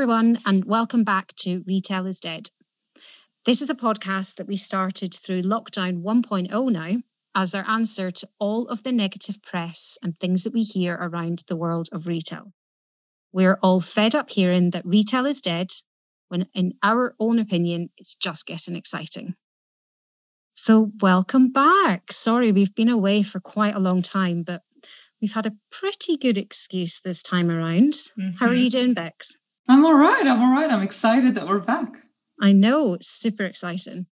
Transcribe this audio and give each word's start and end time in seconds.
Hi, 0.00 0.04
everyone, 0.04 0.38
and 0.46 0.64
welcome 0.64 1.04
back 1.04 1.34
to 1.40 1.62
Retail 1.66 2.06
is 2.06 2.20
Dead. 2.20 2.48
This 3.44 3.60
is 3.60 3.68
a 3.68 3.74
podcast 3.74 4.36
that 4.36 4.46
we 4.46 4.56
started 4.56 5.12
through 5.12 5.42
lockdown 5.42 6.02
1.0 6.02 6.72
now 6.72 7.02
as 7.34 7.54
our 7.54 7.68
answer 7.68 8.10
to 8.10 8.28
all 8.38 8.68
of 8.68 8.82
the 8.82 8.92
negative 8.92 9.42
press 9.42 9.98
and 10.02 10.18
things 10.18 10.44
that 10.44 10.54
we 10.54 10.62
hear 10.62 10.94
around 10.94 11.42
the 11.48 11.56
world 11.56 11.90
of 11.92 12.06
retail. 12.06 12.50
We're 13.34 13.58
all 13.62 13.78
fed 13.78 14.14
up 14.14 14.30
hearing 14.30 14.70
that 14.70 14.86
retail 14.86 15.26
is 15.26 15.42
dead 15.42 15.70
when, 16.28 16.48
in 16.54 16.72
our 16.82 17.14
own 17.20 17.38
opinion, 17.38 17.90
it's 17.98 18.14
just 18.14 18.46
getting 18.46 18.76
exciting. 18.76 19.34
So, 20.54 20.90
welcome 21.02 21.52
back. 21.52 22.10
Sorry, 22.10 22.52
we've 22.52 22.74
been 22.74 22.88
away 22.88 23.22
for 23.22 23.38
quite 23.38 23.74
a 23.74 23.80
long 23.80 24.00
time, 24.00 24.44
but 24.44 24.62
we've 25.20 25.34
had 25.34 25.44
a 25.44 25.56
pretty 25.70 26.16
good 26.16 26.38
excuse 26.38 27.02
this 27.04 27.22
time 27.22 27.50
around. 27.50 27.92
Mm-hmm. 27.92 28.30
How 28.38 28.46
are 28.46 28.54
you 28.54 28.70
mm-hmm. 28.70 28.78
doing, 28.78 28.94
Bex? 28.94 29.36
I'm 29.68 29.84
all 29.84 29.94
right. 29.94 30.26
I'm 30.26 30.40
all 30.40 30.52
right. 30.52 30.70
I'm 30.70 30.82
excited 30.82 31.34
that 31.34 31.46
we're 31.46 31.60
back. 31.60 31.92
I 32.40 32.52
know, 32.52 32.94
it's 32.94 33.08
super 33.08 33.44
exciting. 33.44 34.06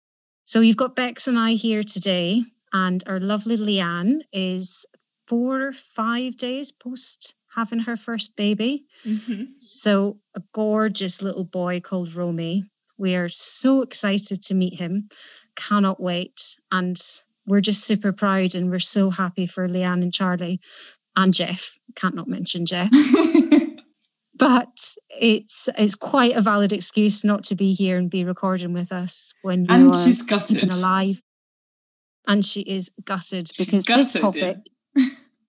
So, 0.45 0.61
you've 0.61 0.77
got 0.77 0.97
Bex 0.97 1.29
and 1.29 1.39
I 1.39 1.53
here 1.53 1.83
today, 1.83 2.43
and 2.73 3.03
our 3.07 3.21
lovely 3.21 3.57
Leanne 3.57 4.21
is 4.33 4.85
four, 5.27 5.69
or 5.69 5.73
five 5.73 6.37
days 6.37 6.73
post 6.73 7.35
having 7.55 7.81
her 7.81 7.97
first 7.97 8.37
baby. 8.37 8.85
Mm-hmm. 9.05 9.45
So, 9.59 10.19
a 10.35 10.41
gorgeous 10.53 11.23
little 11.23 11.45
boy 11.45 11.81
called 11.81 12.15
Romy. 12.15 12.65
We 12.99 13.17
are 13.17 13.29
so 13.29 13.83
excited 13.83 14.43
to 14.45 14.55
meet 14.55 14.75
him. 14.79 15.09
Cannot 15.55 16.01
wait. 16.01 16.57
And 16.73 17.01
we're 17.47 17.61
just 17.61 17.85
super 17.85 18.13
proud 18.13 18.55
and 18.55 18.71
we're 18.71 18.79
so 18.79 19.11
happy 19.11 19.47
for 19.47 19.69
Leanne 19.69 20.03
and 20.03 20.13
Charlie 20.13 20.61
and 21.15 21.33
Jeff. 21.33 21.73
Can't 21.95 22.15
not 22.15 22.29
mention 22.29 22.67
Jeff. 22.67 22.91
but 24.39 24.95
it's 25.11 25.69
it's 25.79 25.95
quite 25.95 26.35
a 26.35 26.43
valid 26.43 26.73
excuse 26.73 27.25
not 27.25 27.45
to 27.45 27.55
be 27.55 27.73
here 27.73 27.99
and 27.99 28.11
be 28.11 28.25
recording 28.25 28.73
with 28.73 28.93
us 28.93 29.33
when 29.43 29.61
you 29.61 29.67
and 29.71 29.95
are 29.95 30.05
she's 30.05 30.23
gutted. 30.23 30.71
alive. 30.71 31.21
And 32.29 32.45
she 32.45 32.63
is 32.63 32.91
gutted 33.05 33.51
because 33.57 33.85
gutted, 33.85 34.07
this 34.07 34.21
topic 34.21 34.57
yeah. 34.97 35.07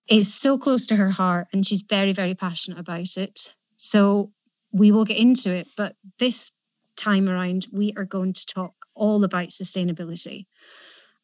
is 0.08 0.32
so 0.32 0.58
close 0.58 0.86
to 0.86 0.96
her 0.96 1.10
heart 1.10 1.48
and 1.52 1.66
she's 1.66 1.82
very, 1.82 2.12
very 2.12 2.36
passionate 2.36 2.78
about 2.78 3.16
it. 3.16 3.52
So 3.74 4.30
we 4.72 4.92
will 4.92 5.04
get 5.04 5.16
into 5.16 5.52
it. 5.52 5.66
But 5.76 5.96
this 6.20 6.52
time 6.96 7.28
around, 7.28 7.66
we 7.72 7.94
are 7.96 8.04
going 8.04 8.32
to 8.32 8.46
talk 8.46 8.74
all 8.94 9.24
about 9.24 9.48
sustainability. 9.48 10.46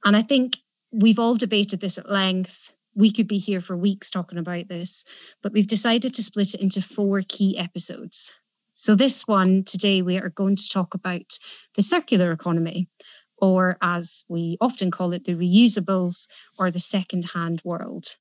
And 0.05 0.17
I 0.17 0.23
think 0.23 0.57
we've 0.93 1.19
all 1.21 1.35
debated 1.35 1.81
this 1.81 1.99
at 1.99 2.11
length. 2.11 2.73
We 2.95 3.13
could 3.13 3.29
be 3.29 3.39
here 3.39 3.61
for 3.61 3.77
weeks 3.77 4.11
talking 4.11 4.39
about 4.39 4.69
this, 4.69 5.05
but 5.43 5.53
we've 5.53 5.67
decided 5.67 6.15
to 6.15 6.23
split 6.23 6.55
it 6.55 6.61
into 6.61 6.81
four 6.81 7.23
key 7.27 7.59
episodes. 7.59 8.33
So, 8.75 8.95
this 8.95 9.27
one 9.27 9.65
today, 9.65 10.03
we 10.03 10.19
are 10.19 10.31
going 10.31 10.57
to 10.57 10.69
talk 10.69 10.95
about 10.95 11.39
the 11.75 11.83
circular 11.83 12.33
economy, 12.33 12.89
or 13.37 13.77
as 13.81 14.25
we 14.29 14.57
often 14.61 14.91
call 14.91 15.13
it, 15.13 15.25
the 15.25 15.35
reusables 15.35 16.29
or 16.59 16.71
the 16.71 16.81
second-hand 16.81 17.63
world. 17.65 18.17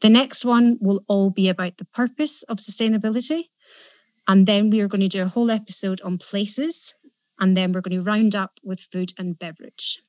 The 0.00 0.10
next 0.10 0.44
one 0.44 0.78
will 0.80 1.04
all 1.08 1.30
be 1.30 1.48
about 1.48 1.76
the 1.76 1.86
purpose 1.86 2.42
of 2.42 2.58
sustainability. 2.58 3.44
And 4.26 4.46
then 4.46 4.70
we 4.70 4.80
are 4.80 4.88
going 4.88 5.00
to 5.00 5.08
do 5.08 5.22
a 5.22 5.28
whole 5.28 5.50
episode 5.50 6.00
on 6.02 6.18
places. 6.18 6.94
And 7.38 7.56
then 7.56 7.72
we're 7.72 7.80
going 7.80 8.00
to 8.00 8.04
round 8.04 8.34
up 8.34 8.52
with 8.62 8.80
food 8.80 9.12
and 9.18 9.38
beverage. 9.38 10.02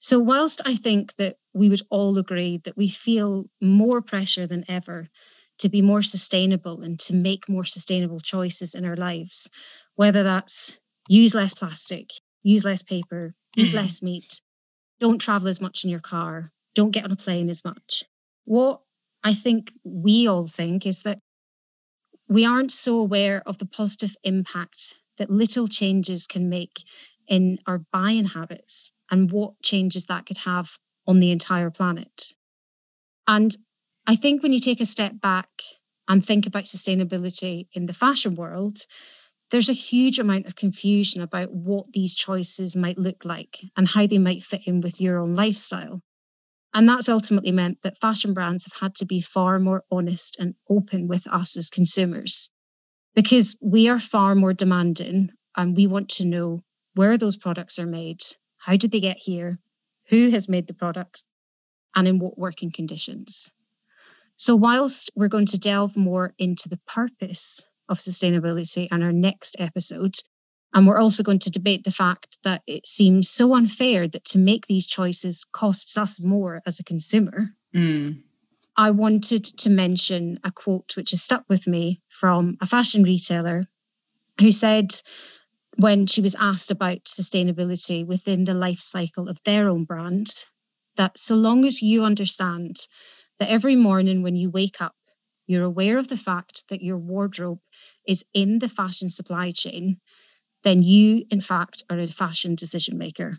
So, 0.00 0.20
whilst 0.20 0.60
I 0.64 0.76
think 0.76 1.14
that 1.16 1.36
we 1.54 1.68
would 1.68 1.82
all 1.90 2.18
agree 2.18 2.60
that 2.64 2.76
we 2.76 2.88
feel 2.88 3.46
more 3.60 4.00
pressure 4.00 4.46
than 4.46 4.64
ever 4.68 5.08
to 5.58 5.68
be 5.68 5.82
more 5.82 6.02
sustainable 6.02 6.82
and 6.82 7.00
to 7.00 7.14
make 7.14 7.48
more 7.48 7.64
sustainable 7.64 8.20
choices 8.20 8.74
in 8.74 8.84
our 8.84 8.96
lives, 8.96 9.50
whether 9.96 10.22
that's 10.22 10.78
use 11.08 11.34
less 11.34 11.52
plastic, 11.52 12.10
use 12.42 12.64
less 12.64 12.82
paper, 12.82 13.34
eat 13.56 13.72
mm. 13.72 13.74
less 13.74 14.02
meat, 14.02 14.40
don't 15.00 15.18
travel 15.18 15.48
as 15.48 15.60
much 15.60 15.82
in 15.82 15.90
your 15.90 16.00
car, 16.00 16.52
don't 16.74 16.92
get 16.92 17.04
on 17.04 17.10
a 17.10 17.16
plane 17.16 17.48
as 17.48 17.64
much. 17.64 18.04
What 18.44 18.80
I 19.24 19.34
think 19.34 19.72
we 19.82 20.28
all 20.28 20.46
think 20.46 20.86
is 20.86 21.02
that 21.02 21.18
we 22.28 22.44
aren't 22.44 22.70
so 22.70 23.00
aware 23.00 23.42
of 23.46 23.58
the 23.58 23.66
positive 23.66 24.14
impact 24.22 24.94
that 25.16 25.30
little 25.30 25.66
changes 25.66 26.28
can 26.28 26.48
make 26.48 26.84
in 27.26 27.58
our 27.66 27.80
buying 27.92 28.26
habits 28.26 28.92
and 29.10 29.30
what 29.30 29.60
changes 29.62 30.04
that 30.04 30.26
could 30.26 30.38
have 30.38 30.70
on 31.06 31.20
the 31.20 31.30
entire 31.30 31.70
planet. 31.70 32.32
And 33.26 33.54
I 34.06 34.16
think 34.16 34.42
when 34.42 34.52
you 34.52 34.58
take 34.58 34.80
a 34.80 34.86
step 34.86 35.20
back 35.20 35.48
and 36.08 36.24
think 36.24 36.46
about 36.46 36.64
sustainability 36.64 37.68
in 37.72 37.86
the 37.86 37.92
fashion 37.92 38.34
world, 38.34 38.78
there's 39.50 39.68
a 39.68 39.74
huge 39.74 40.18
amount 40.18 40.46
of 40.46 40.56
confusion 40.56 41.22
about 41.22 41.52
what 41.52 41.92
these 41.92 42.14
choices 42.14 42.76
might 42.76 42.98
look 42.98 43.24
like 43.24 43.60
and 43.76 43.88
how 43.88 44.06
they 44.06 44.18
might 44.18 44.42
fit 44.42 44.62
in 44.66 44.80
with 44.80 45.00
your 45.00 45.18
own 45.18 45.34
lifestyle. 45.34 46.02
And 46.74 46.88
that's 46.88 47.08
ultimately 47.08 47.52
meant 47.52 47.82
that 47.82 48.00
fashion 48.00 48.34
brands 48.34 48.64
have 48.64 48.78
had 48.80 48.94
to 48.96 49.06
be 49.06 49.20
far 49.20 49.58
more 49.58 49.84
honest 49.90 50.38
and 50.38 50.54
open 50.68 51.08
with 51.08 51.26
us 51.26 51.56
as 51.56 51.70
consumers 51.70 52.50
because 53.14 53.56
we 53.60 53.88
are 53.88 53.98
far 53.98 54.34
more 54.34 54.52
demanding 54.52 55.30
and 55.56 55.76
we 55.76 55.86
want 55.86 56.08
to 56.08 56.24
know 56.24 56.62
where 56.94 57.18
those 57.18 57.36
products 57.36 57.78
are 57.78 57.86
made, 57.86 58.20
how 58.58 58.76
did 58.76 58.90
they 58.90 59.00
get 59.00 59.18
here, 59.18 59.58
who 60.08 60.30
has 60.30 60.48
made 60.48 60.66
the 60.66 60.74
products, 60.74 61.24
and 61.94 62.06
in 62.06 62.18
what 62.18 62.38
working 62.38 62.70
conditions. 62.70 63.50
So, 64.36 64.54
whilst 64.54 65.10
we're 65.16 65.28
going 65.28 65.46
to 65.46 65.58
delve 65.58 65.96
more 65.96 66.34
into 66.38 66.68
the 66.68 66.80
purpose 66.86 67.66
of 67.88 67.98
sustainability 67.98 68.88
in 68.90 69.02
our 69.02 69.12
next 69.12 69.56
episode. 69.58 70.14
And 70.74 70.86
we're 70.86 70.98
also 70.98 71.22
going 71.22 71.38
to 71.40 71.50
debate 71.50 71.84
the 71.84 71.90
fact 71.90 72.36
that 72.44 72.62
it 72.66 72.86
seems 72.86 73.30
so 73.30 73.54
unfair 73.54 74.06
that 74.06 74.24
to 74.26 74.38
make 74.38 74.66
these 74.66 74.86
choices 74.86 75.44
costs 75.52 75.96
us 75.96 76.20
more 76.20 76.62
as 76.66 76.78
a 76.78 76.84
consumer. 76.84 77.48
Mm. 77.74 78.22
I 78.76 78.90
wanted 78.90 79.44
to 79.44 79.70
mention 79.70 80.38
a 80.44 80.52
quote 80.52 80.96
which 80.96 81.10
has 81.10 81.22
stuck 81.22 81.44
with 81.48 81.66
me 81.66 82.00
from 82.08 82.58
a 82.60 82.66
fashion 82.66 83.02
retailer 83.02 83.66
who 84.38 84.52
said, 84.52 84.90
when 85.78 86.06
she 86.06 86.20
was 86.20 86.34
asked 86.34 86.72
about 86.72 87.04
sustainability 87.04 88.04
within 88.04 88.44
the 88.44 88.54
life 88.54 88.80
cycle 88.80 89.28
of 89.28 89.40
their 89.44 89.68
own 89.68 89.84
brand, 89.84 90.26
that 90.96 91.16
so 91.16 91.36
long 91.36 91.64
as 91.64 91.80
you 91.80 92.02
understand 92.02 92.76
that 93.38 93.48
every 93.48 93.76
morning 93.76 94.22
when 94.22 94.34
you 94.34 94.50
wake 94.50 94.82
up, 94.82 94.96
you're 95.46 95.64
aware 95.64 95.96
of 95.96 96.08
the 96.08 96.16
fact 96.16 96.68
that 96.68 96.82
your 96.82 96.98
wardrobe 96.98 97.60
is 98.06 98.24
in 98.34 98.58
the 98.58 98.68
fashion 98.68 99.08
supply 99.08 99.52
chain, 99.52 100.00
then 100.64 100.82
you, 100.82 101.24
in 101.30 101.40
fact, 101.40 101.84
are 101.88 101.98
a 102.00 102.08
fashion 102.08 102.56
decision 102.56 102.98
maker. 102.98 103.38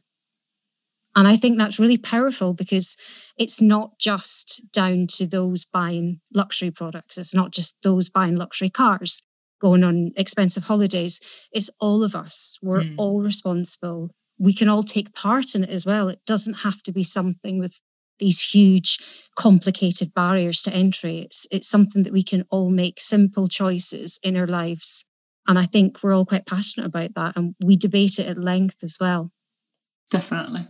And 1.16 1.28
I 1.28 1.36
think 1.36 1.58
that's 1.58 1.80
really 1.80 1.98
powerful 1.98 2.54
because 2.54 2.96
it's 3.38 3.62
not 3.62 4.00
just 4.00 4.62
down 4.72 5.08
to 5.16 5.28
those 5.28 5.66
buying 5.66 6.22
luxury 6.34 6.72
products. 6.72 7.18
It's 7.18 7.34
not 7.34 7.52
just 7.52 7.76
those 7.84 8.10
buying 8.10 8.36
luxury 8.38 8.70
cars, 8.70 9.22
going 9.60 9.84
on 9.84 10.12
expensive 10.16 10.64
holidays. 10.64 11.20
It's 11.52 11.70
all 11.80 12.04
of 12.04 12.16
us. 12.16 12.58
We're 12.62 12.82
mm. 12.82 12.96
all 12.98 13.22
responsible. 13.22 14.10
We 14.38 14.54
can 14.54 14.70
all 14.70 14.84
take 14.84 15.14
part 15.14 15.56
in 15.56 15.64
it 15.64 15.70
as 15.70 15.86
well. 15.86 16.10
It 16.10 16.22
doesn't 16.26 16.56
have 16.56 16.82
to 16.84 16.92
be 16.92 17.04
something 17.04 17.60
with 17.60 17.80
these 18.20 18.42
huge, 18.42 19.00
complicated 19.38 20.14
barriers 20.14 20.62
to 20.64 20.74
entry. 20.74 21.20
It's 21.20 21.48
it's 21.52 21.70
something 21.70 22.04
that 22.04 22.14
we 22.14 22.24
can 22.24 22.46
all 22.50 22.70
make 22.70 23.00
simple 23.00 23.48
choices 23.48 24.20
in 24.24 24.36
our 24.38 24.48
lives. 24.48 25.06
And 25.48 25.58
I 25.58 25.66
think 25.66 26.04
we're 26.04 26.14
all 26.14 26.26
quite 26.26 26.46
passionate 26.46 26.86
about 26.86 27.16
that. 27.16 27.36
And 27.36 27.56
we 27.64 27.76
debate 27.76 28.20
it 28.20 28.28
at 28.28 28.38
length 28.38 28.84
as 28.84 28.98
well. 29.00 29.32
Definitely. 30.12 30.68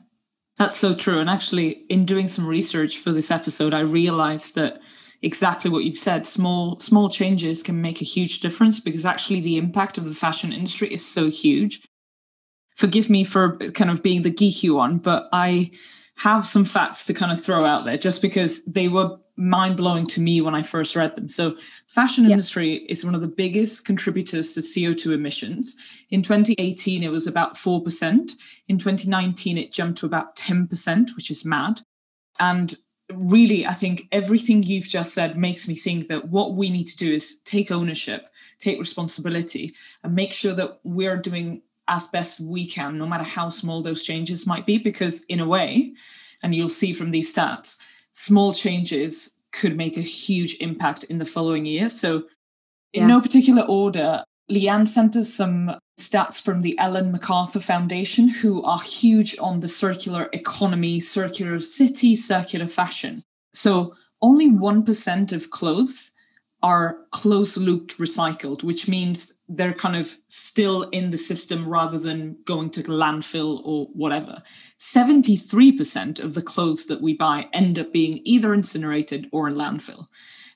That's 0.58 0.78
so 0.78 0.94
true. 0.94 1.20
And 1.20 1.30
actually, 1.30 1.86
in 1.90 2.06
doing 2.06 2.28
some 2.28 2.46
research 2.46 2.98
for 2.98 3.12
this 3.12 3.32
episode, 3.32 3.74
I 3.74 3.80
realized 3.80 4.56
that 4.56 4.82
exactly 5.22 5.70
what 5.70 5.84
you've 5.84 5.98
said 5.98 6.26
small 6.26 6.80
small 6.80 7.10
changes 7.10 7.62
can 7.64 7.82
make 7.82 8.02
a 8.02 8.06
huge 8.06 8.40
difference 8.40 8.80
because 8.80 9.06
actually 9.06 9.40
the 9.40 9.58
impact 9.58 9.98
of 9.98 10.06
the 10.06 10.14
fashion 10.14 10.54
industry 10.54 10.88
is 10.94 11.06
so 11.06 11.30
huge 11.30 11.82
forgive 12.76 13.10
me 13.10 13.24
for 13.24 13.58
kind 13.58 13.92
of 13.92 14.02
being 14.02 14.22
the 14.22 14.32
geeky 14.32 14.74
one 14.74 14.98
but 14.98 15.28
i 15.34 15.72
have 16.18 16.46
some 16.46 16.66
facts 16.66 17.06
to 17.06 17.14
kind 17.14 17.32
of 17.32 17.42
throw 17.42 17.64
out 17.64 17.86
there 17.86 17.98
just 17.98 18.22
because 18.22 18.64
they 18.66 18.88
were 18.88 19.18
mind 19.40 19.78
blowing 19.78 20.06
to 20.06 20.20
me 20.20 20.42
when 20.42 20.54
I 20.54 20.62
first 20.62 20.96
read 20.96 21.16
them. 21.16 21.30
So, 21.30 21.56
fashion 21.88 22.26
yep. 22.26 22.32
industry 22.32 22.86
is 22.90 23.06
one 23.06 23.16
of 23.16 23.22
the 23.22 23.28
biggest 23.28 23.86
contributors 23.86 24.54
to 24.54 24.60
CO2 24.60 25.14
emissions. 25.14 25.78
In 26.10 26.22
2018, 26.22 27.04
it 27.04 27.12
was 27.12 27.26
about 27.26 27.56
4%. 27.56 28.32
In 28.68 28.78
2019, 28.78 29.58
it 29.58 29.72
jumped 29.72 30.00
to 30.00 30.06
about 30.06 30.36
10%, 30.36 31.16
which 31.16 31.32
is 31.32 31.46
mad. 31.46 31.82
And 32.38 32.76
really, 33.14 33.66
I 33.66 33.74
think 33.74 34.08
everything 34.12 34.64
you've 34.64 34.88
just 34.88 35.14
said 35.14 35.38
makes 35.38 35.68
me 35.68 35.76
think 35.76 36.08
that 36.08 36.30
what 36.30 36.54
we 36.54 36.70
need 36.70 36.86
to 36.86 36.98
do 36.98 37.12
is 37.12 37.40
take 37.46 37.72
ownership, 37.72 38.28
take 38.60 38.80
responsibility, 38.80 39.74
and 40.04 40.16
make 40.16 40.32
sure 40.32 40.54
that 40.54 40.80
we're 40.84 41.18
doing 41.18 41.62
as 41.88 42.08
best 42.08 42.40
we 42.40 42.68
can, 42.68 42.98
no 42.98 43.08
matter 43.08 43.24
how 43.24 43.50
small 43.50 43.82
those 43.82 44.04
changes 44.04 44.46
might 44.46 44.66
be, 44.66 44.78
because 44.78 45.24
in 45.24 45.40
a 45.40 45.48
way, 45.48 45.94
and 46.44 46.54
you'll 46.54 46.70
see 46.70 46.94
from 46.94 47.12
these 47.12 47.34
stats, 47.34 47.78
small 48.12 48.54
changes 48.54 49.32
could 49.52 49.76
make 49.76 49.98
a 49.98 50.02
huge 50.02 50.56
impact 50.60 51.04
in 51.06 51.18
the 51.18 51.26
following 51.26 51.66
year. 51.66 51.90
So, 51.90 52.26
in 52.94 53.02
yeah. 53.02 53.08
no 53.08 53.22
particular 53.22 53.64
order, 53.64 54.24
Leanne 54.52 54.88
sent 54.88 55.16
us 55.16 55.34
some 55.34 55.80
stats 56.00 56.42
from 56.42 56.62
the 56.62 56.78
Ellen 56.80 57.12
MacArthur 57.12 57.60
Foundation, 57.60 58.30
who 58.30 58.64
are 58.64 58.82
huge 58.82 59.36
on 59.40 59.60
the 59.60 59.68
circular 59.68 60.30
economy, 60.34 61.00
circular 61.00 61.60
city, 61.60 62.16
circular 62.16 62.68
fashion. 62.68 63.24
So 63.54 63.96
only 64.22 64.50
1% 64.50 65.32
of 65.32 65.50
clothes 65.50 66.12
are 66.62 67.06
close 67.12 67.56
looped 67.58 67.98
recycled, 68.00 68.64
which 68.64 68.88
means 68.88 69.34
they're 69.48 69.74
kind 69.74 69.96
of 69.96 70.18
still 70.28 70.84
in 70.90 71.10
the 71.10 71.18
system 71.18 71.68
rather 71.68 71.98
than 71.98 72.38
going 72.46 72.70
to 72.72 72.84
landfill 72.84 73.62
or 73.64 73.86
whatever. 73.94 74.42
73% 74.80 76.20
of 76.20 76.34
the 76.34 76.42
clothes 76.42 76.88
that 76.88 77.02
we 77.02 77.14
buy 77.14 77.48
end 77.54 77.80
up 77.80 77.94
being 77.94 78.20
either 78.26 78.54
incinerated 78.54 79.30
or 79.32 79.48
in 79.48 79.56
landfill. 79.56 80.08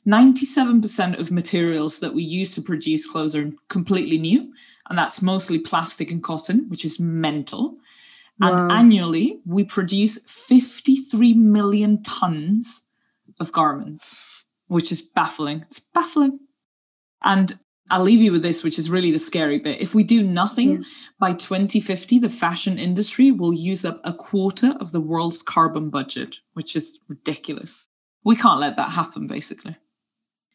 97% 0.07 1.17
of 1.19 1.31
materials 1.31 2.00
that 2.00 2.13
we 2.13 2.23
use 2.23 2.53
to 2.55 2.61
produce 2.61 3.09
clothes 3.09 3.35
are 3.35 3.51
completely 3.69 4.17
new, 4.17 4.53
and 4.89 4.97
that's 4.97 5.21
mostly 5.21 5.59
plastic 5.59 6.11
and 6.11 6.21
cotton, 6.21 6.67
which 6.69 6.83
is 6.83 7.00
mental. 7.00 7.77
Wow. 8.39 8.63
And 8.63 8.71
annually, 8.71 9.39
we 9.45 9.63
produce 9.63 10.19
53 10.27 11.33
million 11.33 12.03
tons 12.03 12.83
of 13.39 13.51
garments, 13.51 14.45
which 14.67 14.91
is 14.91 15.01
baffling. 15.01 15.61
It's 15.61 15.79
baffling. 15.79 16.39
And 17.23 17.59
I'll 17.89 18.03
leave 18.03 18.21
you 18.21 18.31
with 18.31 18.41
this, 18.41 18.63
which 18.63 18.79
is 18.79 18.89
really 18.89 19.11
the 19.11 19.19
scary 19.19 19.59
bit. 19.59 19.81
If 19.81 19.94
we 19.94 20.03
do 20.03 20.23
nothing 20.23 20.77
yeah. 20.77 20.83
by 21.19 21.33
2050, 21.33 22.19
the 22.19 22.29
fashion 22.29 22.77
industry 22.77 23.31
will 23.31 23.53
use 23.53 23.85
up 23.85 24.01
a 24.03 24.13
quarter 24.13 24.73
of 24.79 24.91
the 24.91 25.01
world's 25.01 25.41
carbon 25.41 25.89
budget, 25.89 26.38
which 26.53 26.75
is 26.75 27.00
ridiculous. 27.07 27.85
We 28.23 28.35
can't 28.35 28.59
let 28.59 28.77
that 28.77 28.89
happen, 28.89 29.27
basically. 29.27 29.77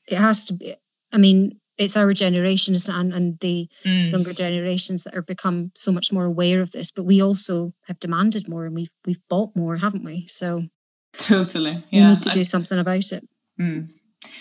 It 0.09 0.17
has 0.17 0.47
to 0.47 0.55
be. 0.55 0.75
I 1.13 1.19
mean, 1.19 1.59
it's 1.79 1.97
our 1.97 2.13
generations 2.13 2.89
and, 2.89 3.13
and 3.13 3.39
the 3.41 3.69
mm. 3.85 4.11
younger 4.11 4.33
generations 4.33 5.05
that 5.05 5.17
are 5.17 5.23
become 5.23 5.71
so 5.75 5.93
much 5.93 6.13
more 6.13 6.25
aware 6.25 6.61
of 6.61 6.73
this, 6.73 6.91
but 6.91 7.05
we 7.05 7.23
also 7.23 7.73
have 7.87 8.01
demanded 8.01 8.49
more 8.49 8.65
and 8.65 8.75
we've 8.75 8.91
we've 9.07 9.21
bought 9.29 9.55
more, 9.55 9.77
haven't 9.77 10.05
we? 10.05 10.27
So 10.27 10.65
totally. 11.13 11.83
Yeah. 11.91 12.09
We 12.09 12.15
need 12.15 12.23
to 12.23 12.31
do 12.31 12.45
something 12.45 12.79
about 12.79 13.13
it. 13.13 13.27
Mm. 13.61 13.89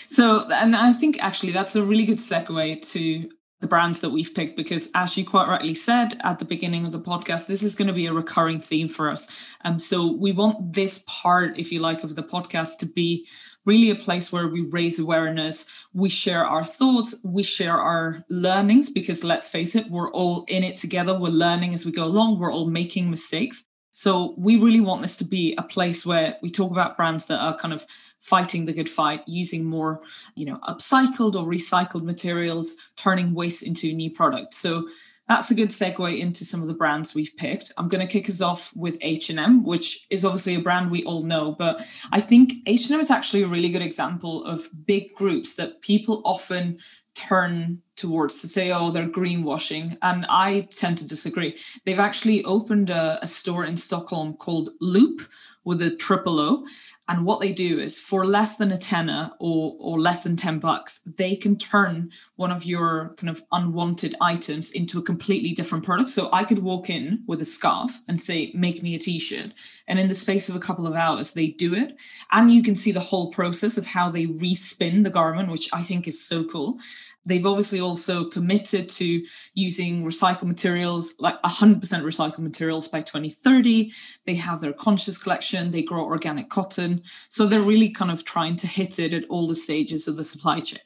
So, 0.06 0.48
and 0.50 0.74
I 0.74 0.92
think 0.92 1.22
actually 1.22 1.52
that's 1.52 1.76
a 1.76 1.82
really 1.82 2.04
good 2.04 2.18
segue 2.18 2.80
to 2.92 3.28
the 3.60 3.66
brands 3.66 4.00
that 4.00 4.10
we've 4.10 4.34
picked 4.34 4.56
because, 4.56 4.88
as 4.94 5.16
you 5.16 5.24
quite 5.24 5.48
rightly 5.48 5.74
said 5.74 6.18
at 6.22 6.38
the 6.38 6.44
beginning 6.44 6.84
of 6.84 6.92
the 6.92 7.00
podcast, 7.00 7.46
this 7.46 7.62
is 7.62 7.74
going 7.74 7.88
to 7.88 7.94
be 7.94 8.06
a 8.06 8.12
recurring 8.12 8.60
theme 8.60 8.88
for 8.88 9.10
us. 9.10 9.28
Um, 9.64 9.78
so, 9.78 10.12
we 10.12 10.32
want 10.32 10.74
this 10.74 11.04
part, 11.06 11.58
if 11.58 11.72
you 11.72 11.80
like, 11.80 12.04
of 12.04 12.14
the 12.14 12.22
podcast 12.22 12.78
to 12.78 12.86
be 12.86 13.26
really 13.68 13.90
a 13.90 13.94
place 13.94 14.32
where 14.32 14.48
we 14.48 14.62
raise 14.62 14.98
awareness, 14.98 15.68
we 15.92 16.08
share 16.08 16.44
our 16.44 16.64
thoughts, 16.64 17.14
we 17.22 17.42
share 17.42 17.78
our 17.78 18.24
learnings 18.30 18.88
because 18.88 19.22
let's 19.22 19.50
face 19.50 19.76
it, 19.76 19.90
we're 19.90 20.10
all 20.12 20.44
in 20.48 20.64
it 20.64 20.74
together, 20.74 21.16
we're 21.16 21.28
learning 21.28 21.74
as 21.74 21.84
we 21.84 21.92
go 21.92 22.06
along, 22.06 22.38
we're 22.38 22.52
all 22.52 22.66
making 22.66 23.10
mistakes. 23.10 23.62
So 23.92 24.34
we 24.38 24.56
really 24.56 24.80
want 24.80 25.02
this 25.02 25.16
to 25.18 25.24
be 25.24 25.54
a 25.58 25.62
place 25.62 26.06
where 26.06 26.36
we 26.40 26.50
talk 26.50 26.70
about 26.70 26.96
brands 26.96 27.26
that 27.26 27.40
are 27.40 27.56
kind 27.56 27.74
of 27.74 27.84
fighting 28.20 28.64
the 28.64 28.72
good 28.72 28.88
fight, 28.88 29.22
using 29.26 29.64
more, 29.64 30.00
you 30.34 30.46
know, 30.46 30.56
upcycled 30.68 31.34
or 31.34 31.44
recycled 31.44 32.04
materials, 32.04 32.76
turning 32.96 33.34
waste 33.34 33.62
into 33.62 33.92
new 33.92 34.10
products. 34.10 34.56
So 34.56 34.88
that's 35.28 35.50
a 35.50 35.54
good 35.54 35.68
segue 35.68 36.18
into 36.18 36.44
some 36.44 36.62
of 36.62 36.68
the 36.68 36.74
brands 36.74 37.14
we've 37.14 37.36
picked. 37.36 37.72
I'm 37.76 37.88
going 37.88 38.06
to 38.06 38.12
kick 38.12 38.28
us 38.28 38.40
off 38.40 38.74
with 38.74 38.96
H&M, 39.00 39.64
which 39.64 40.06
is 40.10 40.24
obviously 40.24 40.54
a 40.54 40.60
brand 40.60 40.90
we 40.90 41.04
all 41.04 41.22
know, 41.22 41.52
but 41.52 41.82
I 42.12 42.20
think 42.20 42.54
H&M 42.66 42.98
is 42.98 43.10
actually 43.10 43.42
a 43.42 43.46
really 43.46 43.70
good 43.70 43.82
example 43.82 44.44
of 44.44 44.68
big 44.86 45.14
groups 45.14 45.54
that 45.56 45.82
people 45.82 46.22
often 46.24 46.78
turn 47.14 47.82
towards 47.96 48.40
to 48.40 48.48
say, 48.48 48.70
oh, 48.72 48.90
they're 48.90 49.08
greenwashing. 49.08 49.98
And 50.02 50.24
I 50.28 50.66
tend 50.70 50.98
to 50.98 51.06
disagree. 51.06 51.56
They've 51.84 51.98
actually 51.98 52.44
opened 52.44 52.90
a, 52.90 53.18
a 53.20 53.26
store 53.26 53.64
in 53.64 53.76
Stockholm 53.76 54.34
called 54.34 54.70
Looop 54.80 55.28
with 55.64 55.82
a 55.82 55.90
triple 55.90 56.40
O. 56.40 56.64
And 57.08 57.24
what 57.24 57.40
they 57.40 57.52
do 57.52 57.78
is 57.78 57.98
for 57.98 58.26
less 58.26 58.56
than 58.56 58.70
a 58.70 58.76
tenner 58.76 59.32
or, 59.40 59.74
or 59.80 59.98
less 59.98 60.24
than 60.24 60.36
10 60.36 60.58
bucks, 60.58 61.00
they 61.06 61.34
can 61.36 61.56
turn 61.56 62.10
one 62.36 62.50
of 62.50 62.66
your 62.66 63.14
kind 63.16 63.30
of 63.30 63.42
unwanted 63.50 64.14
items 64.20 64.70
into 64.70 64.98
a 64.98 65.02
completely 65.02 65.52
different 65.52 65.84
product. 65.84 66.10
So 66.10 66.28
I 66.32 66.44
could 66.44 66.58
walk 66.58 66.90
in 66.90 67.24
with 67.26 67.40
a 67.40 67.46
scarf 67.46 68.00
and 68.06 68.20
say, 68.20 68.52
make 68.54 68.82
me 68.82 68.94
a 68.94 68.98
t-shirt. 68.98 69.52
And 69.86 69.98
in 69.98 70.08
the 70.08 70.14
space 70.14 70.50
of 70.50 70.56
a 70.56 70.60
couple 70.60 70.86
of 70.86 70.94
hours, 70.94 71.32
they 71.32 71.48
do 71.48 71.74
it. 71.74 71.96
And 72.30 72.50
you 72.50 72.62
can 72.62 72.76
see 72.76 72.92
the 72.92 73.00
whole 73.00 73.30
process 73.30 73.78
of 73.78 73.86
how 73.86 74.10
they 74.10 74.26
respin 74.26 75.02
the 75.02 75.10
garment, 75.10 75.50
which 75.50 75.70
I 75.72 75.82
think 75.82 76.06
is 76.06 76.22
so 76.22 76.44
cool. 76.44 76.78
They've 77.24 77.44
obviously 77.44 77.80
also 77.80 78.24
committed 78.24 78.88
to 78.90 79.24
using 79.54 80.04
recycled 80.04 80.44
materials, 80.44 81.14
like 81.18 81.40
100% 81.42 81.80
recycled 81.80 82.38
materials 82.38 82.88
by 82.88 83.00
2030. 83.00 83.92
They 84.24 84.34
have 84.36 84.60
their 84.60 84.72
conscious 84.72 85.18
collection, 85.18 85.70
they 85.70 85.82
grow 85.82 86.04
organic 86.04 86.48
cotton. 86.48 87.02
So 87.28 87.46
they're 87.46 87.60
really 87.60 87.90
kind 87.90 88.10
of 88.10 88.24
trying 88.24 88.56
to 88.56 88.66
hit 88.66 88.98
it 88.98 89.12
at 89.12 89.24
all 89.28 89.46
the 89.46 89.56
stages 89.56 90.08
of 90.08 90.16
the 90.16 90.24
supply 90.24 90.60
chain. 90.60 90.80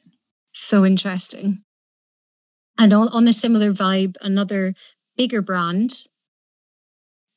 So 0.51 0.85
interesting. 0.85 1.63
And 2.77 2.91
on, 2.91 3.27
a 3.27 3.33
similar 3.33 3.71
vibe, 3.71 4.15
another 4.21 4.73
bigger 5.15 5.41
brand 5.41 5.93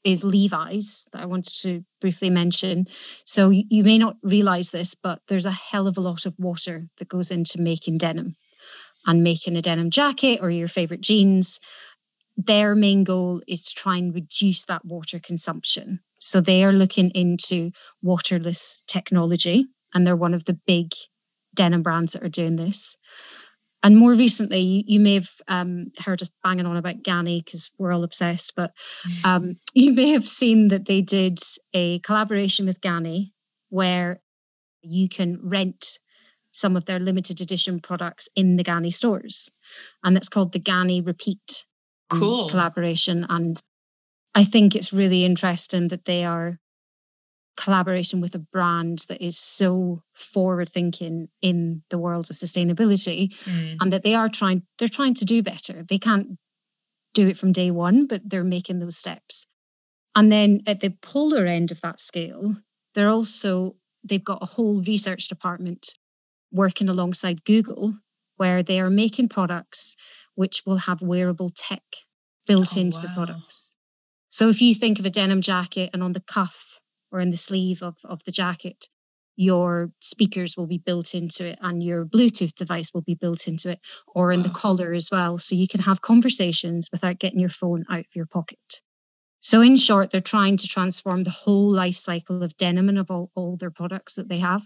is 0.02 0.24
Levi's 0.24 1.06
that 1.12 1.22
I 1.22 1.26
wanted 1.26 1.54
to 1.62 1.84
briefly 2.00 2.30
mention. 2.30 2.86
So 3.24 3.50
you 3.50 3.84
may 3.84 3.98
not 3.98 4.16
realize 4.22 4.70
this, 4.70 4.94
but 4.94 5.20
there's 5.28 5.46
a 5.46 5.52
hell 5.52 5.86
of 5.86 5.98
a 5.98 6.00
lot 6.00 6.26
of 6.26 6.34
water 6.38 6.88
that 6.98 7.08
goes 7.08 7.30
into 7.30 7.60
making 7.60 7.98
denim 7.98 8.34
and 9.06 9.22
making 9.22 9.56
a 9.56 9.62
denim 9.62 9.90
jacket 9.90 10.40
or 10.42 10.50
your 10.50 10.68
favorite 10.68 11.00
jeans, 11.00 11.60
their 12.36 12.74
main 12.74 13.04
goal 13.04 13.42
is 13.48 13.64
to 13.64 13.74
try 13.74 13.96
and 13.96 14.14
reduce 14.14 14.64
that 14.64 14.84
water 14.84 15.18
consumption. 15.18 16.00
So 16.18 16.40
they 16.40 16.64
are 16.64 16.72
looking 16.72 17.10
into 17.10 17.70
waterless 18.02 18.82
technology, 18.86 19.66
and 19.94 20.06
they're 20.06 20.16
one 20.16 20.34
of 20.34 20.44
the 20.44 20.58
big 20.66 20.92
denim 21.54 21.82
brands 21.82 22.12
that 22.12 22.24
are 22.24 22.28
doing 22.28 22.56
this. 22.56 22.96
And 23.82 23.96
more 23.96 24.14
recently, 24.14 24.60
you, 24.60 24.82
you 24.86 25.00
may 25.00 25.14
have 25.14 25.30
um, 25.48 25.92
heard 25.98 26.20
us 26.20 26.30
banging 26.42 26.66
on 26.66 26.76
about 26.76 27.02
Ganni 27.02 27.44
because 27.44 27.70
we're 27.78 27.92
all 27.92 28.04
obsessed, 28.04 28.54
but 28.56 28.72
um, 29.24 29.54
you 29.74 29.92
may 29.92 30.10
have 30.10 30.26
seen 30.26 30.68
that 30.68 30.86
they 30.86 31.02
did 31.02 31.38
a 31.72 32.00
collaboration 32.00 32.66
with 32.66 32.80
Ganni 32.80 33.32
where 33.68 34.20
you 34.82 35.08
can 35.08 35.38
rent 35.42 35.98
some 36.56 36.74
of 36.74 36.86
their 36.86 36.98
limited 36.98 37.40
edition 37.40 37.80
products 37.80 38.28
in 38.34 38.56
the 38.56 38.64
Ganni 38.64 38.92
stores. 38.92 39.50
And 40.02 40.16
that's 40.16 40.30
called 40.30 40.52
the 40.52 40.60
Ganni 40.60 41.06
Repeat 41.06 41.64
cool. 42.08 42.48
collaboration. 42.48 43.26
And 43.28 43.62
I 44.34 44.44
think 44.44 44.74
it's 44.74 44.92
really 44.92 45.24
interesting 45.24 45.88
that 45.88 46.06
they 46.06 46.24
are 46.24 46.58
collaboration 47.58 48.20
with 48.20 48.34
a 48.34 48.38
brand 48.38 49.04
that 49.08 49.24
is 49.24 49.38
so 49.38 50.02
forward 50.14 50.68
thinking 50.68 51.28
in 51.40 51.82
the 51.90 51.98
world 51.98 52.30
of 52.30 52.36
sustainability 52.36 53.28
mm. 53.44 53.76
and 53.80 53.92
that 53.92 54.02
they 54.02 54.14
are 54.14 54.28
trying 54.28 54.62
they're 54.78 54.88
trying 54.88 55.14
to 55.14 55.24
do 55.24 55.42
better 55.42 55.82
they 55.88 55.96
can't 55.96 56.38
do 57.14 57.26
it 57.26 57.38
from 57.38 57.52
day 57.52 57.70
one 57.70 58.06
but 58.06 58.20
they're 58.26 58.44
making 58.44 58.78
those 58.78 58.98
steps 58.98 59.46
and 60.14 60.30
then 60.30 60.60
at 60.66 60.80
the 60.80 60.90
polar 61.00 61.46
end 61.46 61.70
of 61.70 61.80
that 61.80 61.98
scale 61.98 62.54
they're 62.94 63.08
also 63.08 63.74
they've 64.04 64.22
got 64.22 64.42
a 64.42 64.46
whole 64.46 64.82
research 64.82 65.28
department 65.28 65.94
working 66.52 66.88
alongside 66.88 67.44
Google, 67.44 67.94
where 68.36 68.62
they 68.62 68.80
are 68.80 68.90
making 68.90 69.28
products 69.28 69.96
which 70.34 70.62
will 70.66 70.76
have 70.76 71.02
wearable 71.02 71.50
tech 71.50 71.82
built 72.46 72.76
oh, 72.76 72.80
into 72.80 72.98
wow. 72.98 73.02
the 73.02 73.14
products. 73.14 73.72
So 74.28 74.48
if 74.48 74.60
you 74.60 74.74
think 74.74 74.98
of 74.98 75.06
a 75.06 75.10
denim 75.10 75.40
jacket 75.40 75.90
and 75.92 76.02
on 76.02 76.12
the 76.12 76.20
cuff 76.20 76.78
or 77.10 77.20
in 77.20 77.30
the 77.30 77.36
sleeve 77.36 77.82
of, 77.82 77.96
of 78.04 78.22
the 78.24 78.32
jacket, 78.32 78.88
your 79.36 79.90
speakers 80.00 80.56
will 80.56 80.66
be 80.66 80.78
built 80.78 81.14
into 81.14 81.44
it 81.44 81.58
and 81.60 81.82
your 81.82 82.06
Bluetooth 82.06 82.54
device 82.54 82.90
will 82.94 83.02
be 83.02 83.14
built 83.14 83.46
into 83.48 83.70
it 83.70 83.78
or 84.14 84.32
in 84.32 84.40
wow. 84.40 84.44
the 84.44 84.50
collar 84.50 84.92
as 84.92 85.10
well. 85.10 85.38
So 85.38 85.54
you 85.54 85.68
can 85.68 85.80
have 85.80 86.00
conversations 86.02 86.88
without 86.90 87.18
getting 87.18 87.40
your 87.40 87.50
phone 87.50 87.84
out 87.90 88.00
of 88.00 88.14
your 88.14 88.26
pocket. 88.26 88.80
So 89.40 89.60
in 89.60 89.76
short, 89.76 90.10
they're 90.10 90.20
trying 90.20 90.56
to 90.56 90.66
transform 90.66 91.22
the 91.22 91.30
whole 91.30 91.72
life 91.72 91.96
cycle 91.96 92.42
of 92.42 92.56
denim 92.56 92.88
and 92.88 92.98
of 92.98 93.10
all, 93.10 93.30
all 93.34 93.56
their 93.56 93.70
products 93.70 94.14
that 94.14 94.28
they 94.28 94.38
have 94.38 94.62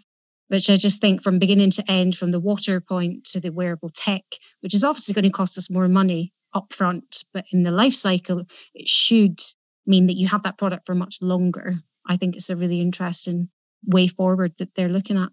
which 0.50 0.68
I 0.68 0.76
just 0.76 1.00
think 1.00 1.22
from 1.22 1.38
beginning 1.38 1.70
to 1.72 1.88
end, 1.88 2.16
from 2.16 2.32
the 2.32 2.40
water 2.40 2.80
point 2.80 3.24
to 3.26 3.40
the 3.40 3.52
wearable 3.52 3.88
tech, 3.88 4.24
which 4.62 4.74
is 4.74 4.82
obviously 4.82 5.14
going 5.14 5.24
to 5.24 5.30
cost 5.30 5.56
us 5.56 5.70
more 5.70 5.86
money 5.86 6.32
upfront, 6.54 7.24
but 7.32 7.44
in 7.52 7.62
the 7.62 7.70
life 7.70 7.94
cycle, 7.94 8.44
it 8.74 8.88
should 8.88 9.38
mean 9.86 10.08
that 10.08 10.16
you 10.16 10.26
have 10.26 10.42
that 10.42 10.58
product 10.58 10.86
for 10.86 10.96
much 10.96 11.18
longer. 11.22 11.76
I 12.04 12.16
think 12.16 12.34
it's 12.34 12.50
a 12.50 12.56
really 12.56 12.80
interesting 12.80 13.48
way 13.86 14.08
forward 14.08 14.54
that 14.58 14.74
they're 14.74 14.88
looking 14.88 15.16
at. 15.16 15.28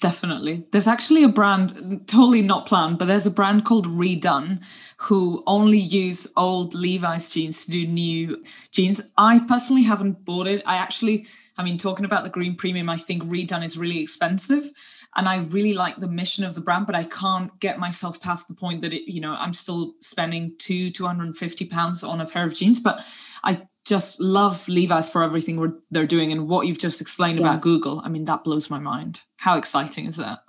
Definitely. 0.00 0.64
There's 0.72 0.86
actually 0.88 1.22
a 1.22 1.28
brand, 1.28 2.08
totally 2.08 2.42
not 2.42 2.66
planned, 2.66 2.98
but 2.98 3.06
there's 3.06 3.26
a 3.26 3.32
brand 3.32 3.64
called 3.64 3.86
Redone 3.86 4.60
who 5.02 5.42
only 5.46 5.78
use 5.78 6.26
old 6.36 6.74
Levi's 6.74 7.32
jeans 7.32 7.64
to 7.64 7.70
do 7.70 7.86
new 7.86 8.42
jeans. 8.72 9.00
I 9.16 9.40
personally 9.40 9.82
haven't 9.82 10.24
bought 10.24 10.46
it. 10.48 10.62
I 10.66 10.76
actually 10.76 11.26
I 11.58 11.64
mean, 11.64 11.76
talking 11.76 12.04
about 12.04 12.24
the 12.24 12.30
green 12.30 12.54
premium, 12.54 12.88
I 12.88 12.96
think 12.96 13.24
redone 13.24 13.64
is 13.64 13.76
really 13.76 14.00
expensive. 14.00 14.70
and 15.16 15.28
I 15.28 15.38
really 15.38 15.74
like 15.74 15.96
the 15.96 16.08
mission 16.08 16.44
of 16.44 16.54
the 16.54 16.60
brand, 16.60 16.86
but 16.86 16.94
I 16.94 17.04
can't 17.04 17.58
get 17.58 17.78
myself 17.78 18.20
past 18.20 18.46
the 18.46 18.54
point 18.54 18.82
that 18.82 18.92
it, 18.92 19.10
you 19.10 19.20
know, 19.20 19.34
I'm 19.38 19.52
still 19.52 19.94
spending 20.00 20.54
two, 20.58 20.90
250 20.90 21.66
pounds 21.66 22.04
on 22.04 22.20
a 22.20 22.26
pair 22.26 22.46
of 22.46 22.54
jeans. 22.54 22.78
But 22.78 23.04
I 23.42 23.66
just 23.84 24.20
love 24.20 24.68
Levi's 24.68 25.10
for 25.10 25.22
everything 25.22 25.80
they're 25.90 26.06
doing. 26.06 26.30
And 26.30 26.48
what 26.48 26.66
you've 26.66 26.78
just 26.78 27.00
explained 27.00 27.40
yeah. 27.40 27.46
about 27.46 27.62
Google, 27.62 28.00
I 28.04 28.08
mean, 28.08 28.26
that 28.26 28.44
blows 28.44 28.70
my 28.70 28.78
mind. 28.78 29.22
How 29.38 29.58
exciting 29.58 30.06
is 30.06 30.16
that? 30.16 30.40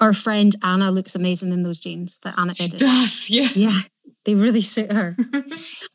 Our 0.00 0.12
friend 0.12 0.54
Anna 0.62 0.90
looks 0.90 1.14
amazing 1.14 1.52
in 1.52 1.62
those 1.62 1.78
jeans 1.78 2.18
that 2.22 2.34
Anna 2.36 2.54
she 2.54 2.68
does, 2.68 3.30
yeah. 3.30 3.48
Yeah, 3.54 3.80
they 4.24 4.34
really 4.34 4.62
suit 4.62 4.90
her. 4.90 5.14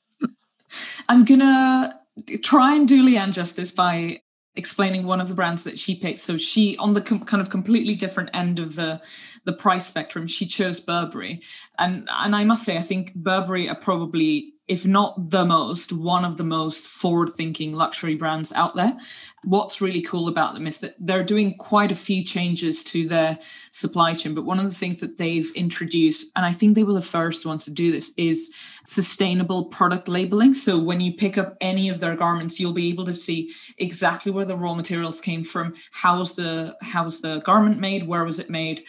I'm 1.10 1.26
gonna 1.26 2.00
try 2.44 2.76
and 2.76 2.88
do 2.88 3.06
Leanne 3.06 3.34
justice 3.34 3.72
by 3.72 4.22
explaining 4.56 5.06
one 5.06 5.22
of 5.22 5.30
the 5.30 5.36
brands 5.36 5.64
that 5.66 5.78
she 5.78 5.96
picked. 5.96 6.20
So 6.20 6.38
she, 6.38 6.78
on 6.78 6.94
the 6.94 7.02
com- 7.02 7.26
kind 7.26 7.42
of 7.42 7.50
completely 7.50 7.96
different 7.96 8.30
end 8.34 8.60
of 8.60 8.76
the 8.76 9.02
the 9.44 9.54
price 9.54 9.86
spectrum, 9.86 10.26
she 10.26 10.46
chose 10.46 10.80
Burberry, 10.80 11.42
and 11.78 12.10
and 12.12 12.36
I 12.36 12.44
must 12.44 12.64
say, 12.64 12.78
I 12.78 12.82
think 12.82 13.14
Burberry 13.14 13.70
are 13.70 13.76
probably 13.76 14.55
if 14.68 14.86
not 14.86 15.30
the 15.30 15.46
most, 15.46 15.94
one 15.94 16.26
of 16.26 16.38
the 16.38 16.44
most 16.44 16.88
forward 16.88 17.30
thinking 17.30 17.76
luxury 17.76 18.16
brands 18.16 18.52
out 18.54 18.76
there. 18.76 18.98
What's 19.44 19.80
really 19.80 20.02
cool 20.02 20.28
about 20.28 20.56
them 20.56 20.66
is 20.66 20.80
that 20.80 20.96
they're 21.00 21.24
doing 21.24 21.56
quite 21.56 21.92
a 21.92 21.96
few 21.96 22.24
changes 22.24 22.84
to 22.86 23.08
their 23.08 23.38
supply 23.70 24.14
chain. 24.14 24.34
But 24.34 24.46
one 24.46 24.58
of 24.58 24.66
the 24.66 24.72
things 24.72 25.02
that 25.02 25.20
they've 25.20 25.52
introduced, 25.52 26.32
and 26.36 26.44
I 26.44 26.52
think 26.52 26.74
they 26.74 26.84
were 26.84 26.94
the 26.94 27.02
first 27.02 27.46
ones 27.46 27.66
to 27.66 27.72
do 27.72 27.92
this, 27.92 28.12
is 28.18 28.56
sustainable 28.86 29.66
product 29.66 30.08
labeling. 30.08 30.56
So 30.56 30.80
when 30.80 31.00
you 31.00 31.14
pick 31.14 31.38
up 31.38 31.58
any 31.62 31.88
of 31.90 32.00
their 32.00 32.16
garments, 32.16 32.60
you'll 32.60 32.74
be 32.74 32.90
able 32.90 33.06
to 33.06 33.14
see 33.14 33.52
exactly 33.78 34.32
where 34.32 34.46
the 34.46 34.58
raw 34.58 34.74
materials 34.74 35.22
came 35.22 35.44
from, 35.44 35.76
how 35.92 36.18
was 36.18 36.36
the 36.36 36.76
how 36.82 37.04
was 37.04 37.22
the 37.22 37.40
garment 37.42 37.80
made, 37.80 38.08
where 38.08 38.24
was 38.24 38.40
it 38.40 38.50
made 38.50 38.84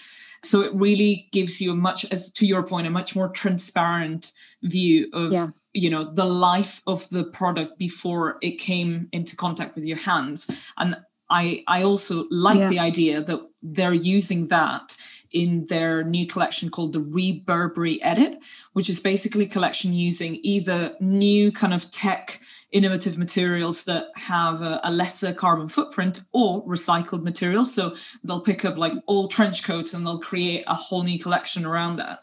so 0.44 0.60
it 0.60 0.72
really 0.74 1.28
gives 1.32 1.60
you 1.60 1.72
a 1.72 1.74
much 1.74 2.04
as 2.12 2.30
to 2.30 2.46
your 2.46 2.62
point 2.62 2.86
a 2.86 2.90
much 2.90 3.16
more 3.16 3.28
transparent 3.28 4.32
view 4.62 5.08
of 5.12 5.32
yeah 5.32 5.48
you 5.76 5.90
know 5.90 6.02
the 6.02 6.24
life 6.24 6.80
of 6.86 7.08
the 7.10 7.24
product 7.24 7.78
before 7.78 8.38
it 8.40 8.52
came 8.52 9.08
into 9.12 9.36
contact 9.36 9.74
with 9.74 9.84
your 9.84 9.98
hands 9.98 10.50
and 10.78 10.96
i 11.30 11.62
i 11.68 11.82
also 11.82 12.24
like 12.30 12.58
yeah. 12.58 12.68
the 12.68 12.78
idea 12.78 13.22
that 13.22 13.40
they're 13.62 13.92
using 13.92 14.48
that 14.48 14.96
in 15.32 15.66
their 15.66 16.02
new 16.04 16.26
collection 16.26 16.70
called 16.70 16.92
the 16.92 17.00
Re-Burberry 17.00 18.02
Edit, 18.02 18.38
which 18.72 18.88
is 18.88 19.00
basically 19.00 19.44
a 19.44 19.48
collection 19.48 19.92
using 19.92 20.38
either 20.42 20.94
new 21.00 21.52
kind 21.52 21.74
of 21.74 21.90
tech 21.90 22.40
innovative 22.72 23.18
materials 23.18 23.84
that 23.84 24.08
have 24.16 24.62
a, 24.62 24.80
a, 24.82 24.90
lesser 24.90 25.32
carbon 25.32 25.68
footprint 25.68 26.22
or 26.32 26.64
recycled 26.66 27.22
materials. 27.22 27.74
So 27.74 27.94
they'll 28.24 28.40
pick 28.40 28.64
up 28.64 28.76
like 28.76 28.92
old 29.06 29.30
trench 29.30 29.62
coats 29.62 29.94
and 29.94 30.06
they'll 30.06 30.18
create 30.18 30.64
a 30.66 30.74
whole 30.74 31.02
new 31.02 31.18
collection 31.18 31.64
around 31.64 31.94
that. 31.96 32.20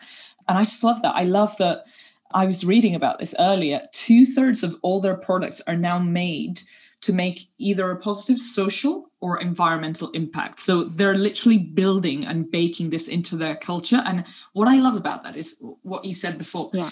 And 0.48 0.58
I 0.58 0.64
just 0.64 0.84
love 0.84 1.02
that. 1.02 1.16
I 1.16 1.24
love 1.24 1.56
that 1.58 1.86
I 2.34 2.46
was 2.46 2.66
reading 2.66 2.96
about 2.96 3.20
this 3.20 3.36
earlier. 3.40 3.82
Two 3.92 4.26
thirds 4.26 4.64
of 4.64 4.76
all 4.82 5.00
their 5.02 5.18
products 5.18 5.62
are 5.68 5.76
now 5.76 6.00
made 6.00 6.62
to 7.02 7.14
make 7.14 7.42
either 7.58 7.92
a 7.92 8.00
positive 8.00 8.40
social 8.40 9.12
or 9.20 9.40
environmental 9.40 10.10
impact. 10.12 10.60
So 10.60 10.86
they're 10.86 11.18
literally 11.18 11.58
building 11.58 12.26
and 12.26 12.50
baking 12.50 12.90
this 12.90 13.08
into 13.08 13.36
their 13.36 13.56
culture. 13.56 14.02
And 14.06 14.26
what 14.54 14.68
I 14.68 14.78
love 14.78 14.96
about 14.96 15.24
that 15.24 15.36
is 15.36 15.58
what 15.82 16.06
you 16.06 16.14
said 16.14 16.38
before. 16.38 16.70
Yeah. 16.74 16.90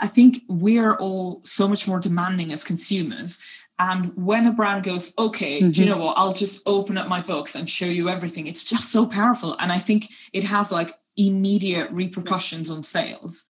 I 0.00 0.06
think 0.06 0.42
we're 0.48 0.94
all 0.96 1.40
so 1.44 1.68
much 1.68 1.86
more 1.86 2.00
demanding 2.00 2.52
as 2.52 2.64
consumers. 2.64 3.38
And 3.78 4.12
when 4.16 4.46
a 4.46 4.52
brand 4.52 4.84
goes, 4.84 5.12
okay, 5.18 5.60
mm-hmm. 5.60 5.70
do 5.70 5.82
you 5.82 5.90
mm-hmm. 5.90 5.98
know 5.98 6.06
what? 6.06 6.18
I'll 6.18 6.32
just 6.32 6.62
open 6.66 6.96
up 6.96 7.08
my 7.08 7.20
books 7.20 7.54
and 7.54 7.68
show 7.68 7.86
you 7.86 8.08
everything. 8.08 8.46
It's 8.46 8.64
just 8.64 8.90
so 8.90 9.06
powerful. 9.06 9.56
And 9.58 9.70
I 9.70 9.78
think 9.78 10.08
it 10.32 10.44
has 10.44 10.72
like 10.72 10.94
immediate 11.16 11.90
repercussions 11.90 12.70
on 12.70 12.82
sales. 12.82 13.44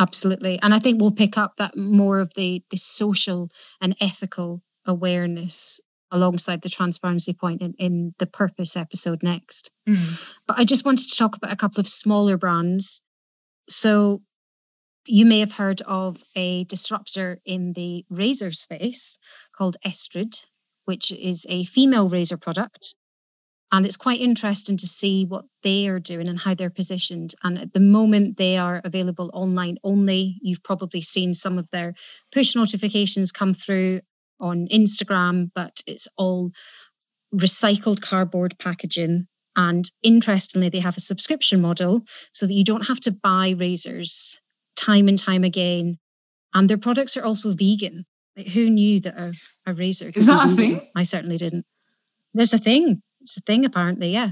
Absolutely. 0.00 0.58
And 0.62 0.72
I 0.72 0.78
think 0.78 0.98
we'll 0.98 1.12
pick 1.12 1.36
up 1.36 1.56
that 1.56 1.76
more 1.76 2.20
of 2.20 2.32
the, 2.34 2.64
the 2.70 2.78
social 2.78 3.50
and 3.82 3.94
ethical 4.00 4.62
awareness 4.86 5.78
alongside 6.10 6.62
the 6.62 6.70
transparency 6.70 7.34
point 7.34 7.60
in, 7.60 7.74
in 7.78 8.14
the 8.18 8.26
purpose 8.26 8.78
episode 8.78 9.22
next. 9.22 9.70
Mm. 9.86 10.34
But 10.46 10.58
I 10.58 10.64
just 10.64 10.86
wanted 10.86 11.10
to 11.10 11.16
talk 11.16 11.36
about 11.36 11.52
a 11.52 11.56
couple 11.56 11.80
of 11.80 11.88
smaller 11.88 12.38
brands. 12.38 13.02
So 13.68 14.22
you 15.04 15.26
may 15.26 15.40
have 15.40 15.52
heard 15.52 15.82
of 15.82 16.22
a 16.34 16.64
disruptor 16.64 17.38
in 17.44 17.74
the 17.74 18.06
razor 18.08 18.52
space 18.52 19.18
called 19.54 19.76
Estrid, 19.86 20.42
which 20.86 21.12
is 21.12 21.44
a 21.48 21.64
female 21.64 22.08
razor 22.08 22.38
product 22.38 22.94
and 23.72 23.86
it's 23.86 23.96
quite 23.96 24.20
interesting 24.20 24.76
to 24.78 24.86
see 24.86 25.24
what 25.24 25.44
they 25.62 25.86
are 25.86 26.00
doing 26.00 26.26
and 26.28 26.38
how 26.38 26.54
they're 26.54 26.70
positioned. 26.70 27.34
And 27.44 27.58
at 27.58 27.72
the 27.72 27.80
moment, 27.80 28.36
they 28.36 28.56
are 28.56 28.80
available 28.84 29.30
online 29.32 29.78
only. 29.84 30.38
You've 30.42 30.62
probably 30.64 31.00
seen 31.02 31.34
some 31.34 31.56
of 31.56 31.70
their 31.70 31.94
push 32.32 32.56
notifications 32.56 33.30
come 33.30 33.54
through 33.54 34.00
on 34.40 34.66
Instagram, 34.72 35.50
but 35.54 35.80
it's 35.86 36.08
all 36.16 36.50
recycled 37.34 38.00
cardboard 38.00 38.56
packaging. 38.58 39.28
And 39.56 39.88
interestingly, 40.02 40.68
they 40.68 40.80
have 40.80 40.96
a 40.96 41.00
subscription 41.00 41.60
model 41.60 42.02
so 42.32 42.46
that 42.46 42.54
you 42.54 42.64
don't 42.64 42.86
have 42.86 43.00
to 43.00 43.12
buy 43.12 43.54
razors 43.56 44.40
time 44.76 45.06
and 45.08 45.18
time 45.18 45.44
again. 45.44 45.98
And 46.54 46.68
their 46.68 46.78
products 46.78 47.16
are 47.16 47.24
also 47.24 47.52
vegan. 47.52 48.04
Like, 48.36 48.48
who 48.48 48.70
knew 48.70 49.00
that 49.00 49.16
a, 49.16 49.32
a 49.66 49.74
razor 49.74 50.10
is 50.14 50.26
that 50.26 50.52
a 50.52 50.56
thing? 50.56 50.88
I 50.96 51.02
certainly 51.04 51.36
didn't. 51.36 51.66
There's 52.34 52.54
a 52.54 52.58
thing. 52.58 53.02
It's 53.20 53.36
a 53.36 53.40
thing, 53.40 53.64
apparently. 53.64 54.12
Yeah. 54.12 54.30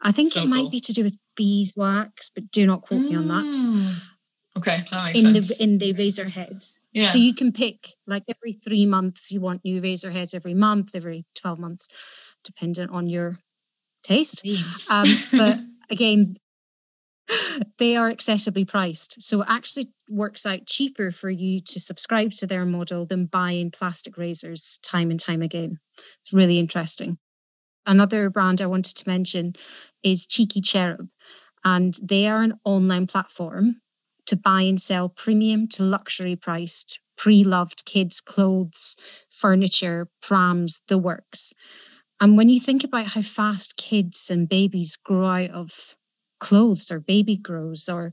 I 0.00 0.12
think 0.12 0.32
so 0.32 0.42
it 0.42 0.48
might 0.48 0.70
be 0.70 0.80
to 0.80 0.92
do 0.92 1.04
with 1.04 1.16
beeswax, 1.36 2.30
but 2.34 2.50
do 2.50 2.66
not 2.66 2.82
quote 2.82 3.02
mm. 3.02 3.10
me 3.10 3.16
on 3.16 3.28
that. 3.28 3.44
Mm. 3.44 4.08
Okay, 4.56 4.82
that 4.90 5.16
in 5.16 5.34
sense. 5.34 5.48
the 5.48 5.62
in 5.62 5.78
the 5.78 5.92
razor 5.94 6.28
heads. 6.28 6.78
Yeah. 6.92 7.10
So 7.10 7.18
you 7.18 7.34
can 7.34 7.52
pick 7.52 7.88
like 8.06 8.24
every 8.28 8.52
three 8.52 8.84
months 8.84 9.30
you 9.30 9.40
want 9.40 9.64
new 9.64 9.80
razor 9.80 10.10
heads 10.10 10.34
every 10.34 10.54
month, 10.54 10.90
every 10.94 11.24
twelve 11.34 11.58
months, 11.58 11.88
dependent 12.44 12.90
on 12.90 13.08
your 13.08 13.38
taste. 14.02 14.46
Um, 14.90 15.06
but 15.32 15.58
again, 15.90 16.34
they 17.78 17.96
are 17.96 18.12
accessibly 18.12 18.68
priced, 18.68 19.22
so 19.22 19.40
it 19.40 19.48
actually 19.48 19.88
works 20.10 20.44
out 20.44 20.66
cheaper 20.66 21.10
for 21.10 21.30
you 21.30 21.60
to 21.60 21.80
subscribe 21.80 22.32
to 22.32 22.46
their 22.46 22.66
model 22.66 23.06
than 23.06 23.26
buying 23.26 23.70
plastic 23.70 24.18
razors 24.18 24.78
time 24.82 25.10
and 25.10 25.20
time 25.20 25.40
again. 25.40 25.78
It's 25.96 26.34
really 26.34 26.58
interesting. 26.58 27.16
Another 27.86 28.30
brand 28.30 28.60
I 28.60 28.66
wanted 28.66 28.96
to 28.96 29.08
mention 29.08 29.54
is 30.02 30.26
Cheeky 30.26 30.60
Cherub, 30.60 31.08
and 31.64 31.98
they 32.02 32.28
are 32.28 32.42
an 32.42 32.58
online 32.64 33.06
platform 33.06 33.80
to 34.26 34.36
buy 34.36 34.62
and 34.62 34.80
sell 34.80 35.08
premium 35.08 35.68
to 35.68 35.82
luxury 35.82 36.36
priced 36.36 37.00
pre 37.16 37.44
loved 37.44 37.84
kids' 37.84 38.20
clothes, 38.20 38.96
furniture, 39.30 40.08
prams, 40.20 40.80
the 40.88 40.98
works. 40.98 41.52
And 42.20 42.36
when 42.36 42.48
you 42.48 42.60
think 42.60 42.84
about 42.84 43.10
how 43.10 43.22
fast 43.22 43.76
kids 43.76 44.30
and 44.30 44.48
babies 44.48 44.96
grow 44.96 45.26
out 45.26 45.50
of 45.50 45.96
clothes 46.38 46.92
or 46.92 47.00
baby 47.00 47.36
grows 47.36 47.88
or 47.88 48.12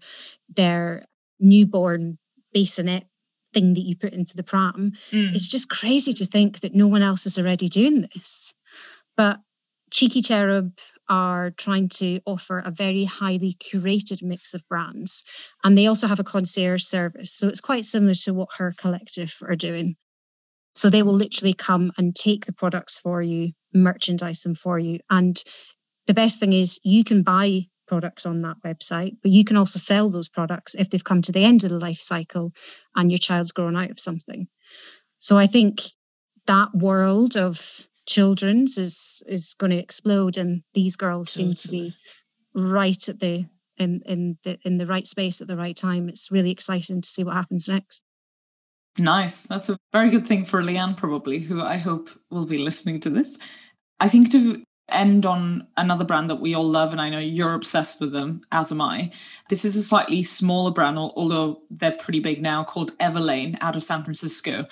their 0.55 1.05
newborn 1.39 2.17
bassinet 2.53 3.05
thing 3.53 3.73
that 3.75 3.81
you 3.81 3.95
put 3.95 4.13
into 4.13 4.35
the 4.35 4.43
pram, 4.43 4.93
mm. 5.11 5.35
it's 5.35 5.47
just 5.47 5.69
crazy 5.69 6.13
to 6.13 6.25
think 6.25 6.61
that 6.61 6.73
no 6.73 6.87
one 6.87 7.03
else 7.03 7.27
is 7.27 7.37
already 7.37 7.67
doing 7.67 8.07
this. 8.13 8.53
But 9.15 9.39
Cheeky 9.91 10.21
Cherub 10.21 10.77
are 11.07 11.51
trying 11.51 11.89
to 11.89 12.19
offer 12.25 12.59
a 12.59 12.71
very 12.71 13.03
highly 13.03 13.53
curated 13.53 14.21
mix 14.21 14.53
of 14.53 14.67
brands. 14.69 15.23
And 15.63 15.77
they 15.77 15.87
also 15.87 16.07
have 16.07 16.19
a 16.19 16.23
concierge 16.23 16.83
service. 16.83 17.33
So 17.33 17.47
it's 17.47 17.61
quite 17.61 17.85
similar 17.85 18.13
to 18.13 18.33
what 18.33 18.49
HURR 18.55 18.73
Collective 18.77 19.35
are 19.41 19.55
doing. 19.55 19.95
So 20.75 20.89
they 20.89 21.03
will 21.03 21.15
literally 21.15 21.53
come 21.53 21.91
and 21.97 22.15
take 22.15 22.45
the 22.45 22.53
products 22.53 22.99
for 22.99 23.21
you, 23.21 23.51
merchandise 23.73 24.41
them 24.41 24.55
for 24.55 24.77
you. 24.77 24.99
And 25.09 25.41
the 26.07 26.13
best 26.13 26.39
thing 26.39 26.53
is 26.53 26.79
you 26.83 27.03
can 27.03 27.23
buy 27.23 27.63
products 27.87 28.25
on 28.27 28.43
that 28.43 28.57
website, 28.63 29.17
but 29.23 29.31
you 29.31 29.43
can 29.43 29.57
also 29.57 29.79
sell 29.79 30.09
those 30.09 30.29
products 30.29 30.75
if 30.75 30.89
they've 30.89 31.03
come 31.03 31.23
to 31.23 31.31
the 31.31 31.43
end 31.43 31.63
of 31.63 31.71
the 31.71 31.79
life 31.79 31.99
cycle 31.99 32.53
and 32.95 33.11
your 33.11 33.17
child's 33.17 33.51
grown 33.51 33.75
out 33.75 33.89
of 33.89 33.99
something. 33.99 34.47
So 35.17 35.37
I 35.37 35.47
think 35.47 35.81
that 36.45 36.69
world 36.73 37.35
of 37.35 37.87
children's 38.09 38.77
is 38.77 39.21
is 39.27 39.53
going 39.53 39.69
to 39.69 39.77
explode 39.77 40.37
and 40.37 40.63
these 40.73 40.95
girls 40.95 41.31
totally. 41.31 41.55
seem 41.55 41.55
to 41.55 41.67
be 41.69 41.93
right 42.55 43.07
at 43.07 43.19
the 43.19 43.45
in 43.77 44.01
in 44.05 44.37
the 44.43 44.57
in 44.65 44.77
the 44.79 44.87
right 44.87 45.07
space 45.07 45.41
at 45.41 45.47
the 45.47 45.55
right 45.55 45.77
time. 45.77 46.09
It's 46.09 46.31
really 46.31 46.51
exciting 46.51 47.01
to 47.01 47.07
see 47.07 47.23
what 47.23 47.35
happens 47.35 47.69
next. 47.69 48.03
Nice. 48.97 49.43
That's 49.43 49.69
a 49.69 49.77
very 49.93 50.09
good 50.09 50.27
thing 50.27 50.43
for 50.43 50.61
leanne 50.61 50.97
probably 50.97 51.39
who 51.39 51.61
i 51.61 51.77
hope 51.77 52.09
will 52.31 52.47
be 52.47 52.57
listening 52.57 52.99
to 53.01 53.09
this. 53.09 53.37
I 53.99 54.09
think 54.09 54.31
to 54.31 54.63
end 54.89 55.23
on 55.23 55.67
another 55.77 56.03
brand 56.03 56.31
that 56.31 56.39
we 56.39 56.55
all 56.55 56.67
love 56.67 56.91
and 56.91 56.99
i 56.99 57.11
know 57.11 57.19
you're 57.19 57.53
obsessed 57.53 58.01
with 58.01 58.11
them 58.11 58.39
as 58.51 58.71
am 58.71 58.81
i. 58.81 59.11
This 59.49 59.63
is 59.63 59.75
a 59.75 59.83
slightly 59.83 60.23
smaller 60.23 60.71
brand 60.71 60.97
although 60.97 61.61
they're 61.69 61.91
pretty 61.91 62.19
big 62.19 62.41
now 62.41 62.63
called 62.63 62.97
everlane 62.97 63.55
out 63.61 63.75
of 63.75 63.83
san 63.83 64.03
francisco 64.03 64.65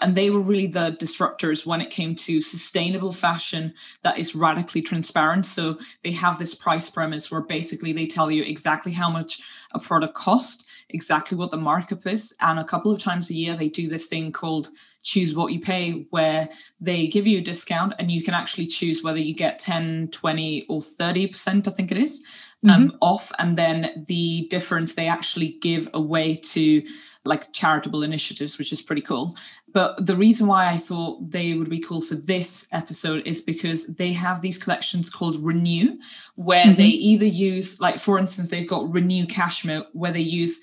And 0.00 0.16
they 0.16 0.28
were 0.28 0.40
really 0.40 0.66
the 0.66 0.96
disruptors 0.98 1.64
when 1.64 1.80
it 1.80 1.90
came 1.90 2.14
to 2.16 2.40
sustainable 2.40 3.12
fashion 3.12 3.74
that 4.02 4.18
is 4.18 4.34
radically 4.34 4.82
transparent. 4.82 5.46
So 5.46 5.78
they 6.02 6.12
have 6.12 6.38
this 6.38 6.54
price 6.54 6.90
premise 6.90 7.30
where 7.30 7.40
basically 7.40 7.92
they 7.92 8.06
tell 8.06 8.30
you 8.30 8.42
exactly 8.42 8.92
how 8.92 9.08
much 9.08 9.40
a 9.72 9.78
product 9.78 10.14
cost, 10.14 10.68
exactly 10.88 11.38
what 11.38 11.50
the 11.50 11.56
markup 11.56 12.06
is. 12.06 12.34
And 12.40 12.58
a 12.58 12.64
couple 12.64 12.92
of 12.92 13.00
times 13.00 13.30
a 13.30 13.34
year, 13.34 13.54
they 13.54 13.68
do 13.68 13.88
this 13.88 14.06
thing 14.06 14.32
called 14.32 14.68
choose 15.04 15.34
what 15.34 15.52
you 15.52 15.60
pay, 15.60 16.06
where 16.10 16.48
they 16.80 17.06
give 17.06 17.26
you 17.26 17.38
a 17.38 17.42
discount 17.42 17.92
and 17.98 18.10
you 18.10 18.22
can 18.22 18.34
actually 18.34 18.66
choose 18.66 19.02
whether 19.02 19.18
you 19.18 19.34
get 19.34 19.58
10, 19.58 20.08
20, 20.08 20.66
or 20.68 20.80
30%, 20.80 21.68
I 21.68 21.70
think 21.70 21.92
it 21.92 21.98
is, 21.98 22.24
um, 22.68 22.88
mm-hmm. 22.88 22.96
off. 23.00 23.32
And 23.38 23.56
then 23.56 24.04
the 24.08 24.46
difference 24.50 24.94
they 24.94 25.08
actually 25.08 25.58
give 25.60 25.88
away 25.94 26.36
to 26.36 26.82
like 27.24 27.52
charitable 27.52 28.02
initiatives, 28.02 28.58
which 28.58 28.72
is 28.72 28.82
pretty 28.82 29.02
cool. 29.02 29.36
But 29.72 30.06
the 30.06 30.16
reason 30.16 30.46
why 30.46 30.68
I 30.68 30.76
thought 30.76 31.30
they 31.30 31.54
would 31.54 31.70
be 31.70 31.80
cool 31.80 32.00
for 32.00 32.14
this 32.14 32.68
episode 32.72 33.22
is 33.26 33.40
because 33.40 33.86
they 33.86 34.12
have 34.12 34.40
these 34.40 34.62
collections 34.62 35.10
called 35.10 35.36
Renew, 35.44 35.98
where 36.36 36.64
mm-hmm. 36.64 36.74
they 36.74 36.88
either 36.88 37.24
use, 37.24 37.80
like, 37.80 37.98
for 37.98 38.18
instance, 38.18 38.50
they've 38.50 38.68
got 38.68 38.92
Renew 38.92 39.26
Cashmere, 39.26 39.84
where 39.92 40.12
they 40.12 40.20
use 40.20 40.60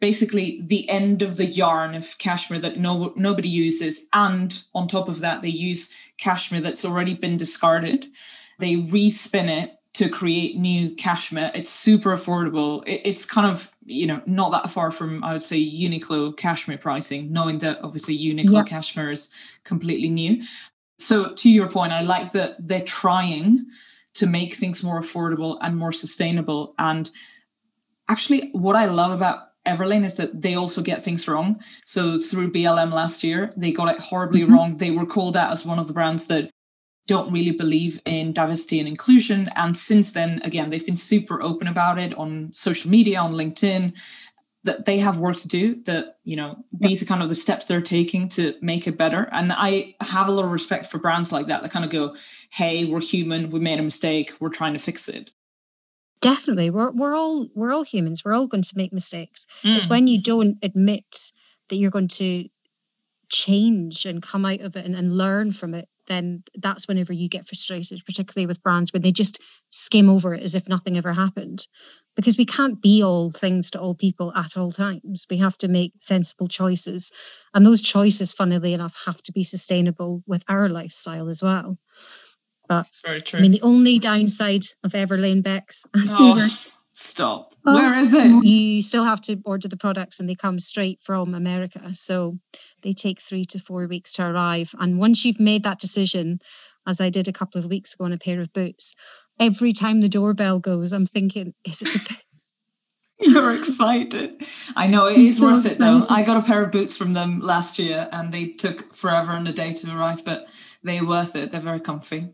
basically 0.00 0.62
the 0.64 0.88
end 0.88 1.22
of 1.22 1.36
the 1.36 1.46
yarn 1.46 1.94
of 1.94 2.18
cashmere 2.18 2.58
that 2.58 2.78
no 2.78 3.12
nobody 3.16 3.48
uses 3.48 4.06
and 4.12 4.64
on 4.74 4.86
top 4.86 5.08
of 5.08 5.20
that 5.20 5.40
they 5.42 5.48
use 5.48 5.90
cashmere 6.18 6.60
that's 6.60 6.84
already 6.84 7.14
been 7.14 7.36
discarded 7.36 8.06
they 8.58 8.76
respin 8.76 9.48
it 9.48 9.78
to 9.96 10.10
create 10.10 10.58
new 10.58 10.90
cashmere. 10.90 11.50
It's 11.54 11.70
super 11.70 12.14
affordable. 12.14 12.86
It, 12.86 13.00
it's 13.04 13.24
kind 13.24 13.50
of 13.50 13.72
you 13.86 14.06
know 14.06 14.20
not 14.26 14.52
that 14.52 14.70
far 14.70 14.90
from 14.90 15.24
I 15.24 15.32
would 15.32 15.42
say 15.42 15.58
Uniqlo 15.58 16.36
cashmere 16.36 16.76
pricing, 16.76 17.32
knowing 17.32 17.60
that 17.60 17.82
obviously 17.82 18.18
Uniqlo 18.18 18.52
yeah. 18.52 18.64
cashmere 18.64 19.10
is 19.10 19.30
completely 19.64 20.10
new. 20.10 20.42
So 20.98 21.32
to 21.32 21.50
your 21.50 21.68
point, 21.68 21.92
I 21.92 22.02
like 22.02 22.32
that 22.32 22.56
they're 22.58 22.80
trying 22.82 23.66
to 24.14 24.26
make 24.26 24.52
things 24.52 24.84
more 24.84 25.00
affordable 25.00 25.56
and 25.62 25.76
more 25.76 25.92
sustainable. 25.92 26.74
And 26.78 27.10
actually, 28.08 28.50
what 28.52 28.76
I 28.76 28.86
love 28.86 29.12
about 29.12 29.48
Everlane 29.66 30.04
is 30.04 30.16
that 30.18 30.42
they 30.42 30.54
also 30.54 30.82
get 30.82 31.02
things 31.02 31.26
wrong. 31.26 31.60
So 31.84 32.18
through 32.18 32.52
BLM 32.52 32.92
last 32.92 33.24
year, 33.24 33.50
they 33.56 33.72
got 33.72 33.94
it 33.94 34.00
horribly 34.00 34.42
mm-hmm. 34.42 34.52
wrong. 34.52 34.76
They 34.76 34.90
were 34.90 35.06
called 35.06 35.36
out 35.38 35.52
as 35.52 35.64
one 35.64 35.78
of 35.78 35.86
the 35.86 35.94
brands 35.94 36.26
that 36.26 36.50
don't 37.06 37.32
really 37.32 37.52
believe 37.52 38.00
in 38.04 38.32
diversity 38.32 38.78
and 38.78 38.88
inclusion. 38.88 39.48
And 39.54 39.76
since 39.76 40.12
then, 40.12 40.40
again, 40.44 40.70
they've 40.70 40.84
been 40.84 40.96
super 40.96 41.40
open 41.40 41.68
about 41.68 41.98
it 41.98 42.14
on 42.18 42.52
social 42.52 42.90
media, 42.90 43.20
on 43.20 43.34
LinkedIn, 43.34 43.96
that 44.64 44.84
they 44.84 44.98
have 44.98 45.18
work 45.18 45.36
to 45.36 45.48
do, 45.48 45.80
that, 45.84 46.18
you 46.24 46.34
know, 46.34 46.64
these 46.72 47.00
are 47.00 47.06
kind 47.06 47.22
of 47.22 47.28
the 47.28 47.36
steps 47.36 47.68
they're 47.68 47.80
taking 47.80 48.26
to 48.28 48.54
make 48.60 48.88
it 48.88 48.98
better. 48.98 49.28
And 49.30 49.52
I 49.52 49.94
have 50.00 50.26
a 50.26 50.32
lot 50.32 50.44
of 50.44 50.50
respect 50.50 50.86
for 50.86 50.98
brands 50.98 51.30
like 51.30 51.46
that 51.46 51.62
that 51.62 51.70
kind 51.70 51.84
of 51.84 51.90
go, 51.90 52.16
hey, 52.50 52.84
we're 52.84 53.00
human, 53.00 53.50
we 53.50 53.60
made 53.60 53.78
a 53.78 53.82
mistake, 53.82 54.32
we're 54.40 54.50
trying 54.50 54.72
to 54.72 54.80
fix 54.80 55.08
it. 55.08 55.30
Definitely. 56.20 56.70
We're 56.70 56.90
we're 56.92 57.14
all 57.14 57.46
we're 57.54 57.72
all 57.72 57.84
humans. 57.84 58.24
We're 58.24 58.32
all 58.32 58.46
going 58.46 58.62
to 58.62 58.76
make 58.76 58.92
mistakes. 58.92 59.46
Mm. 59.62 59.76
It's 59.76 59.88
when 59.88 60.06
you 60.06 60.20
don't 60.20 60.56
admit 60.62 61.30
that 61.68 61.76
you're 61.76 61.90
going 61.90 62.08
to 62.08 62.48
change 63.28 64.06
and 64.06 64.22
come 64.22 64.46
out 64.46 64.60
of 64.60 64.76
it 64.76 64.86
and, 64.86 64.96
and 64.96 65.16
learn 65.16 65.52
from 65.52 65.74
it 65.74 65.88
then 66.06 66.42
that's 66.54 66.88
whenever 66.88 67.12
you 67.12 67.28
get 67.28 67.46
frustrated, 67.46 68.04
particularly 68.04 68.46
with 68.46 68.62
brands 68.62 68.92
when 68.92 69.02
they 69.02 69.12
just 69.12 69.40
skim 69.70 70.08
over 70.08 70.34
it 70.34 70.42
as 70.42 70.54
if 70.54 70.68
nothing 70.68 70.96
ever 70.96 71.12
happened. 71.12 71.66
Because 72.14 72.38
we 72.38 72.46
can't 72.46 72.80
be 72.80 73.02
all 73.02 73.30
things 73.30 73.70
to 73.70 73.80
all 73.80 73.94
people 73.94 74.32
at 74.34 74.56
all 74.56 74.72
times. 74.72 75.26
We 75.28 75.36
have 75.38 75.58
to 75.58 75.68
make 75.68 75.92
sensible 76.00 76.48
choices. 76.48 77.12
And 77.54 77.66
those 77.66 77.82
choices, 77.82 78.32
funnily 78.32 78.72
enough, 78.72 79.02
have 79.04 79.22
to 79.22 79.32
be 79.32 79.44
sustainable 79.44 80.22
with 80.26 80.42
our 80.48 80.68
lifestyle 80.68 81.28
as 81.28 81.42
well. 81.42 81.78
But 82.68 82.88
very 83.04 83.20
true. 83.20 83.38
I 83.38 83.42
mean, 83.42 83.52
the 83.52 83.62
only 83.62 83.98
downside 83.98 84.64
of 84.82 84.92
Everlane 84.92 85.42
Bex, 85.42 85.86
as 85.94 86.14
oh. 86.16 86.34
we 86.34 86.42
were 86.42 86.48
Stop. 86.98 87.52
Oh, 87.66 87.74
Where 87.74 87.98
is 87.98 88.14
it? 88.14 88.42
You 88.42 88.80
still 88.80 89.04
have 89.04 89.20
to 89.22 89.38
order 89.44 89.68
the 89.68 89.76
products 89.76 90.18
and 90.18 90.26
they 90.26 90.34
come 90.34 90.58
straight 90.58 90.98
from 91.02 91.34
America. 91.34 91.94
So 91.94 92.38
they 92.86 92.92
take 92.92 93.20
three 93.20 93.44
to 93.44 93.58
four 93.58 93.88
weeks 93.88 94.12
to 94.12 94.24
arrive. 94.24 94.72
And 94.78 94.96
once 94.96 95.24
you've 95.24 95.40
made 95.40 95.64
that 95.64 95.80
decision, 95.80 96.38
as 96.86 97.00
I 97.00 97.10
did 97.10 97.26
a 97.26 97.32
couple 97.32 97.58
of 97.58 97.66
weeks 97.66 97.94
ago 97.94 98.04
on 98.04 98.12
a 98.12 98.16
pair 98.16 98.40
of 98.40 98.52
boots, 98.52 98.94
every 99.40 99.72
time 99.72 100.00
the 100.00 100.08
doorbell 100.08 100.60
goes, 100.60 100.92
I'm 100.92 101.04
thinking, 101.04 101.52
is 101.64 101.82
it 101.82 101.86
the 101.86 101.98
best? 101.98 102.56
You're 103.18 103.52
excited. 103.52 104.40
I 104.76 104.86
know 104.86 105.06
it 105.06 105.16
is 105.16 105.38
so 105.38 105.46
worth 105.46 105.66
excited. 105.66 105.76
it 105.76 105.78
though. 105.80 106.06
I 106.08 106.22
got 106.22 106.36
a 106.36 106.46
pair 106.46 106.62
of 106.62 106.70
boots 106.70 106.96
from 106.96 107.12
them 107.12 107.40
last 107.40 107.80
year 107.80 108.08
and 108.12 108.30
they 108.30 108.50
took 108.50 108.94
forever 108.94 109.32
and 109.32 109.48
a 109.48 109.52
day 109.52 109.72
to 109.72 109.96
arrive, 109.96 110.24
but 110.24 110.46
they're 110.84 111.04
worth 111.04 111.34
it. 111.34 111.50
They're 111.50 111.60
very 111.60 111.80
comfy. 111.80 112.28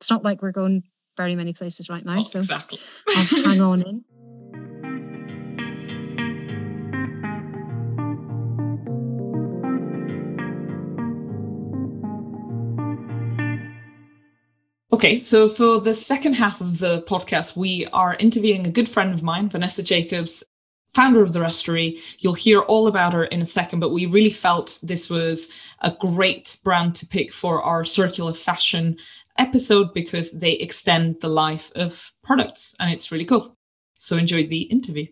It's 0.00 0.10
not 0.10 0.24
like 0.24 0.40
we're 0.40 0.52
going 0.52 0.84
very 1.18 1.36
many 1.36 1.52
places 1.52 1.90
right 1.90 2.04
now. 2.04 2.20
Oh, 2.20 2.22
so 2.22 2.38
exactly. 2.38 2.78
I'll 3.08 3.44
hang 3.44 3.60
on 3.60 3.82
in. 3.82 4.04
Okay, 14.94 15.18
so 15.18 15.48
for 15.48 15.80
the 15.80 15.92
second 15.92 16.34
half 16.34 16.60
of 16.60 16.78
the 16.78 17.02
podcast, 17.02 17.56
we 17.56 17.84
are 17.86 18.14
interviewing 18.20 18.64
a 18.64 18.70
good 18.70 18.88
friend 18.88 19.12
of 19.12 19.24
mine, 19.24 19.48
Vanessa 19.48 19.82
Jacobs, 19.82 20.44
founder 20.94 21.20
of 21.20 21.32
the 21.32 21.40
Restory. 21.40 21.98
You'll 22.20 22.34
hear 22.34 22.60
all 22.60 22.86
about 22.86 23.12
her 23.12 23.24
in 23.24 23.42
a 23.42 23.44
second, 23.44 23.80
but 23.80 23.90
we 23.90 24.06
really 24.06 24.30
felt 24.30 24.78
this 24.84 25.10
was 25.10 25.48
a 25.80 25.90
great 25.90 26.58
brand 26.62 26.94
to 26.94 27.08
pick 27.08 27.32
for 27.32 27.60
our 27.60 27.84
circular 27.84 28.32
fashion 28.32 28.96
episode 29.36 29.92
because 29.94 30.30
they 30.30 30.52
extend 30.52 31.20
the 31.20 31.28
life 31.28 31.72
of 31.74 32.12
products 32.22 32.72
and 32.78 32.92
it's 32.92 33.10
really 33.10 33.24
cool. 33.24 33.56
So 33.94 34.16
enjoy 34.16 34.44
the 34.44 34.62
interview. 34.62 35.06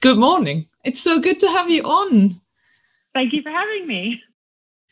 Good 0.00 0.16
morning. 0.16 0.64
It's 0.86 1.02
so 1.02 1.20
good 1.20 1.38
to 1.40 1.48
have 1.48 1.68
you 1.68 1.82
on. 1.82 2.40
Thank 3.12 3.34
you 3.34 3.42
for 3.42 3.50
having 3.50 3.86
me. 3.86 4.22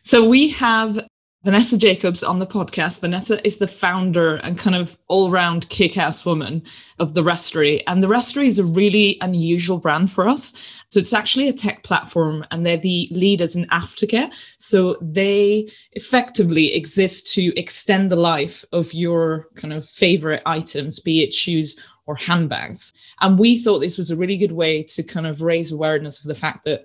So 0.04 0.28
we 0.28 0.50
have 0.50 1.08
Vanessa 1.44 1.76
Jacobs 1.76 2.22
on 2.22 2.38
the 2.38 2.46
podcast. 2.46 3.00
Vanessa 3.00 3.44
is 3.44 3.58
the 3.58 3.66
founder 3.66 4.36
and 4.36 4.56
kind 4.56 4.76
of 4.76 4.96
all 5.08 5.28
round 5.28 5.68
kick 5.70 5.98
ass 5.98 6.24
woman 6.24 6.62
of 7.00 7.14
The 7.14 7.22
Restory. 7.22 7.82
And 7.88 8.00
The 8.00 8.06
Restory 8.06 8.46
is 8.46 8.60
a 8.60 8.64
really 8.64 9.18
unusual 9.20 9.78
brand 9.78 10.12
for 10.12 10.28
us. 10.28 10.52
So 10.90 11.00
it's 11.00 11.12
actually 11.12 11.48
a 11.48 11.52
tech 11.52 11.82
platform 11.82 12.46
and 12.52 12.64
they're 12.64 12.76
the 12.76 13.08
leaders 13.10 13.56
in 13.56 13.64
aftercare. 13.66 14.32
So 14.58 14.96
they 15.02 15.68
effectively 15.92 16.72
exist 16.74 17.32
to 17.32 17.52
extend 17.58 18.12
the 18.12 18.16
life 18.16 18.64
of 18.72 18.94
your 18.94 19.48
kind 19.56 19.74
of 19.74 19.84
favorite 19.84 20.42
items, 20.46 21.00
be 21.00 21.24
it 21.24 21.34
shoes 21.34 21.76
or 22.06 22.14
handbags. 22.14 22.92
And 23.20 23.36
we 23.36 23.58
thought 23.58 23.80
this 23.80 23.98
was 23.98 24.12
a 24.12 24.16
really 24.16 24.36
good 24.36 24.52
way 24.52 24.84
to 24.84 25.02
kind 25.02 25.26
of 25.26 25.42
raise 25.42 25.72
awareness 25.72 26.20
of 26.20 26.28
the 26.28 26.36
fact 26.36 26.62
that, 26.66 26.84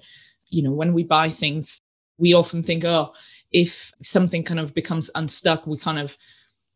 you 0.49 0.63
know, 0.63 0.73
when 0.73 0.93
we 0.93 1.03
buy 1.03 1.29
things, 1.29 1.79
we 2.17 2.33
often 2.33 2.63
think, 2.63 2.83
oh, 2.83 3.13
if 3.57 3.91
something 4.03 4.43
kind 4.43 4.59
of 4.59 4.75
becomes 4.75 5.09
unstuck, 5.15 5.65
we 5.65 5.79
kind 5.79 5.97
of, 5.97 6.15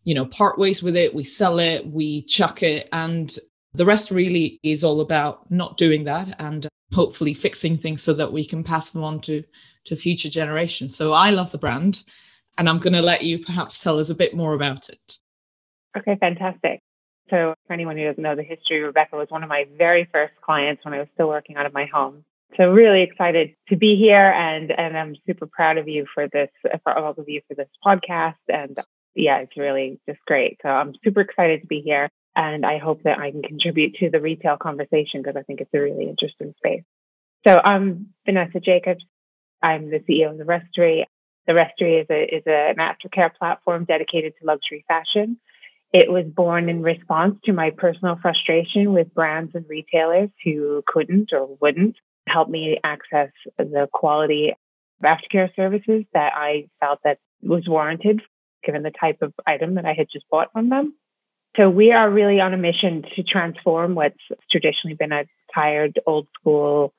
you 0.03 0.15
know, 0.15 0.25
part 0.25 0.57
ways 0.57 0.81
with 0.81 0.97
it, 0.97 1.13
we 1.13 1.23
sell 1.23 1.59
it, 1.59 1.85
we 1.85 2.23
chuck 2.23 2.63
it. 2.63 2.89
And 2.91 3.31
the 3.75 3.83
Restory 3.83 4.59
is 4.63 4.83
all 4.83 4.99
about 4.99 5.49
not 5.51 5.77
doing 5.77 6.05
that 6.05 6.35
and 6.39 6.67
hopefully 6.91 7.35
fixing 7.35 7.77
things 7.77 8.01
so 8.01 8.13
that 8.13 8.33
we 8.33 8.43
can 8.43 8.63
pass 8.63 8.93
them 8.93 9.03
on 9.03 9.21
to, 9.21 9.43
to 9.85 9.95
future 9.95 10.27
generations. 10.27 10.95
So 10.95 11.13
I 11.13 11.29
love 11.29 11.51
the 11.51 11.59
brand 11.59 12.03
and 12.57 12.67
I'm 12.67 12.79
going 12.79 12.93
to 12.93 13.01
let 13.03 13.21
you 13.21 13.37
perhaps 13.37 13.79
tell 13.79 13.99
us 13.99 14.09
a 14.09 14.15
bit 14.15 14.35
more 14.35 14.55
about 14.55 14.89
it. 14.89 15.17
Okay, 15.95 16.17
fantastic. 16.19 16.81
So, 17.29 17.53
for 17.67 17.73
anyone 17.73 17.95
who 17.95 18.05
doesn't 18.05 18.21
know 18.21 18.35
the 18.35 18.43
history, 18.43 18.81
Rebecca 18.81 19.15
was 19.15 19.29
one 19.29 19.43
of 19.43 19.49
my 19.49 19.65
very 19.77 20.09
first 20.11 20.33
clients 20.41 20.83
when 20.83 20.95
I 20.95 20.99
was 20.99 21.07
still 21.13 21.29
working 21.29 21.55
out 21.55 21.65
of 21.65 21.73
my 21.73 21.85
home 21.85 22.25
so 22.57 22.71
really 22.71 23.01
excited 23.01 23.55
to 23.69 23.75
be 23.75 23.95
here 23.95 24.19
and 24.19 24.71
and 24.71 24.97
I'm 24.97 25.15
super 25.25 25.47
proud 25.47 25.77
of 25.77 25.87
you 25.87 26.05
for 26.13 26.27
this 26.27 26.49
for 26.83 26.97
all 26.97 27.13
of 27.17 27.27
you 27.27 27.41
for 27.47 27.55
this 27.55 27.69
podcast. 27.85 28.35
And 28.49 28.77
yeah 29.15 29.39
it's 29.39 29.57
really 29.57 29.99
just 30.07 30.19
great. 30.25 30.57
So 30.61 30.69
I'm 30.69 30.93
super 31.03 31.21
excited 31.21 31.61
to 31.61 31.67
be 31.67 31.81
here 31.81 32.09
and 32.35 32.65
I 32.65 32.77
hope 32.77 33.03
that 33.03 33.19
I 33.19 33.31
can 33.31 33.41
contribute 33.41 33.95
to 33.95 34.09
the 34.09 34.21
retail 34.21 34.57
conversation 34.57 35.21
because 35.21 35.35
I 35.35 35.43
think 35.43 35.61
it's 35.61 35.73
a 35.73 35.79
really 35.79 36.07
interesting 36.07 36.53
space. 36.57 36.83
So 37.45 37.59
I'm 37.63 38.13
Vanessa 38.25 38.59
Jacobs. 38.59 39.03
I'm 39.61 39.89
the 39.89 39.99
CEO 39.99 40.31
of 40.31 40.37
the 40.37 40.43
Restory 40.43 41.05
the 41.47 41.53
Restory 41.53 42.01
is 42.01 42.07
a 42.09 42.35
is 42.35 42.43
a, 42.47 42.69
an 42.69 42.77
aftercare 42.77 43.33
platform 43.33 43.85
dedicated 43.85 44.33
to 44.39 44.45
luxury 44.45 44.85
fashion. 44.87 45.39
It 45.93 46.09
was 46.09 46.25
born 46.25 46.69
in 46.69 46.81
response 46.81 47.37
to 47.45 47.51
my 47.51 47.71
personal 47.71 48.17
frustration 48.21 48.93
with 48.93 49.13
brands 49.13 49.53
and 49.55 49.65
retailers 49.67 50.29
who 50.43 50.83
couldn't 50.87 51.33
or 51.33 51.57
wouldn't 51.59 51.97
help 52.27 52.49
me 52.49 52.79
access 52.83 53.29
the 53.57 53.87
quality 53.91 54.53
aftercare 55.03 55.53
services 55.55 56.03
that 56.13 56.33
I 56.35 56.67
felt 56.79 56.99
that 57.03 57.17
was 57.41 57.67
warranted 57.67 58.21
given 58.63 58.83
the 58.83 58.91
type 58.91 59.21
of 59.21 59.33
item 59.47 59.75
that 59.75 59.85
I 59.85 59.93
had 59.93 60.07
just 60.11 60.29
bought 60.29 60.51
from 60.53 60.69
them. 60.69 60.93
So 61.57 61.69
we 61.69 61.91
are 61.91 62.09
really 62.09 62.39
on 62.39 62.53
a 62.53 62.57
mission 62.57 63.03
to 63.15 63.23
transform 63.23 63.95
what's 63.95 64.21
traditionally 64.51 64.95
been 64.95 65.11
a 65.11 65.25
tired, 65.53 65.99
old 66.05 66.27
school 66.39 66.93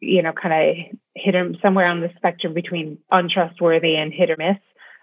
you 0.00 0.22
know, 0.22 0.32
kind 0.32 0.54
of 0.54 0.98
hit 1.14 1.34
somewhere 1.62 1.86
on 1.86 2.00
the 2.00 2.10
spectrum 2.16 2.54
between 2.54 2.98
untrustworthy 3.10 3.96
and 3.96 4.12
hit 4.12 4.30
or 4.30 4.36
miss 4.38 4.56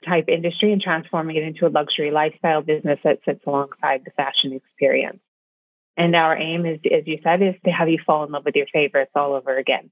type 0.08 0.26
industry 0.28 0.74
and 0.74 0.82
transforming 0.82 1.36
it 1.36 1.44
into 1.44 1.68
a 1.68 1.70
luxury 1.70 2.12
lifestyle 2.12 2.62
business 2.62 3.00
that 3.04 3.20
sits 3.24 3.42
alongside 3.46 4.02
the 4.04 4.12
fashion 4.12 4.52
experience. 4.54 5.20
And 6.02 6.16
our 6.16 6.36
aim 6.36 6.66
is, 6.66 6.80
as 6.86 7.04
you 7.06 7.20
said, 7.24 7.44
is 7.44 7.54
to 7.64 7.70
have 7.70 7.88
you 7.88 8.00
fall 8.04 8.24
in 8.24 8.32
love 8.32 8.44
with 8.44 8.56
your 8.56 8.66
favorites 8.74 9.12
all 9.14 9.36
over 9.36 9.56
again. 9.56 9.92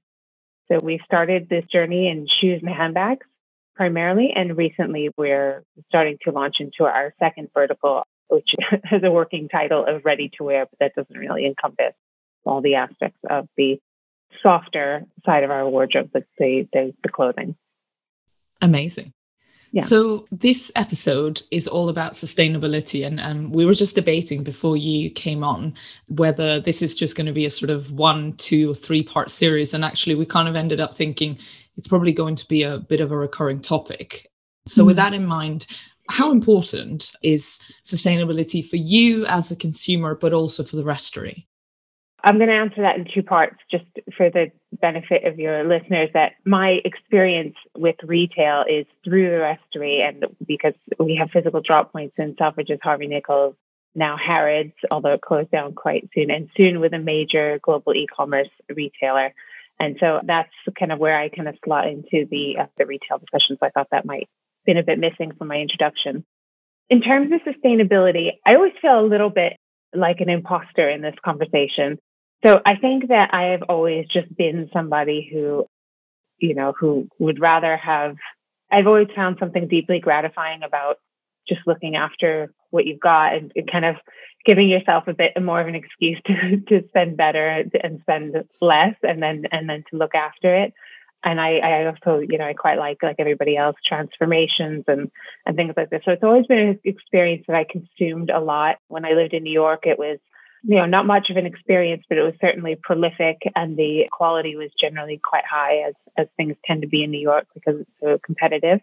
So 0.66 0.78
we've 0.82 1.00
started 1.04 1.48
this 1.48 1.64
journey 1.72 2.08
in 2.08 2.26
shoes 2.40 2.60
and 2.64 2.68
handbags 2.68 3.24
primarily, 3.76 4.32
and 4.34 4.56
recently 4.56 5.10
we're 5.16 5.62
starting 5.86 6.18
to 6.24 6.32
launch 6.32 6.56
into 6.58 6.82
our 6.82 7.14
second 7.20 7.50
vertical, 7.54 8.02
which 8.26 8.50
has 8.82 9.04
a 9.04 9.10
working 9.10 9.48
title 9.48 9.84
of 9.86 10.04
ready 10.04 10.32
to 10.36 10.42
wear, 10.42 10.66
but 10.66 10.80
that 10.80 10.94
doesn't 10.96 11.16
really 11.16 11.46
encompass 11.46 11.94
all 12.44 12.60
the 12.60 12.74
aspects 12.74 13.20
of 13.30 13.46
the 13.56 13.78
softer 14.44 15.04
side 15.24 15.44
of 15.44 15.52
our 15.52 15.68
wardrobe, 15.68 16.10
the, 16.12 16.24
the, 16.38 16.68
the, 16.72 16.92
the 17.04 17.08
clothing. 17.08 17.54
Amazing. 18.60 19.12
Yeah. 19.72 19.84
So 19.84 20.26
this 20.32 20.72
episode 20.74 21.42
is 21.52 21.68
all 21.68 21.88
about 21.88 22.12
sustainability, 22.12 23.06
and, 23.06 23.20
and 23.20 23.54
we 23.54 23.64
were 23.64 23.74
just 23.74 23.94
debating 23.94 24.42
before 24.42 24.76
you 24.76 25.10
came 25.10 25.44
on 25.44 25.74
whether 26.08 26.58
this 26.58 26.82
is 26.82 26.94
just 26.94 27.16
going 27.16 27.28
to 27.28 27.32
be 27.32 27.46
a 27.46 27.50
sort 27.50 27.70
of 27.70 27.92
one, 27.92 28.32
two, 28.32 28.72
or 28.72 28.74
three 28.74 29.04
part 29.04 29.30
series. 29.30 29.72
And 29.72 29.84
actually, 29.84 30.16
we 30.16 30.26
kind 30.26 30.48
of 30.48 30.56
ended 30.56 30.80
up 30.80 30.94
thinking 30.94 31.38
it's 31.76 31.86
probably 31.86 32.12
going 32.12 32.34
to 32.34 32.48
be 32.48 32.64
a 32.64 32.78
bit 32.78 33.00
of 33.00 33.12
a 33.12 33.16
recurring 33.16 33.60
topic. 33.60 34.28
So, 34.66 34.82
mm. 34.82 34.86
with 34.86 34.96
that 34.96 35.14
in 35.14 35.24
mind, 35.24 35.66
how 36.08 36.32
important 36.32 37.12
is 37.22 37.60
sustainability 37.84 38.66
for 38.66 38.76
you 38.76 39.24
as 39.26 39.52
a 39.52 39.56
consumer, 39.56 40.16
but 40.16 40.32
also 40.32 40.64
for 40.64 40.76
the 40.76 40.82
Restory? 40.82 41.46
I'm 42.24 42.38
going 42.38 42.50
to 42.50 42.54
answer 42.54 42.82
that 42.82 42.96
in 42.96 43.06
two 43.14 43.22
parts 43.22 43.56
just 43.70 43.84
for 44.16 44.28
the 44.30 44.50
benefit 44.72 45.24
of 45.24 45.38
your 45.38 45.64
listeners 45.64 46.10
that 46.14 46.32
my 46.44 46.80
experience 46.84 47.56
with 47.76 47.96
retail 48.02 48.64
is 48.68 48.86
through 49.04 49.30
the 49.30 49.56
Restory 49.78 50.00
and 50.00 50.26
because 50.46 50.74
we 50.98 51.16
have 51.16 51.30
physical 51.30 51.60
drop 51.60 51.92
points 51.92 52.14
in 52.18 52.34
Selfridges, 52.36 52.78
Harvey 52.82 53.06
Nichols, 53.06 53.54
now 53.94 54.16
Harrods, 54.16 54.72
although 54.90 55.14
it 55.14 55.20
closed 55.20 55.50
down 55.50 55.74
quite 55.74 56.08
soon, 56.14 56.30
and 56.30 56.48
soon 56.56 56.80
with 56.80 56.92
a 56.92 56.98
major 56.98 57.58
global 57.62 57.94
e-commerce 57.94 58.48
retailer. 58.68 59.34
And 59.80 59.96
so 59.98 60.20
that's 60.24 60.52
kind 60.78 60.92
of 60.92 60.98
where 60.98 61.18
I 61.18 61.28
kind 61.28 61.48
of 61.48 61.56
slot 61.64 61.88
into 61.88 62.26
the 62.30 62.58
uh, 62.60 62.66
the 62.78 62.86
retail 62.86 63.18
discussions. 63.18 63.58
I 63.62 63.70
thought 63.70 63.88
that 63.90 64.04
might 64.04 64.28
been 64.66 64.76
a 64.76 64.82
bit 64.82 64.98
missing 64.98 65.32
from 65.36 65.48
my 65.48 65.56
introduction. 65.56 66.24
In 66.90 67.00
terms 67.00 67.32
of 67.32 67.40
sustainability, 67.40 68.32
I 68.44 68.56
always 68.56 68.72
feel 68.80 69.00
a 69.00 69.06
little 69.06 69.30
bit 69.30 69.56
like 69.94 70.20
an 70.20 70.28
imposter 70.28 70.88
in 70.88 71.00
this 71.00 71.14
conversation 71.24 71.98
so 72.42 72.60
I 72.64 72.76
think 72.76 73.08
that 73.08 73.34
I 73.34 73.52
have 73.52 73.62
always 73.68 74.06
just 74.06 74.34
been 74.34 74.70
somebody 74.72 75.28
who, 75.30 75.66
you 76.38 76.54
know, 76.54 76.72
who 76.78 77.08
would 77.18 77.40
rather 77.40 77.76
have, 77.76 78.16
I've 78.70 78.86
always 78.86 79.08
found 79.14 79.36
something 79.38 79.68
deeply 79.68 80.00
gratifying 80.00 80.62
about 80.62 80.96
just 81.48 81.60
looking 81.66 81.96
after 81.96 82.52
what 82.70 82.86
you've 82.86 83.00
got 83.00 83.34
and, 83.34 83.52
and 83.54 83.70
kind 83.70 83.84
of 83.84 83.96
giving 84.46 84.68
yourself 84.68 85.04
a 85.06 85.12
bit 85.12 85.32
more 85.42 85.60
of 85.60 85.68
an 85.68 85.74
excuse 85.74 86.20
to, 86.26 86.60
to 86.68 86.88
spend 86.88 87.16
better 87.16 87.64
and 87.82 88.00
spend 88.00 88.34
less 88.60 88.94
and 89.02 89.22
then, 89.22 89.44
and 89.52 89.68
then 89.68 89.84
to 89.90 89.98
look 89.98 90.14
after 90.14 90.54
it. 90.64 90.72
And 91.22 91.38
I, 91.38 91.58
I 91.58 91.86
also, 91.86 92.20
you 92.26 92.38
know, 92.38 92.46
I 92.46 92.54
quite 92.54 92.78
like, 92.78 93.02
like 93.02 93.16
everybody 93.18 93.54
else, 93.54 93.76
transformations 93.86 94.84
and, 94.88 95.10
and 95.44 95.56
things 95.56 95.74
like 95.76 95.90
this. 95.90 96.00
So 96.06 96.12
it's 96.12 96.22
always 96.22 96.46
been 96.46 96.58
an 96.58 96.80
experience 96.84 97.44
that 97.46 97.56
I 97.56 97.66
consumed 97.70 98.30
a 98.30 98.40
lot. 98.40 98.76
When 98.88 99.04
I 99.04 99.10
lived 99.10 99.34
in 99.34 99.42
New 99.42 99.52
York, 99.52 99.80
it 99.84 99.98
was 99.98 100.18
you 100.62 100.76
know, 100.76 100.86
not 100.86 101.06
much 101.06 101.30
of 101.30 101.36
an 101.36 101.46
experience, 101.46 102.04
but 102.08 102.18
it 102.18 102.22
was 102.22 102.34
certainly 102.40 102.76
prolific 102.82 103.38
and 103.56 103.76
the 103.76 104.04
quality 104.12 104.56
was 104.56 104.70
generally 104.78 105.20
quite 105.22 105.44
high 105.50 105.88
as, 105.88 105.94
as 106.16 106.26
things 106.36 106.56
tend 106.64 106.82
to 106.82 106.88
be 106.88 107.02
in 107.02 107.10
New 107.10 107.20
York 107.20 107.46
because 107.54 107.80
it's 107.80 107.90
so 108.02 108.18
competitive. 108.24 108.80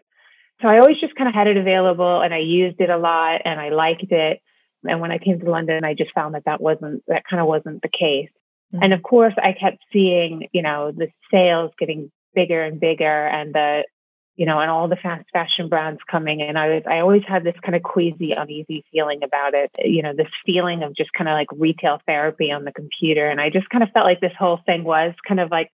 So 0.60 0.68
I 0.68 0.78
always 0.78 0.98
just 1.00 1.14
kind 1.14 1.28
of 1.28 1.34
had 1.34 1.46
it 1.46 1.56
available 1.56 2.20
and 2.20 2.34
I 2.34 2.38
used 2.38 2.80
it 2.80 2.90
a 2.90 2.98
lot 2.98 3.42
and 3.44 3.60
I 3.60 3.68
liked 3.68 4.10
it. 4.10 4.40
And 4.84 5.00
when 5.00 5.12
I 5.12 5.18
came 5.18 5.38
to 5.38 5.50
London, 5.50 5.84
I 5.84 5.94
just 5.94 6.12
found 6.12 6.34
that 6.34 6.44
that 6.46 6.60
wasn't, 6.60 7.04
that 7.06 7.24
kind 7.28 7.40
of 7.40 7.46
wasn't 7.46 7.82
the 7.82 7.88
case. 7.88 8.30
Mm-hmm. 8.74 8.82
And 8.82 8.92
of 8.92 9.02
course, 9.02 9.34
I 9.36 9.52
kept 9.52 9.78
seeing, 9.92 10.48
you 10.52 10.62
know, 10.62 10.92
the 10.92 11.08
sales 11.30 11.70
getting 11.78 12.10
bigger 12.34 12.62
and 12.62 12.80
bigger 12.80 13.26
and 13.26 13.54
the 13.54 13.84
you 14.38 14.46
know, 14.46 14.60
and 14.60 14.70
all 14.70 14.86
the 14.86 14.94
fast 14.94 15.28
fashion 15.32 15.68
brands 15.68 16.00
coming 16.08 16.38
in. 16.38 16.56
I 16.56 16.68
was, 16.68 16.82
I 16.88 17.00
always 17.00 17.24
had 17.26 17.42
this 17.42 17.56
kind 17.60 17.74
of 17.74 17.82
queasy, 17.82 18.30
uneasy 18.30 18.84
feeling 18.92 19.24
about 19.24 19.52
it. 19.52 19.72
You 19.84 20.00
know, 20.00 20.14
this 20.14 20.28
feeling 20.46 20.84
of 20.84 20.94
just 20.94 21.12
kind 21.12 21.28
of 21.28 21.32
like 21.32 21.48
retail 21.50 22.00
therapy 22.06 22.52
on 22.52 22.64
the 22.64 22.70
computer. 22.70 23.28
And 23.28 23.40
I 23.40 23.50
just 23.50 23.68
kind 23.68 23.82
of 23.82 23.90
felt 23.90 24.06
like 24.06 24.20
this 24.20 24.32
whole 24.38 24.60
thing 24.64 24.84
was 24.84 25.12
kind 25.26 25.40
of 25.40 25.50
like 25.50 25.72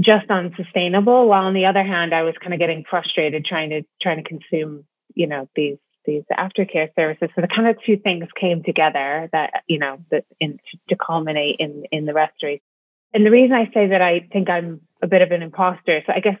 just 0.00 0.30
unsustainable. 0.30 1.28
While 1.28 1.44
on 1.44 1.54
the 1.54 1.64
other 1.64 1.82
hand, 1.82 2.14
I 2.14 2.24
was 2.24 2.34
kind 2.38 2.52
of 2.52 2.60
getting 2.60 2.84
frustrated 2.88 3.46
trying 3.46 3.70
to, 3.70 3.82
trying 4.02 4.22
to 4.22 4.28
consume, 4.28 4.84
you 5.14 5.26
know, 5.26 5.48
these, 5.56 5.78
these 6.04 6.24
aftercare 6.30 6.94
services. 6.94 7.30
So 7.34 7.40
the 7.40 7.48
kind 7.48 7.68
of 7.68 7.78
two 7.86 7.96
things 7.96 8.28
came 8.38 8.62
together 8.62 9.30
that, 9.32 9.62
you 9.66 9.78
know, 9.78 9.96
that 10.10 10.26
in, 10.40 10.60
to 10.90 10.96
culminate 10.96 11.56
in, 11.58 11.84
in 11.90 12.04
the 12.04 12.12
Restory. 12.12 12.60
And 13.14 13.24
the 13.24 13.30
reason 13.30 13.56
I 13.56 13.70
say 13.72 13.86
that 13.88 14.02
I 14.02 14.28
think 14.30 14.50
I'm 14.50 14.82
a 15.00 15.06
bit 15.06 15.22
of 15.22 15.30
an 15.30 15.40
imposter, 15.40 16.02
so 16.06 16.12
I 16.14 16.20
guess 16.20 16.36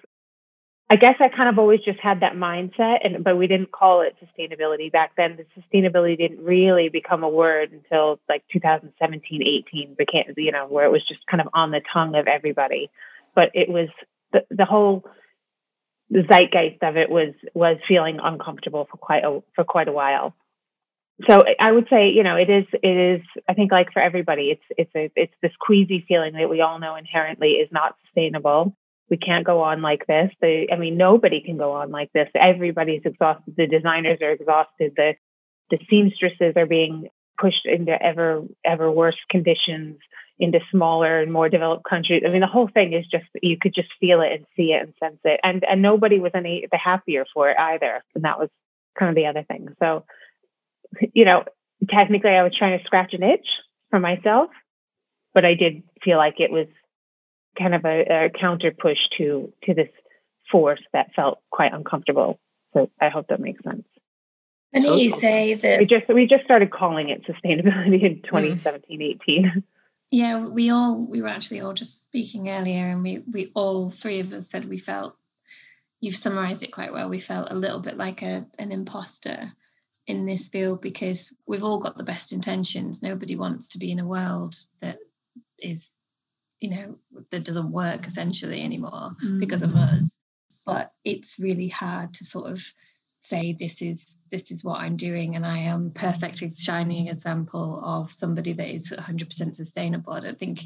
I 0.90 0.96
guess 0.96 1.16
I 1.20 1.28
kind 1.28 1.50
of 1.50 1.58
always 1.58 1.80
just 1.80 2.00
had 2.00 2.20
that 2.20 2.32
mindset, 2.32 3.04
and 3.04 3.22
but 3.22 3.36
we 3.36 3.46
didn't 3.46 3.72
call 3.72 4.00
it 4.00 4.16
sustainability 4.24 4.90
back 4.90 5.12
then. 5.16 5.36
The 5.36 5.60
sustainability 5.60 6.16
didn't 6.16 6.42
really 6.42 6.88
become 6.88 7.22
a 7.22 7.28
word 7.28 7.72
until 7.72 8.18
like 8.26 8.42
2017, 8.52 9.42
18 9.42 9.94
became, 9.98 10.32
you 10.38 10.50
know, 10.50 10.66
where 10.66 10.86
it 10.86 10.90
was 10.90 11.06
just 11.06 11.20
kind 11.26 11.42
of 11.42 11.48
on 11.52 11.72
the 11.72 11.82
tongue 11.92 12.14
of 12.14 12.26
everybody. 12.26 12.90
But 13.34 13.50
it 13.52 13.68
was 13.68 13.88
the 14.32 14.46
the 14.50 14.64
whole 14.64 15.04
zeitgeist 16.10 16.82
of 16.82 16.96
it 16.96 17.10
was 17.10 17.34
was 17.52 17.76
feeling 17.86 18.18
uncomfortable 18.22 18.88
for 18.90 18.96
quite 18.96 19.24
a 19.24 19.42
for 19.54 19.64
quite 19.64 19.88
a 19.88 19.92
while. 19.92 20.34
So 21.28 21.36
I 21.60 21.70
would 21.70 21.88
say, 21.90 22.10
you 22.10 22.22
know, 22.22 22.36
it 22.36 22.48
is 22.48 22.64
it 22.82 23.18
is 23.18 23.20
I 23.46 23.52
think 23.52 23.72
like 23.72 23.92
for 23.92 24.00
everybody, 24.00 24.52
it's 24.52 24.64
it's 24.78 24.94
a 24.96 25.12
it's 25.20 25.34
this 25.42 25.52
queasy 25.60 26.06
feeling 26.08 26.32
that 26.32 26.48
we 26.48 26.62
all 26.62 26.78
know 26.78 26.96
inherently 26.96 27.50
is 27.50 27.68
not 27.70 27.96
sustainable 28.06 28.74
we 29.10 29.16
can't 29.16 29.46
go 29.46 29.62
on 29.62 29.82
like 29.82 30.06
this. 30.06 30.30
The, 30.40 30.66
I 30.72 30.76
mean, 30.76 30.96
nobody 30.96 31.40
can 31.40 31.56
go 31.56 31.72
on 31.72 31.90
like 31.90 32.12
this. 32.12 32.28
Everybody's 32.34 33.02
exhausted. 33.04 33.54
The 33.56 33.66
designers 33.66 34.18
are 34.22 34.32
exhausted. 34.32 34.92
The 34.96 35.14
the 35.70 35.78
seamstresses 35.90 36.54
are 36.56 36.66
being 36.66 37.08
pushed 37.38 37.66
into 37.66 38.00
ever 38.02 38.42
ever 38.64 38.90
worse 38.90 39.18
conditions 39.30 39.98
into 40.40 40.60
smaller 40.70 41.20
and 41.20 41.32
more 41.32 41.48
developed 41.48 41.84
countries. 41.88 42.22
I 42.24 42.30
mean, 42.30 42.40
the 42.40 42.46
whole 42.46 42.68
thing 42.68 42.92
is 42.92 43.04
just 43.06 43.26
you 43.42 43.56
could 43.60 43.74
just 43.74 43.88
feel 44.00 44.20
it 44.20 44.32
and 44.32 44.46
see 44.56 44.72
it 44.72 44.82
and 44.82 44.94
sense 45.00 45.18
it, 45.24 45.40
and 45.42 45.64
and 45.64 45.82
nobody 45.82 46.18
was 46.18 46.32
any 46.34 46.66
the 46.70 46.78
happier 46.78 47.24
for 47.32 47.50
it 47.50 47.56
either. 47.58 48.04
And 48.14 48.24
that 48.24 48.38
was 48.38 48.48
kind 48.98 49.08
of 49.08 49.16
the 49.16 49.26
other 49.26 49.44
thing. 49.44 49.68
So, 49.80 50.04
you 51.12 51.24
know, 51.24 51.44
technically, 51.88 52.30
I 52.30 52.42
was 52.42 52.54
trying 52.56 52.78
to 52.78 52.84
scratch 52.84 53.14
an 53.14 53.22
itch 53.22 53.46
for 53.90 54.00
myself, 54.00 54.50
but 55.34 55.44
I 55.44 55.54
did 55.54 55.82
feel 56.02 56.18
like 56.18 56.40
it 56.40 56.50
was 56.50 56.66
kind 57.58 57.74
of 57.74 57.84
a, 57.84 58.26
a 58.26 58.30
counter 58.30 58.72
push 58.72 58.98
to 59.18 59.52
to 59.64 59.74
this 59.74 59.88
force 60.50 60.80
that 60.92 61.14
felt 61.14 61.40
quite 61.50 61.72
uncomfortable. 61.72 62.38
So 62.72 62.90
I 63.00 63.08
hope 63.08 63.26
that 63.28 63.40
makes 63.40 63.62
sense. 63.62 63.84
And 64.72 64.84
you 64.84 65.10
say 65.18 65.54
that 65.54 65.80
we 65.80 65.86
just 65.86 66.08
we 66.08 66.26
just 66.26 66.44
started 66.44 66.70
calling 66.70 67.08
it 67.08 67.24
sustainability 67.24 68.02
in 68.02 68.16
mm. 68.16 68.24
2017, 68.24 69.02
18. 69.02 69.62
Yeah, 70.10 70.46
we 70.46 70.70
all 70.70 71.06
we 71.06 71.22
were 71.22 71.28
actually 71.28 71.60
all 71.60 71.74
just 71.74 72.02
speaking 72.04 72.48
earlier, 72.48 72.88
and 72.88 73.02
we 73.02 73.22
we 73.30 73.50
all 73.54 73.90
three 73.90 74.20
of 74.20 74.32
us 74.32 74.48
said 74.48 74.68
we 74.68 74.78
felt 74.78 75.16
you've 76.00 76.16
summarized 76.16 76.62
it 76.62 76.72
quite 76.72 76.92
well. 76.92 77.08
We 77.08 77.20
felt 77.20 77.50
a 77.50 77.56
little 77.56 77.80
bit 77.80 77.96
like 77.96 78.22
a 78.22 78.46
an 78.58 78.72
imposter 78.72 79.52
in 80.06 80.24
this 80.24 80.48
field 80.48 80.80
because 80.80 81.32
we've 81.46 81.62
all 81.62 81.78
got 81.78 81.98
the 81.98 82.04
best 82.04 82.32
intentions. 82.32 83.02
Nobody 83.02 83.36
wants 83.36 83.68
to 83.68 83.78
be 83.78 83.92
in 83.92 83.98
a 83.98 84.06
world 84.06 84.56
that 84.80 84.98
is 85.58 85.94
you 86.60 86.70
know 86.70 86.98
that 87.30 87.44
doesn't 87.44 87.70
work 87.70 88.06
essentially 88.06 88.62
anymore 88.62 89.12
mm. 89.24 89.40
because 89.40 89.62
of 89.62 89.74
us. 89.74 90.18
But 90.66 90.92
it's 91.04 91.38
really 91.38 91.68
hard 91.68 92.14
to 92.14 92.24
sort 92.24 92.50
of 92.50 92.62
say 93.18 93.56
this 93.58 93.82
is 93.82 94.16
this 94.30 94.50
is 94.50 94.62
what 94.62 94.80
i'm 94.80 94.96
doing 94.96 95.34
and 95.34 95.44
i 95.44 95.58
am 95.58 95.90
perfect 95.90 96.40
shining 96.56 97.08
example 97.08 97.80
of 97.84 98.12
somebody 98.12 98.52
that 98.52 98.68
is 98.68 98.90
100% 98.96 99.56
sustainable. 99.56 100.12
I 100.12 100.20
don't 100.20 100.38
think 100.38 100.60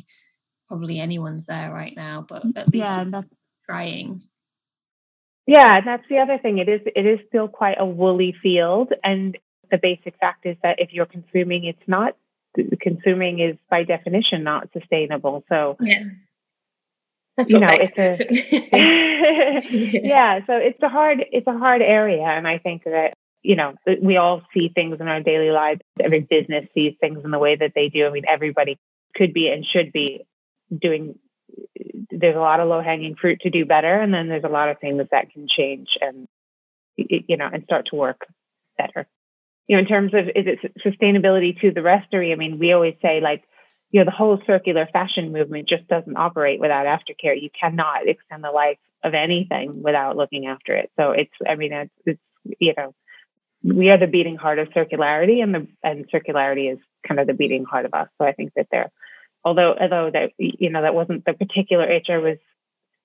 probably 0.69 1.01
anyone's 1.01 1.47
there 1.47 1.73
right 1.73 1.95
now 1.97 2.27
but 2.29 2.45
at 2.57 2.69
least 2.69 2.85
yeah, 2.85 3.05
that's, 3.11 3.27
trying. 3.67 4.23
Yeah 5.47 5.81
that's 5.85 6.05
the 6.09 6.19
other 6.19 6.39
thing. 6.39 6.59
It 6.59 6.69
is 6.69 6.81
it 6.95 7.07
is 7.07 7.21
still 7.29 7.49
quite 7.49 7.77
a 7.79 7.87
woolly 7.87 8.35
field 8.43 8.93
and 9.03 9.37
the 9.71 9.79
basic 9.79 10.15
fact 10.21 10.45
is 10.45 10.57
that 10.63 10.79
if 10.79 10.93
you're 10.93 11.07
consuming 11.07 11.65
it's 11.65 11.89
not 11.89 12.17
consuming 12.81 13.41
is 13.41 13.57
by 13.71 13.85
definition 13.85 14.43
not 14.43 14.69
sustainable. 14.73 15.45
So 15.49 15.77
yeah. 15.81 16.05
That's 17.37 17.51
you 17.51 17.61
know, 17.61 17.69
it's 17.71 17.99
a 17.99 18.25
yeah. 20.07 20.41
So 20.47 20.57
it's 20.57 20.83
a 20.83 20.89
hard 20.89 21.25
it's 21.33 21.47
a 21.47 21.59
hard 21.59 21.81
area, 21.81 22.25
and 22.25 22.47
I 22.47 22.59
think 22.59 22.85
that 22.85 23.15
you 23.43 23.57
know 23.57 23.75
we 24.03 24.19
all 24.19 24.43
see 24.53 24.71
things 24.75 24.99
in 25.01 25.09
our 25.09 25.21
daily 25.21 25.51
lives. 25.51 25.81
Every 25.99 26.21
business 26.21 26.67
sees 26.75 26.95
things 27.01 27.25
in 27.25 27.31
the 27.31 27.39
way 27.39 27.57
that 27.57 27.73
they 27.75 27.89
do. 27.89 28.07
I 28.07 28.11
mean, 28.11 28.25
everybody 28.29 28.79
could 29.15 29.33
be 29.33 29.49
and 29.49 29.65
should 29.65 29.93
be 29.93 30.27
doing 30.71 31.19
there's 32.11 32.37
a 32.37 32.41
lot 32.41 32.61
of 32.61 32.69
low 32.69 32.83
hanging 32.83 33.15
fruit 33.15 33.41
to 33.41 33.51
do 33.51 33.65
better, 33.65 33.99
and 34.01 34.13
then 34.13 34.29
there's 34.29 34.45
a 34.45 34.49
lot 34.49 34.69
of 34.69 34.79
things 34.79 35.03
that 35.11 35.31
can 35.31 35.47
change 35.49 35.89
and 36.01 36.29
you 36.97 37.37
know 37.37 37.49
and 37.51 37.65
start 37.65 37.87
to 37.87 37.97
work 37.97 38.27
better. 38.77 39.07
You 39.73 39.79
know, 39.79 39.85
in 39.85 39.89
terms 39.89 40.13
of 40.13 40.29
is 40.29 40.45
it 40.47 40.59
sustainability 40.85 41.59
to 41.63 41.71
the 41.71 41.81
restory? 41.81 42.31
I 42.31 42.35
mean, 42.35 42.59
we 42.59 42.75
always 42.75 42.95
say 43.01 43.23
like 43.23 43.43
you 43.91 44.01
know 44.01 44.05
the 44.05 44.11
whole 44.11 44.39
circular 44.47 44.87
fashion 44.93 45.33
movement 45.33 45.67
just 45.67 45.89
doesn't 45.89 46.15
operate 46.15 46.61
without 46.61 46.85
aftercare. 46.85 47.41
You 47.41 47.49
cannot 47.59 48.07
extend 48.07 48.45
the 48.45 48.51
life 48.51 48.77
of 49.03 49.15
anything 49.15 49.83
without 49.83 50.15
looking 50.15 50.45
after 50.45 50.77
it. 50.77 50.91
So 51.01 51.13
it's 51.13 51.33
I 51.49 51.55
mean 51.55 51.73
it's, 51.73 51.91
it's 52.05 52.21
you 52.59 52.75
know 52.77 52.95
we 53.63 53.89
are 53.89 53.97
the 53.97 54.09
beating 54.09 54.37
heart 54.37 54.59
of 54.59 54.69
circularity, 54.77 55.43
and 55.43 55.55
the 55.55 55.67
and 55.83 56.05
circularity 56.11 56.71
is 56.71 56.79
kind 57.09 57.19
of 57.19 57.27
the 57.27 57.33
beating 57.33 57.65
heart 57.65 57.87
of 57.87 57.95
us. 57.95 58.09
So 58.19 58.27
I 58.27 58.33
think 58.33 58.53
that 58.57 58.67
they're 58.71 58.93
although 59.43 59.75
although 59.81 60.11
that 60.11 60.33
you 60.37 60.69
know 60.69 60.83
that 60.83 60.95
wasn't 60.95 61.25
the 61.25 61.33
particular 61.33 61.85
HR 61.87 62.21
was 62.21 62.37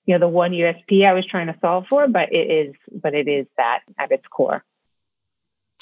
you 0.04 0.12
know 0.12 0.20
the 0.20 0.28
one 0.28 0.50
USP 0.50 1.06
I 1.06 1.14
was 1.14 1.24
trying 1.24 1.46
to 1.46 1.56
solve 1.62 1.86
for, 1.88 2.08
but 2.08 2.30
it 2.30 2.50
is 2.50 2.74
but 2.92 3.14
it 3.14 3.26
is 3.26 3.46
that 3.56 3.80
at 3.98 4.12
its 4.12 4.26
core. 4.26 4.62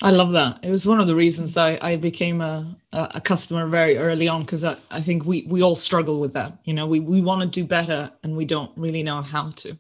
I 0.03 0.11
love 0.11 0.33
that. 0.33 0.59
It 0.63 0.71
was 0.71 0.87
one 0.87 1.01
of 1.01 1.07
the 1.07 1.17
reasons 1.17 1.55
that 1.55 1.83
I, 1.83 1.93
I 1.93 1.97
became 1.97 2.41
a, 2.43 2.77
a 2.93 3.21
customer 3.21 3.67
very 3.67 3.97
early 3.97 4.29
on 4.29 4.43
because 4.43 4.63
I, 4.63 4.77
I 4.91 5.01
think 5.01 5.25
we, 5.25 5.47
we 5.49 5.63
all 5.63 5.75
struggle 5.75 6.21
with 6.21 6.35
that. 6.35 6.59
You 6.65 6.75
know, 6.75 6.87
we, 6.87 7.01
we 7.01 7.23
want 7.23 7.41
to 7.41 7.49
do 7.49 7.67
better 7.67 8.13
and 8.23 8.37
we 8.37 8.45
don't 8.45 8.71
really 8.77 9.03
know 9.03 9.23
how 9.23 9.51
to. 9.51 9.79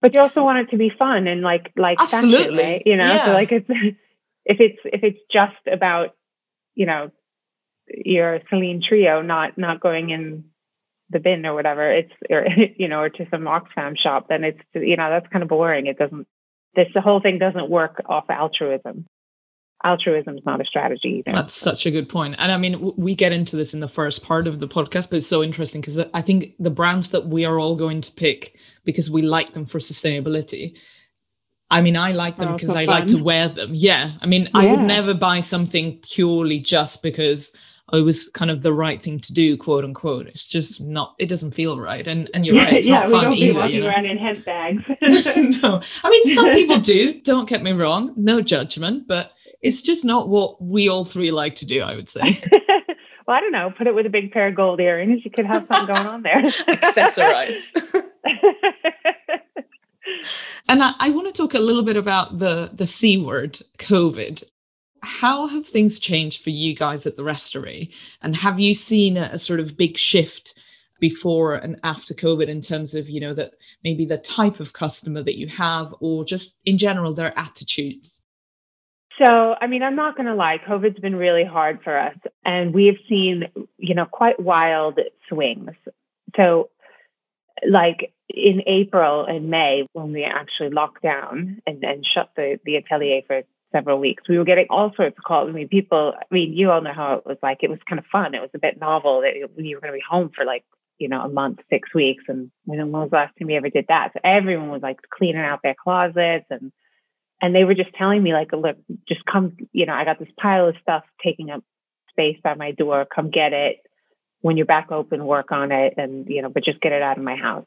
But 0.00 0.14
you 0.14 0.20
also 0.20 0.44
want 0.44 0.58
it 0.58 0.70
to 0.70 0.76
be 0.76 0.92
fun 0.96 1.26
and 1.26 1.40
like 1.42 1.72
like 1.76 2.00
absolutely, 2.00 2.56
fashion, 2.56 2.56
right? 2.56 2.82
you 2.86 2.96
know. 2.96 3.06
Yeah. 3.06 3.24
So 3.26 3.32
like 3.32 3.50
it's 3.50 3.66
if 4.44 4.60
it's 4.60 4.78
if 4.84 5.02
it's 5.02 5.18
just 5.32 5.56
about 5.70 6.14
you 6.76 6.86
know 6.86 7.10
your 7.88 8.40
Celine 8.48 8.80
trio 8.86 9.22
not 9.22 9.58
not 9.58 9.80
going 9.80 10.10
in 10.10 10.44
the 11.10 11.18
bin 11.18 11.44
or 11.46 11.54
whatever, 11.54 11.90
it's 11.90 12.12
or 12.30 12.46
you 12.76 12.86
know, 12.86 13.00
or 13.00 13.08
to 13.08 13.26
some 13.30 13.42
Oxfam 13.42 13.98
shop, 13.98 14.26
then 14.28 14.44
it's 14.44 14.60
you 14.72 14.96
know 14.96 15.10
that's 15.10 15.26
kind 15.32 15.42
of 15.42 15.48
boring. 15.48 15.86
It 15.86 15.98
doesn't. 15.98 16.28
This 16.76 16.86
the 16.94 17.00
whole 17.00 17.20
thing 17.20 17.38
doesn't 17.38 17.68
work 17.68 18.00
off 18.06 18.30
altruism. 18.30 19.06
Altruism 19.84 20.36
is 20.36 20.44
not 20.44 20.60
a 20.60 20.64
strategy 20.64 21.22
either. 21.26 21.36
That's 21.36 21.52
such 21.52 21.86
a 21.86 21.90
good 21.90 22.08
point. 22.08 22.34
And 22.38 22.50
I 22.50 22.56
mean, 22.56 22.92
we 22.96 23.14
get 23.14 23.32
into 23.32 23.56
this 23.56 23.74
in 23.74 23.80
the 23.80 23.88
first 23.88 24.24
part 24.24 24.46
of 24.46 24.58
the 24.58 24.68
podcast, 24.68 25.10
but 25.10 25.16
it's 25.16 25.26
so 25.26 25.42
interesting 25.42 25.80
because 25.80 25.98
I 26.12 26.20
think 26.20 26.54
the 26.58 26.70
brands 26.70 27.10
that 27.10 27.26
we 27.28 27.44
are 27.44 27.58
all 27.58 27.76
going 27.76 28.00
to 28.00 28.12
pick 28.12 28.58
because 28.84 29.10
we 29.10 29.22
like 29.22 29.52
them 29.52 29.66
for 29.66 29.78
sustainability 29.78 30.76
I 31.70 31.82
mean, 31.82 31.96
I 31.96 32.12
like 32.12 32.36
them 32.38 32.54
because 32.54 32.70
oh, 32.70 32.76
I 32.76 32.86
fun. 32.86 33.00
like 33.00 33.06
to 33.08 33.22
wear 33.22 33.48
them. 33.48 33.72
Yeah. 33.74 34.12
I 34.20 34.26
mean, 34.26 34.44
yeah. 34.44 34.50
I 34.54 34.66
would 34.66 34.80
never 34.80 35.12
buy 35.12 35.40
something 35.40 35.98
purely 35.98 36.60
just 36.60 37.02
because 37.02 37.52
it 37.92 38.00
was 38.00 38.28
kind 38.30 38.50
of 38.50 38.62
the 38.62 38.72
right 38.72 39.00
thing 39.00 39.18
to 39.20 39.32
do, 39.34 39.56
quote 39.56 39.84
unquote. 39.84 40.26
It's 40.26 40.48
just 40.48 40.80
not. 40.80 41.14
It 41.18 41.28
doesn't 41.28 41.52
feel 41.52 41.78
right, 41.78 42.06
and 42.06 42.28
and 42.34 42.44
you're 42.44 42.54
yeah, 42.54 42.64
right. 42.64 42.72
It's 42.76 42.88
yeah, 42.88 43.00
not 43.00 43.10
fun 43.10 43.24
don't 43.24 43.32
be 43.32 43.38
you 43.38 43.80
know? 43.80 43.88
around 43.88 44.06
in 44.06 44.18
hemp 44.18 44.46
no, 45.62 45.80
I 46.04 46.10
mean 46.10 46.24
some 46.34 46.52
people 46.52 46.80
do. 46.80 47.20
Don't 47.22 47.48
get 47.48 47.62
me 47.62 47.72
wrong. 47.72 48.12
No 48.16 48.42
judgment, 48.42 49.08
but 49.08 49.32
it's 49.62 49.82
just 49.82 50.04
not 50.04 50.28
what 50.28 50.62
we 50.62 50.88
all 50.88 51.04
three 51.04 51.30
like 51.30 51.56
to 51.56 51.66
do. 51.66 51.82
I 51.82 51.94
would 51.94 52.08
say. 52.08 52.40
well, 53.26 53.36
I 53.36 53.40
don't 53.40 53.52
know. 53.52 53.72
Put 53.76 53.86
it 53.86 53.94
with 53.94 54.06
a 54.06 54.10
big 54.10 54.32
pair 54.32 54.48
of 54.48 54.54
gold 54.54 54.80
earrings. 54.80 55.24
You 55.24 55.30
could 55.30 55.46
have 55.46 55.66
something 55.68 55.94
going 55.94 56.06
on 56.06 56.22
there. 56.22 56.42
Accessorize. 56.42 57.68
and 60.68 60.82
I, 60.82 60.94
I 60.98 61.10
want 61.10 61.26
to 61.28 61.32
talk 61.32 61.54
a 61.54 61.60
little 61.60 61.82
bit 61.82 61.96
about 61.96 62.38
the 62.38 62.70
the 62.72 62.86
c 62.86 63.16
word, 63.16 63.60
COVID 63.78 64.44
how 65.02 65.46
have 65.46 65.66
things 65.66 65.98
changed 65.98 66.42
for 66.42 66.50
you 66.50 66.74
guys 66.74 67.06
at 67.06 67.16
the 67.16 67.22
Restory? 67.22 67.94
And 68.22 68.36
have 68.36 68.58
you 68.60 68.74
seen 68.74 69.16
a, 69.16 69.30
a, 69.32 69.38
sort 69.38 69.60
of 69.60 69.76
big 69.76 69.96
shift 69.96 70.54
before 71.00 71.54
and 71.54 71.78
after 71.84 72.14
COVID 72.14 72.48
in 72.48 72.60
terms 72.60 72.94
of, 72.94 73.08
you 73.08 73.20
know, 73.20 73.34
that 73.34 73.52
maybe 73.84 74.04
the 74.04 74.18
type 74.18 74.60
of 74.60 74.72
customer 74.72 75.22
that 75.22 75.38
you 75.38 75.46
have 75.48 75.94
or 76.00 76.24
just 76.24 76.56
in 76.64 76.78
general 76.78 77.14
their 77.14 77.36
attitudes? 77.38 78.22
So, 79.24 79.56
I 79.60 79.66
mean, 79.66 79.82
I'm 79.82 79.96
not 79.96 80.16
going 80.16 80.26
to 80.26 80.34
lie, 80.34 80.58
COVID's 80.66 81.00
been 81.00 81.16
really 81.16 81.44
hard 81.44 81.80
for 81.82 81.98
us. 81.98 82.16
And 82.44 82.72
we 82.72 82.86
have 82.86 82.96
seen, 83.08 83.44
you 83.76 83.94
know, 83.94 84.06
quite 84.06 84.38
wild 84.38 84.98
swings. 85.28 85.70
So, 86.36 86.70
like 87.68 88.12
in 88.28 88.62
April 88.66 89.24
and 89.24 89.50
May, 89.50 89.86
when 89.92 90.12
we 90.12 90.24
actually 90.24 90.70
locked 90.70 91.02
down 91.02 91.60
and, 91.66 91.82
and 91.82 92.06
shut 92.06 92.30
the, 92.36 92.60
the 92.64 92.76
atelier 92.76 93.22
for 93.26 93.42
several 93.72 93.98
weeks. 93.98 94.22
We 94.28 94.38
were 94.38 94.44
getting 94.44 94.66
all 94.70 94.92
sorts 94.96 95.18
of 95.18 95.24
calls. 95.24 95.48
I 95.48 95.52
mean, 95.52 95.68
people, 95.68 96.14
I 96.16 96.24
mean, 96.32 96.52
you 96.52 96.70
all 96.70 96.80
know 96.80 96.92
how 96.94 97.14
it 97.14 97.26
was 97.26 97.38
like. 97.42 97.58
It 97.62 97.70
was 97.70 97.80
kind 97.88 97.98
of 97.98 98.06
fun. 98.06 98.34
It 98.34 98.40
was 98.40 98.50
a 98.54 98.58
bit 98.58 98.80
novel 98.80 99.22
that 99.22 99.34
you 99.36 99.74
were 99.76 99.80
going 99.80 99.92
to 99.92 99.98
be 99.98 100.04
home 100.08 100.30
for 100.34 100.44
like, 100.44 100.64
you 100.98 101.08
know, 101.08 101.20
a 101.20 101.28
month, 101.28 101.58
six 101.68 101.92
weeks. 101.94 102.24
And 102.28 102.50
when 102.64 102.78
was 102.90 103.10
the 103.10 103.16
last 103.16 103.34
time 103.38 103.48
we 103.48 103.56
ever 103.56 103.68
did 103.68 103.86
that? 103.88 104.12
So 104.14 104.20
everyone 104.24 104.70
was 104.70 104.82
like 104.82 105.00
cleaning 105.10 105.42
out 105.42 105.60
their 105.62 105.74
closets 105.74 106.46
and, 106.50 106.72
and 107.40 107.54
they 107.54 107.64
were 107.64 107.74
just 107.74 107.94
telling 107.94 108.22
me 108.22 108.32
like, 108.32 108.52
look, 108.52 108.76
just 109.08 109.24
come, 109.24 109.56
you 109.72 109.86
know, 109.86 109.94
I 109.94 110.04
got 110.04 110.18
this 110.18 110.28
pile 110.40 110.68
of 110.68 110.76
stuff 110.82 111.04
taking 111.24 111.50
up 111.50 111.62
space 112.10 112.36
by 112.42 112.54
my 112.54 112.72
door. 112.72 113.06
Come 113.14 113.30
get 113.30 113.52
it. 113.52 113.78
When 114.40 114.56
you're 114.56 114.66
back 114.66 114.90
open, 114.90 115.24
work 115.24 115.52
on 115.52 115.72
it 115.72 115.94
and, 115.96 116.28
you 116.28 116.42
know, 116.42 116.48
but 116.48 116.64
just 116.64 116.80
get 116.80 116.92
it 116.92 117.02
out 117.02 117.18
of 117.18 117.24
my 117.24 117.36
house. 117.36 117.66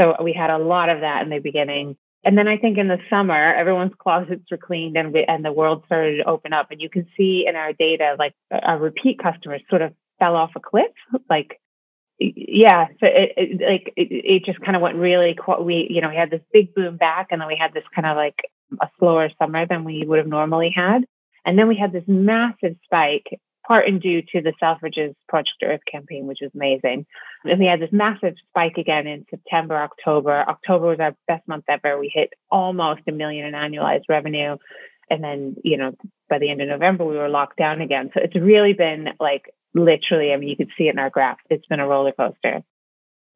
So 0.00 0.14
we 0.22 0.32
had 0.32 0.50
a 0.50 0.58
lot 0.58 0.88
of 0.88 1.00
that 1.00 1.22
in 1.22 1.30
the 1.30 1.38
beginning. 1.38 1.96
And 2.24 2.38
then 2.38 2.48
I 2.48 2.56
think 2.56 2.78
in 2.78 2.88
the 2.88 2.98
summer, 3.10 3.54
everyone's 3.54 3.92
closets 3.98 4.50
were 4.50 4.56
cleaned 4.56 4.96
and 4.96 5.12
we, 5.12 5.24
and 5.24 5.44
the 5.44 5.52
world 5.52 5.82
started 5.86 6.18
to 6.18 6.28
open 6.28 6.52
up. 6.52 6.70
And 6.70 6.80
you 6.80 6.88
can 6.88 7.06
see 7.16 7.44
in 7.46 7.56
our 7.56 7.72
data, 7.72 8.16
like 8.18 8.34
our 8.50 8.78
repeat 8.78 9.18
customers 9.22 9.60
sort 9.68 9.82
of 9.82 9.92
fell 10.18 10.36
off 10.36 10.52
a 10.54 10.60
cliff. 10.60 10.92
Like, 11.28 11.60
yeah, 12.18 12.86
so 13.00 13.06
it, 13.06 13.32
it 13.36 13.60
like 13.68 13.92
it, 13.96 14.08
it 14.10 14.44
just 14.44 14.60
kind 14.60 14.76
of 14.76 14.82
went 14.82 14.96
really. 14.96 15.36
We 15.60 15.88
you 15.90 16.00
know 16.00 16.10
we 16.10 16.14
had 16.14 16.30
this 16.30 16.42
big 16.52 16.72
boom 16.74 16.96
back, 16.96 17.28
and 17.30 17.40
then 17.40 17.48
we 17.48 17.56
had 17.56 17.74
this 17.74 17.84
kind 17.94 18.06
of 18.06 18.16
like 18.16 18.36
a 18.80 18.88
slower 18.98 19.30
summer 19.38 19.66
than 19.66 19.84
we 19.84 20.04
would 20.06 20.18
have 20.18 20.26
normally 20.26 20.72
had, 20.74 21.04
and 21.44 21.58
then 21.58 21.68
we 21.68 21.76
had 21.76 21.92
this 21.92 22.04
massive 22.06 22.76
spike 22.84 23.40
part 23.66 23.86
and 23.86 24.00
due 24.00 24.22
to 24.22 24.40
the 24.40 24.52
Selfridges 24.60 25.14
Project 25.28 25.62
Earth 25.62 25.80
campaign, 25.90 26.26
which 26.26 26.38
was 26.40 26.50
amazing. 26.54 27.06
And 27.44 27.60
we 27.60 27.66
had 27.66 27.80
this 27.80 27.92
massive 27.92 28.34
spike 28.48 28.76
again 28.76 29.06
in 29.06 29.24
September, 29.30 29.76
October. 29.76 30.44
October 30.48 30.86
was 30.88 31.00
our 31.00 31.14
best 31.28 31.46
month 31.46 31.64
ever. 31.68 31.98
We 31.98 32.10
hit 32.12 32.32
almost 32.50 33.02
a 33.08 33.12
million 33.12 33.46
in 33.46 33.54
annualized 33.54 34.08
revenue. 34.08 34.56
And 35.10 35.22
then, 35.22 35.56
you 35.62 35.76
know, 35.76 35.94
by 36.28 36.38
the 36.38 36.50
end 36.50 36.62
of 36.62 36.68
November, 36.68 37.04
we 37.04 37.16
were 37.16 37.28
locked 37.28 37.58
down 37.58 37.80
again. 37.80 38.10
So 38.14 38.20
it's 38.22 38.34
really 38.34 38.72
been 38.72 39.10
like 39.20 39.52
literally, 39.74 40.32
I 40.32 40.36
mean, 40.36 40.48
you 40.48 40.56
can 40.56 40.68
see 40.76 40.88
it 40.88 40.94
in 40.94 40.98
our 40.98 41.10
graph. 41.10 41.38
It's 41.50 41.66
been 41.66 41.80
a 41.80 41.86
roller 41.86 42.12
coaster. 42.12 42.62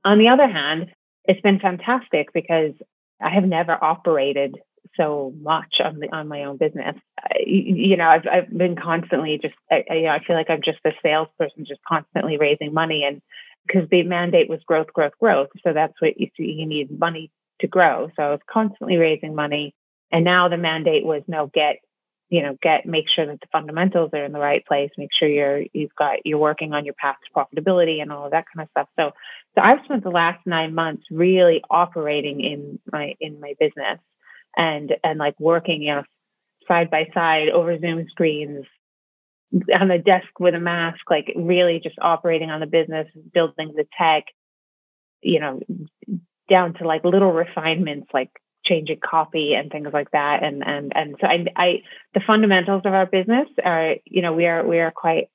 On 0.05 0.19
the 0.19 0.29
other 0.29 0.49
hand, 0.49 0.93
it's 1.25 1.41
been 1.41 1.59
fantastic 1.59 2.33
because 2.33 2.73
I 3.21 3.31
have 3.31 3.45
never 3.45 3.73
operated 3.83 4.57
so 4.97 5.33
much 5.41 5.81
on 5.85 5.99
the 5.99 6.09
on 6.15 6.29
my 6.29 6.45
own 6.45 6.57
business. 6.57 6.97
I, 7.19 7.39
you 7.47 7.97
know, 7.97 8.09
I've 8.09 8.27
I've 8.31 8.51
been 8.57 8.77
constantly 8.77 9.39
just 9.41 9.55
I, 9.71 9.85
I, 9.91 9.95
you 9.95 10.03
know 10.05 10.11
I 10.11 10.25
feel 10.25 10.37
like 10.37 10.51
I'm 10.51 10.63
just 10.63 10.79
a 10.85 10.93
salesperson, 11.03 11.65
just 11.67 11.81
constantly 11.87 12.37
raising 12.39 12.73
money, 12.73 13.05
and 13.05 13.23
because 13.67 13.89
the 13.91 14.03
mandate 14.03 14.49
was 14.49 14.61
growth, 14.67 14.93
growth, 14.93 15.13
growth, 15.21 15.49
so 15.65 15.73
that's 15.73 16.01
what 16.01 16.19
you 16.21 16.29
see. 16.37 16.45
You 16.45 16.67
need 16.67 16.99
money 16.99 17.31
to 17.61 17.67
grow, 17.67 18.11
so 18.17 18.23
I 18.23 18.31
was 18.31 18.41
constantly 18.51 18.97
raising 18.97 19.35
money, 19.35 19.75
and 20.13 20.25
now 20.25 20.49
the 20.49 20.57
mandate 20.57 21.05
was 21.05 21.23
no 21.27 21.47
get 21.47 21.77
you 22.29 22.43
know 22.43 22.57
get 22.63 22.87
make 22.87 23.07
sure 23.09 23.27
that 23.27 23.41
the 23.41 23.49
fundamentals 23.53 24.11
are 24.13 24.25
in 24.25 24.33
the 24.33 24.39
right 24.39 24.65
place. 24.67 24.91
Make 24.99 25.11
sure 25.19 25.29
you're 25.29 25.65
you've 25.73 25.95
got 25.97 26.25
you're 26.25 26.39
working 26.39 26.73
on 26.73 26.85
your 26.85 26.95
path 26.95 27.17
to 27.25 27.33
profitability 27.39 28.01
and 28.03 28.13
all 28.13 28.27
of 28.27 28.33
that 28.33 28.47
kind 28.55 28.65
of 28.65 28.71
stuff. 28.71 28.89
So 28.99 29.13
so 29.57 29.65
i've 29.65 29.85
spent 29.85 30.05
the 30.05 30.11
last 30.11 30.45
nine 30.47 30.75
months 30.75 31.05
really 31.11 31.63
operating 31.71 32.41
in 32.41 32.79
my 32.93 33.15
in 33.21 33.41
my 33.41 33.55
business 33.59 33.99
and 34.57 34.95
and 35.05 35.19
like 35.19 35.39
working 35.39 35.83
you 35.83 35.95
know 35.95 36.03
side 36.69 36.91
by 36.91 37.07
side 37.15 37.49
over 37.49 37.79
zoom 37.79 38.07
screens 38.09 38.65
on 39.79 39.89
the 39.89 39.99
desk 39.99 40.29
with 40.41 40.55
a 40.55 40.61
mask 40.61 41.01
like 41.09 41.33
really 41.37 41.81
just 41.83 41.97
operating 42.01 42.51
on 42.51 42.61
the 42.61 42.67
business 42.67 43.07
building 43.33 43.73
the 43.77 43.87
tech 43.99 44.25
you 45.23 45.41
know 45.41 45.61
down 46.49 46.75
to 46.75 46.87
like 46.87 47.05
little 47.05 47.33
refinements 47.33 48.09
like 48.13 48.31
changing 48.67 48.99
copy 49.03 49.55
and 49.55 49.71
things 49.71 49.89
like 49.93 50.11
that. 50.11 50.43
And 50.43 50.67
and 50.67 50.93
and 50.95 51.17
so 51.21 51.27
I, 51.27 51.47
I 51.57 51.83
the 52.15 52.21
fundamentals 52.27 52.83
of 52.85 52.93
our 52.93 53.07
business 53.07 53.49
are 53.65 53.97
you 54.05 54.23
know 54.23 54.33
we 54.33 54.47
are 54.47 54.67
we 54.67 54.79
are 54.81 54.91
quite 54.91 55.29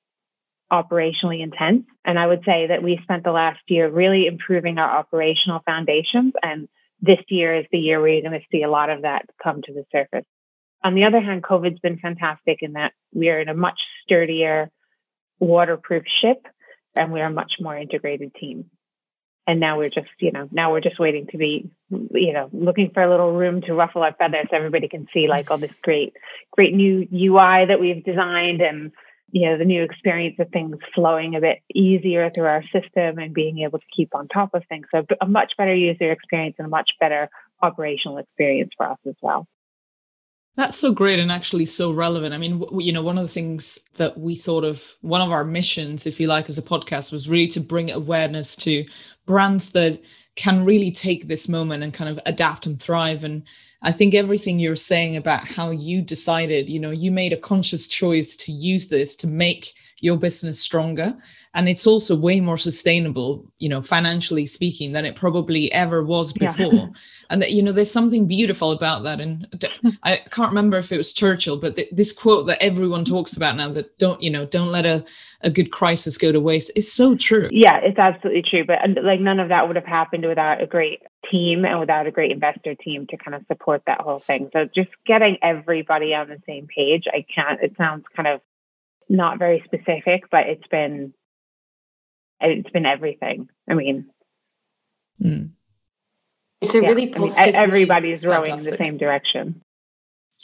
operationally 0.72 1.42
intense. 1.42 1.84
And 2.04 2.18
i 2.18 2.26
would 2.26 2.44
say 2.44 2.66
that 2.68 2.82
we 2.82 3.00
spent 3.02 3.24
the 3.24 3.32
last 3.32 3.60
year 3.66 3.90
really 3.90 4.26
improving 4.26 4.78
our 4.78 4.98
operational 4.98 5.60
foundations 5.66 6.32
and 6.42 6.68
this 7.02 7.18
year 7.28 7.54
is 7.54 7.66
the 7.72 7.78
year 7.78 8.00
where 8.00 8.10
you're 8.10 8.22
going 8.22 8.40
to 8.40 8.46
see 8.50 8.62
a 8.62 8.70
lot 8.70 8.88
of 8.88 9.02
that 9.02 9.26
come 9.42 9.60
to 9.62 9.74
the 9.74 9.84
surface. 9.90 10.24
On 10.84 10.94
the 10.94 11.04
other 11.04 11.20
hand, 11.20 11.42
COVID's 11.42 11.80
been 11.80 11.98
fantastic 11.98 12.58
in 12.62 12.72
that 12.72 12.92
we 13.12 13.28
are 13.28 13.40
in 13.40 13.48
a 13.48 13.54
much 13.54 13.80
sturdier, 14.02 14.70
waterproof 15.38 16.04
ship, 16.20 16.46
and 16.96 17.12
we 17.12 17.20
are 17.20 17.26
a 17.26 17.32
much 17.32 17.54
more 17.60 17.76
integrated 17.76 18.34
team. 18.34 18.70
And 19.46 19.58
now 19.58 19.78
we're 19.78 19.90
just, 19.90 20.08
you 20.20 20.30
know, 20.30 20.48
now 20.52 20.70
we're 20.70 20.80
just 20.80 21.00
waiting 21.00 21.26
to 21.32 21.36
be, 21.36 21.68
you 21.90 22.32
know, 22.32 22.48
looking 22.52 22.90
for 22.90 23.02
a 23.02 23.10
little 23.10 23.32
room 23.32 23.60
to 23.62 23.74
ruffle 23.74 24.02
our 24.02 24.14
feathers 24.14 24.46
so 24.50 24.56
everybody 24.56 24.86
can 24.86 25.08
see 25.08 25.26
like 25.26 25.50
all 25.50 25.58
this 25.58 25.74
great, 25.82 26.14
great 26.52 26.74
new 26.74 27.08
UI 27.12 27.66
that 27.66 27.80
we've 27.80 28.04
designed 28.04 28.60
and 28.60 28.92
you 29.32 29.48
know 29.48 29.58
the 29.58 29.64
new 29.64 29.82
experience 29.82 30.36
of 30.38 30.48
things 30.50 30.76
flowing 30.94 31.34
a 31.34 31.40
bit 31.40 31.58
easier 31.74 32.30
through 32.30 32.46
our 32.46 32.62
system 32.64 33.18
and 33.18 33.34
being 33.34 33.58
able 33.60 33.78
to 33.78 33.84
keep 33.96 34.14
on 34.14 34.28
top 34.28 34.50
of 34.54 34.62
things 34.68 34.86
so 34.94 35.04
a 35.20 35.26
much 35.26 35.52
better 35.58 35.74
user 35.74 36.12
experience 36.12 36.54
and 36.58 36.66
a 36.66 36.70
much 36.70 36.90
better 37.00 37.28
operational 37.62 38.18
experience 38.18 38.70
for 38.76 38.86
us 38.86 38.98
as 39.08 39.16
well 39.20 39.46
that's 40.54 40.76
so 40.76 40.92
great 40.92 41.18
and 41.18 41.32
actually 41.32 41.64
so 41.64 41.92
relevant. 41.92 42.34
I 42.34 42.38
mean, 42.38 42.62
you 42.78 42.92
know, 42.92 43.00
one 43.00 43.16
of 43.16 43.24
the 43.24 43.32
things 43.32 43.78
that 43.94 44.18
we 44.18 44.36
thought 44.36 44.64
of, 44.64 44.96
one 45.00 45.22
of 45.22 45.30
our 45.30 45.44
missions, 45.44 46.06
if 46.06 46.20
you 46.20 46.26
like, 46.26 46.50
as 46.50 46.58
a 46.58 46.62
podcast 46.62 47.10
was 47.10 47.28
really 47.28 47.48
to 47.48 47.60
bring 47.60 47.90
awareness 47.90 48.54
to 48.56 48.84
brands 49.24 49.70
that 49.70 50.02
can 50.36 50.64
really 50.64 50.90
take 50.90 51.26
this 51.26 51.48
moment 51.48 51.82
and 51.82 51.94
kind 51.94 52.10
of 52.10 52.20
adapt 52.26 52.66
and 52.66 52.78
thrive. 52.78 53.24
And 53.24 53.44
I 53.82 53.92
think 53.92 54.14
everything 54.14 54.58
you're 54.58 54.76
saying 54.76 55.16
about 55.16 55.46
how 55.46 55.70
you 55.70 56.02
decided, 56.02 56.68
you 56.68 56.78
know, 56.78 56.90
you 56.90 57.10
made 57.10 57.32
a 57.32 57.36
conscious 57.36 57.88
choice 57.88 58.36
to 58.36 58.52
use 58.52 58.88
this 58.88 59.16
to 59.16 59.26
make 59.26 59.72
your 60.02 60.16
business 60.16 60.60
stronger. 60.60 61.16
And 61.54 61.68
it's 61.68 61.86
also 61.86 62.16
way 62.16 62.40
more 62.40 62.58
sustainable 62.58 63.46
you 63.58 63.68
know 63.68 63.80
financially 63.80 64.44
speaking 64.44 64.92
than 64.92 65.06
it 65.06 65.14
probably 65.14 65.72
ever 65.72 66.02
was 66.02 66.32
before. 66.46 66.72
Yeah. 66.72 66.86
and 67.30 67.40
that 67.40 67.52
you 67.52 67.62
know 67.62 67.72
there's 67.72 67.90
something 67.90 68.26
beautiful 68.26 68.72
about 68.72 69.04
that. 69.04 69.20
And 69.20 69.46
i 70.02 70.16
can't 70.30 70.50
remember 70.50 70.76
if 70.76 70.92
it 70.92 70.98
was 70.98 71.12
churchill 71.12 71.56
but 71.56 71.76
th- 71.76 71.88
this 71.92 72.12
quote 72.12 72.46
that 72.48 72.62
everyone 72.62 73.04
talks 73.04 73.36
about 73.36 73.56
now 73.56 73.68
that 73.68 73.96
don't 73.98 74.20
you 74.20 74.30
know 74.30 74.44
don't 74.44 74.72
let 74.72 74.84
a, 74.84 75.04
a 75.42 75.50
good 75.50 75.70
crisis 75.70 76.18
go 76.18 76.32
to 76.32 76.40
waste 76.40 76.72
is 76.74 76.92
so 76.92 77.14
true. 77.14 77.48
Yeah 77.52 77.78
it's 77.82 77.98
absolutely 77.98 78.42
true. 78.42 78.64
But 78.66 78.78
like 79.02 79.20
none 79.20 79.40
of 79.40 79.48
that 79.48 79.66
would 79.66 79.76
have 79.76 79.86
happened 79.86 80.26
without 80.26 80.60
a 80.60 80.66
great 80.66 81.00
team 81.30 81.64
and 81.64 81.78
without 81.78 82.06
a 82.06 82.10
great 82.10 82.32
investor 82.32 82.74
team 82.74 83.06
to 83.06 83.16
kind 83.16 83.34
of 83.34 83.42
support 83.46 83.82
that 83.86 84.00
whole 84.00 84.18
thing 84.18 84.50
so 84.52 84.68
just 84.74 84.90
getting 85.06 85.36
everybody 85.42 86.14
on 86.14 86.28
the 86.28 86.38
same 86.46 86.66
page 86.66 87.04
i 87.12 87.24
can't 87.34 87.60
it 87.62 87.72
sounds 87.76 88.04
kind 88.16 88.26
of 88.26 88.40
not 89.08 89.38
very 89.38 89.62
specific 89.66 90.24
but 90.30 90.46
it's 90.48 90.66
been 90.68 91.12
it's 92.42 92.70
been 92.70 92.86
everything. 92.86 93.48
I 93.68 93.74
mean, 93.74 94.06
mm. 95.22 95.50
it's 96.60 96.74
a 96.74 96.82
yeah, 96.82 96.88
really 96.88 97.08
positive. 97.08 97.40
I 97.40 97.46
mean, 97.46 97.54
everybody's 97.54 98.26
rowing 98.26 98.50
in 98.50 98.56
the 98.56 98.76
same 98.76 98.98
direction. 98.98 99.62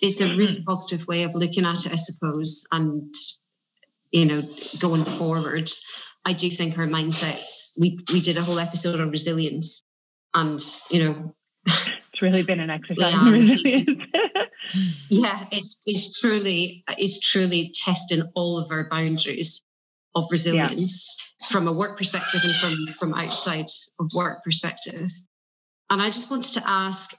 It's 0.01 0.21
a 0.21 0.29
really 0.29 0.63
positive 0.63 1.07
way 1.09 1.25
of 1.25 1.35
looking 1.35 1.67
at 1.67 1.85
it, 1.87 1.93
I 1.93 1.97
suppose, 1.97 2.67
and 2.71 3.13
you 4.13 4.27
know, 4.27 4.49
going 4.79 5.05
forward. 5.05 5.69
I 6.25 6.33
do 6.33 6.49
think 6.49 6.79
our 6.79 6.87
mindsets. 6.87 7.73
We 7.81 7.99
we 8.13 8.21
did 8.21 8.37
a 8.37 8.43
whole 8.43 8.59
episode 8.59 9.01
on 9.01 9.11
resilience, 9.11 9.83
Um, 10.35 10.51
and 10.51 10.61
you 10.91 11.05
know, 11.05 11.35
it's 11.67 12.23
really 12.23 12.43
been 12.43 12.61
an 12.61 12.71
exercise 12.71 13.15
in 13.15 13.33
resilience. 13.33 14.03
yeah, 15.09 15.47
it's 15.51 15.83
it's 15.87 16.21
truly 16.21 16.85
it's 16.89 17.21
truly 17.21 17.73
testing 17.75 18.23
all 18.35 18.59
of 18.59 18.71
our 18.71 18.89
boundaries 18.89 19.65
of 20.15 20.27
resilience 20.31 21.35
from 21.49 21.69
a 21.69 21.73
work 21.73 21.97
perspective 21.97 22.41
and 22.43 22.55
from 22.57 22.75
from 22.99 23.15
outside 23.15 23.67
of 24.01 24.11
work 24.15 24.43
perspective. 24.45 25.11
And 25.91 26.03
I 26.03 26.11
just 26.11 26.31
wanted 26.31 26.53
to 26.55 26.71
ask. 26.71 27.17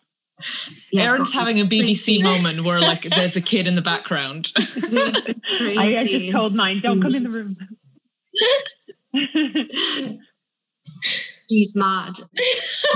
Yeah, 0.93 1.04
Erin's 1.04 1.34
having 1.34 1.60
a 1.60 1.65
BBC 1.65 2.24
moment 2.24 2.62
where 2.62 2.80
like 2.80 3.02
there's 3.15 3.36
a 3.36 3.41
kid 3.41 3.67
in 3.67 3.76
the 3.76 3.82
background. 3.82 4.52
I, 4.58 5.76
I 5.78 6.06
just 6.06 6.32
told 6.32 6.56
mine, 6.56 6.80
don't 6.80 7.02
come 7.02 7.13
in 7.13 7.24
the 7.24 7.30
room. 9.13 10.19
She's 11.49 11.75
mad. 11.75 12.19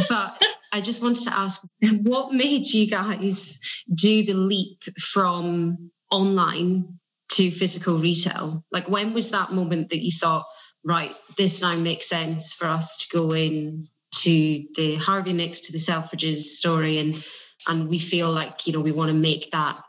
But 0.09 0.41
I 0.71 0.81
just 0.81 1.01
wanted 1.01 1.23
to 1.29 1.37
ask 1.37 1.61
what 2.03 2.33
made 2.33 2.67
you 2.67 2.87
guys 2.87 3.59
do 3.95 4.23
the 4.23 4.33
leap 4.33 4.83
from 4.99 5.91
online 6.11 6.99
to 7.33 7.51
physical 7.51 7.97
retail? 7.97 8.63
Like 8.71 8.87
when 8.87 9.13
was 9.13 9.31
that 9.31 9.51
moment 9.51 9.89
that 9.89 10.03
you 10.03 10.11
thought, 10.11 10.45
right, 10.83 11.15
this 11.37 11.61
now 11.61 11.75
makes 11.75 12.07
sense 12.07 12.53
for 12.53 12.67
us 12.67 12.97
to 12.97 13.17
go 13.17 13.33
in 13.33 13.87
to 14.17 14.63
the 14.75 14.95
Harvey 14.95 15.33
Nicks 15.33 15.59
to 15.61 15.71
the 15.71 15.79
Selfridges 15.79 16.39
story 16.39 16.99
and 16.99 17.25
and 17.67 17.87
we 17.87 17.97
feel 17.97 18.29
like, 18.29 18.67
you 18.67 18.73
know, 18.73 18.81
we 18.81 18.91
want 18.91 19.09
to 19.09 19.17
make 19.17 19.49
that 19.51 19.79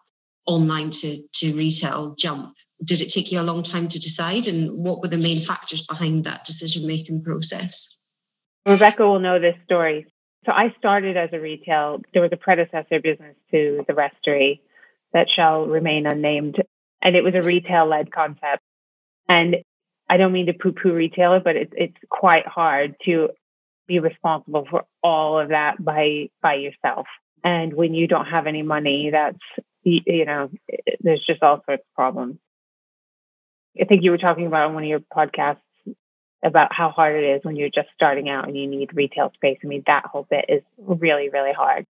online 0.46 0.90
to, 0.90 1.20
to 1.32 1.54
retail 1.54 2.14
jump. 2.14 2.54
Did 2.84 3.00
it 3.00 3.08
take 3.08 3.32
you 3.32 3.40
a 3.40 3.42
long 3.42 3.64
time 3.64 3.88
to 3.88 3.98
decide? 3.98 4.46
And 4.46 4.70
what 4.72 5.00
were 5.00 5.08
the 5.08 5.16
main 5.16 5.40
factors 5.40 5.82
behind 5.84 6.22
that 6.22 6.44
decision 6.44 6.86
making 6.86 7.24
process? 7.24 7.98
Rebecca 8.66 9.06
will 9.06 9.20
know 9.20 9.38
this 9.38 9.56
story. 9.64 10.06
So 10.46 10.52
I 10.52 10.74
started 10.78 11.16
as 11.16 11.30
a 11.32 11.40
retail, 11.40 12.00
there 12.12 12.22
was 12.22 12.32
a 12.32 12.36
predecessor 12.36 13.00
business 13.00 13.36
to 13.50 13.84
the 13.86 13.94
Restory 13.94 14.60
that 15.12 15.28
shall 15.34 15.66
remain 15.66 16.06
unnamed. 16.06 16.56
And 17.02 17.16
it 17.16 17.24
was 17.24 17.34
a 17.34 17.42
retail 17.42 17.86
led 17.86 18.12
concept. 18.12 18.62
And 19.28 19.56
I 20.08 20.16
don't 20.16 20.32
mean 20.32 20.46
to 20.46 20.52
poo 20.52 20.72
poo 20.72 20.92
retailer, 20.92 21.40
but 21.40 21.56
it's 21.56 21.72
it's 21.76 21.96
quite 22.10 22.46
hard 22.46 22.94
to 23.06 23.30
be 23.86 23.98
responsible 24.00 24.66
for 24.70 24.84
all 25.02 25.38
of 25.38 25.48
that 25.48 25.82
by 25.82 26.28
by 26.42 26.54
yourself. 26.54 27.06
And 27.42 27.74
when 27.74 27.94
you 27.94 28.06
don't 28.06 28.26
have 28.26 28.46
any 28.46 28.62
money, 28.62 29.10
that's 29.12 29.38
you 29.82 30.24
know, 30.24 30.50
there's 31.00 31.24
just 31.26 31.42
all 31.42 31.62
sorts 31.66 31.82
of 31.82 31.94
problems. 31.94 32.36
I 33.80 33.84
think 33.84 34.02
you 34.02 34.10
were 34.10 34.18
talking 34.18 34.46
about 34.46 34.68
on 34.68 34.74
one 34.74 34.84
of 34.84 34.88
your 34.88 35.00
podcasts 35.00 35.58
about 36.44 36.72
how 36.72 36.90
hard 36.90 37.16
it 37.16 37.26
is 37.26 37.44
when 37.44 37.56
you're 37.56 37.70
just 37.70 37.88
starting 37.94 38.28
out 38.28 38.46
and 38.46 38.56
you 38.56 38.66
need 38.66 38.90
retail 38.94 39.32
space. 39.34 39.58
I 39.64 39.66
mean, 39.66 39.82
that 39.86 40.06
whole 40.06 40.26
bit 40.28 40.44
is 40.48 40.62
really, 40.78 41.30
really 41.30 41.52
hard. 41.52 41.86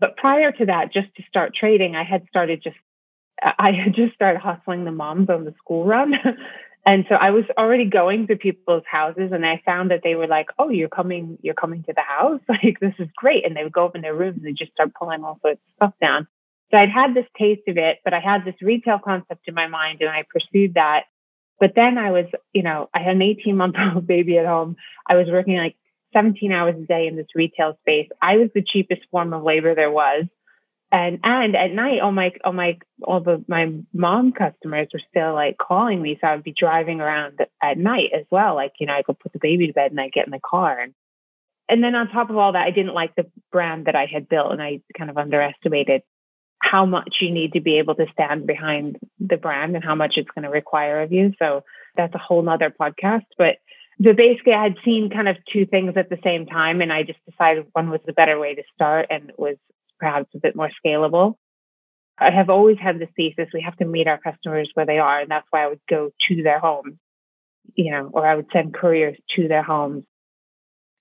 But 0.00 0.16
prior 0.16 0.52
to 0.52 0.66
that, 0.66 0.92
just 0.92 1.14
to 1.16 1.22
start 1.28 1.54
trading, 1.54 1.96
I 1.96 2.04
had 2.04 2.26
started 2.28 2.62
just 2.62 2.76
I 3.42 3.72
had 3.72 3.94
just 3.94 4.14
started 4.14 4.40
hustling 4.40 4.84
the 4.84 4.92
moms 4.92 5.28
on 5.28 5.44
the 5.44 5.54
school 5.58 5.84
run. 5.84 6.14
And 6.86 7.06
so 7.08 7.14
I 7.14 7.30
was 7.30 7.44
already 7.56 7.86
going 7.86 8.26
to 8.26 8.36
people's 8.36 8.82
houses 8.90 9.32
and 9.32 9.46
I 9.46 9.62
found 9.64 9.90
that 9.90 10.00
they 10.04 10.16
were 10.16 10.26
like, 10.26 10.48
Oh, 10.58 10.68
you're 10.68 10.88
coming, 10.88 11.38
you're 11.40 11.54
coming 11.54 11.82
to 11.84 11.94
the 11.94 12.02
house. 12.02 12.40
Like, 12.48 12.78
this 12.80 12.92
is 12.98 13.08
great. 13.16 13.46
And 13.46 13.56
they 13.56 13.64
would 13.64 13.72
go 13.72 13.86
up 13.86 13.96
in 13.96 14.02
their 14.02 14.14
rooms 14.14 14.42
and 14.44 14.56
just 14.56 14.72
start 14.72 14.92
pulling 14.94 15.24
all 15.24 15.38
sorts 15.40 15.60
of 15.66 15.74
stuff 15.76 15.94
down. 16.00 16.28
So 16.70 16.76
I'd 16.76 16.90
had 16.90 17.14
this 17.14 17.26
taste 17.38 17.62
of 17.68 17.78
it, 17.78 18.00
but 18.04 18.12
I 18.12 18.20
had 18.20 18.44
this 18.44 18.54
retail 18.60 18.98
concept 18.98 19.48
in 19.48 19.54
my 19.54 19.66
mind 19.66 20.02
and 20.02 20.10
I 20.10 20.24
pursued 20.28 20.74
that. 20.74 21.04
But 21.60 21.72
then 21.76 21.98
I 21.98 22.10
was, 22.10 22.26
you 22.52 22.62
know, 22.62 22.88
I 22.94 23.00
had 23.00 23.16
an 23.16 23.22
18 23.22 23.56
month 23.56 23.76
old 23.94 24.06
baby 24.14 24.38
at 24.38 24.46
home. 24.46 24.76
I 25.08 25.16
was 25.16 25.28
working 25.28 25.56
like 25.56 25.76
17 26.12 26.52
hours 26.52 26.76
a 26.76 26.86
day 26.86 27.06
in 27.06 27.16
this 27.16 27.26
retail 27.34 27.78
space. 27.82 28.08
I 28.22 28.36
was 28.36 28.50
the 28.54 28.64
cheapest 28.66 29.02
form 29.10 29.32
of 29.32 29.42
labor 29.42 29.74
there 29.74 29.90
was 29.90 30.26
and 30.94 31.18
and 31.24 31.56
at 31.56 31.72
night 31.72 32.00
all 32.00 32.12
my 32.12 32.32
all 32.44 32.52
my 32.52 32.78
all 33.02 33.20
the 33.20 33.44
my 33.48 33.72
mom 33.92 34.32
customers 34.32 34.86
were 34.92 35.00
still 35.10 35.34
like 35.34 35.58
calling 35.58 36.00
me 36.00 36.16
so 36.20 36.28
i 36.28 36.34
would 36.34 36.44
be 36.44 36.54
driving 36.56 37.00
around 37.00 37.40
at 37.60 37.76
night 37.76 38.10
as 38.16 38.24
well 38.30 38.54
like 38.54 38.72
you 38.78 38.86
know 38.86 38.92
i 38.92 39.02
go 39.02 39.12
put 39.12 39.32
the 39.32 39.40
baby 39.40 39.66
to 39.66 39.72
bed 39.72 39.90
and 39.90 40.00
i 40.00 40.08
get 40.08 40.26
in 40.26 40.30
the 40.30 40.38
car 40.38 40.78
and 40.78 40.94
and 41.68 41.82
then 41.82 41.96
on 41.96 42.08
top 42.08 42.30
of 42.30 42.36
all 42.36 42.52
that 42.52 42.66
i 42.66 42.70
didn't 42.70 42.94
like 42.94 43.14
the 43.16 43.26
brand 43.50 43.86
that 43.86 43.96
i 43.96 44.06
had 44.06 44.28
built 44.28 44.52
and 44.52 44.62
i 44.62 44.80
kind 44.96 45.10
of 45.10 45.18
underestimated 45.18 46.02
how 46.70 46.86
much 46.86 47.16
you 47.20 47.30
need 47.30 47.52
to 47.52 47.60
be 47.60 47.78
able 47.78 47.94
to 47.94 48.06
stand 48.12 48.46
behind 48.46 48.98
the 49.20 49.36
brand 49.36 49.74
and 49.74 49.84
how 49.84 49.94
much 49.94 50.14
it's 50.16 50.30
going 50.34 50.44
to 50.44 50.50
require 50.50 51.02
of 51.02 51.12
you 51.12 51.32
so 51.38 51.62
that's 51.96 52.14
a 52.14 52.18
whole 52.18 52.42
nother 52.42 52.70
podcast 52.70 53.26
but 53.38 53.56
but 54.00 54.16
basically 54.16 54.52
I 54.52 54.62
had 54.62 54.76
seen 54.84 55.10
kind 55.10 55.28
of 55.28 55.36
two 55.52 55.66
things 55.66 55.94
at 55.96 56.10
the 56.10 56.18
same 56.24 56.46
time 56.46 56.80
and 56.80 56.92
I 56.92 57.04
just 57.04 57.20
decided 57.30 57.66
one 57.72 57.90
was 57.90 58.00
the 58.04 58.12
better 58.12 58.38
way 58.38 58.54
to 58.54 58.62
start 58.74 59.06
and 59.10 59.30
was 59.36 59.56
perhaps 59.98 60.28
a 60.34 60.38
bit 60.38 60.56
more 60.56 60.70
scalable. 60.84 61.36
I 62.18 62.30
have 62.30 62.50
always 62.50 62.78
had 62.78 62.98
this 62.98 63.08
thesis 63.16 63.48
we 63.52 63.62
have 63.62 63.76
to 63.78 63.84
meet 63.84 64.06
our 64.06 64.18
customers 64.18 64.70
where 64.74 64.86
they 64.86 64.98
are, 64.98 65.20
and 65.20 65.30
that's 65.30 65.46
why 65.50 65.64
I 65.64 65.68
would 65.68 65.80
go 65.88 66.10
to 66.28 66.42
their 66.42 66.60
homes, 66.60 66.94
you 67.74 67.90
know, 67.90 68.10
or 68.12 68.26
I 68.26 68.36
would 68.36 68.46
send 68.52 68.74
couriers 68.74 69.16
to 69.36 69.48
their 69.48 69.62
homes. 69.62 70.04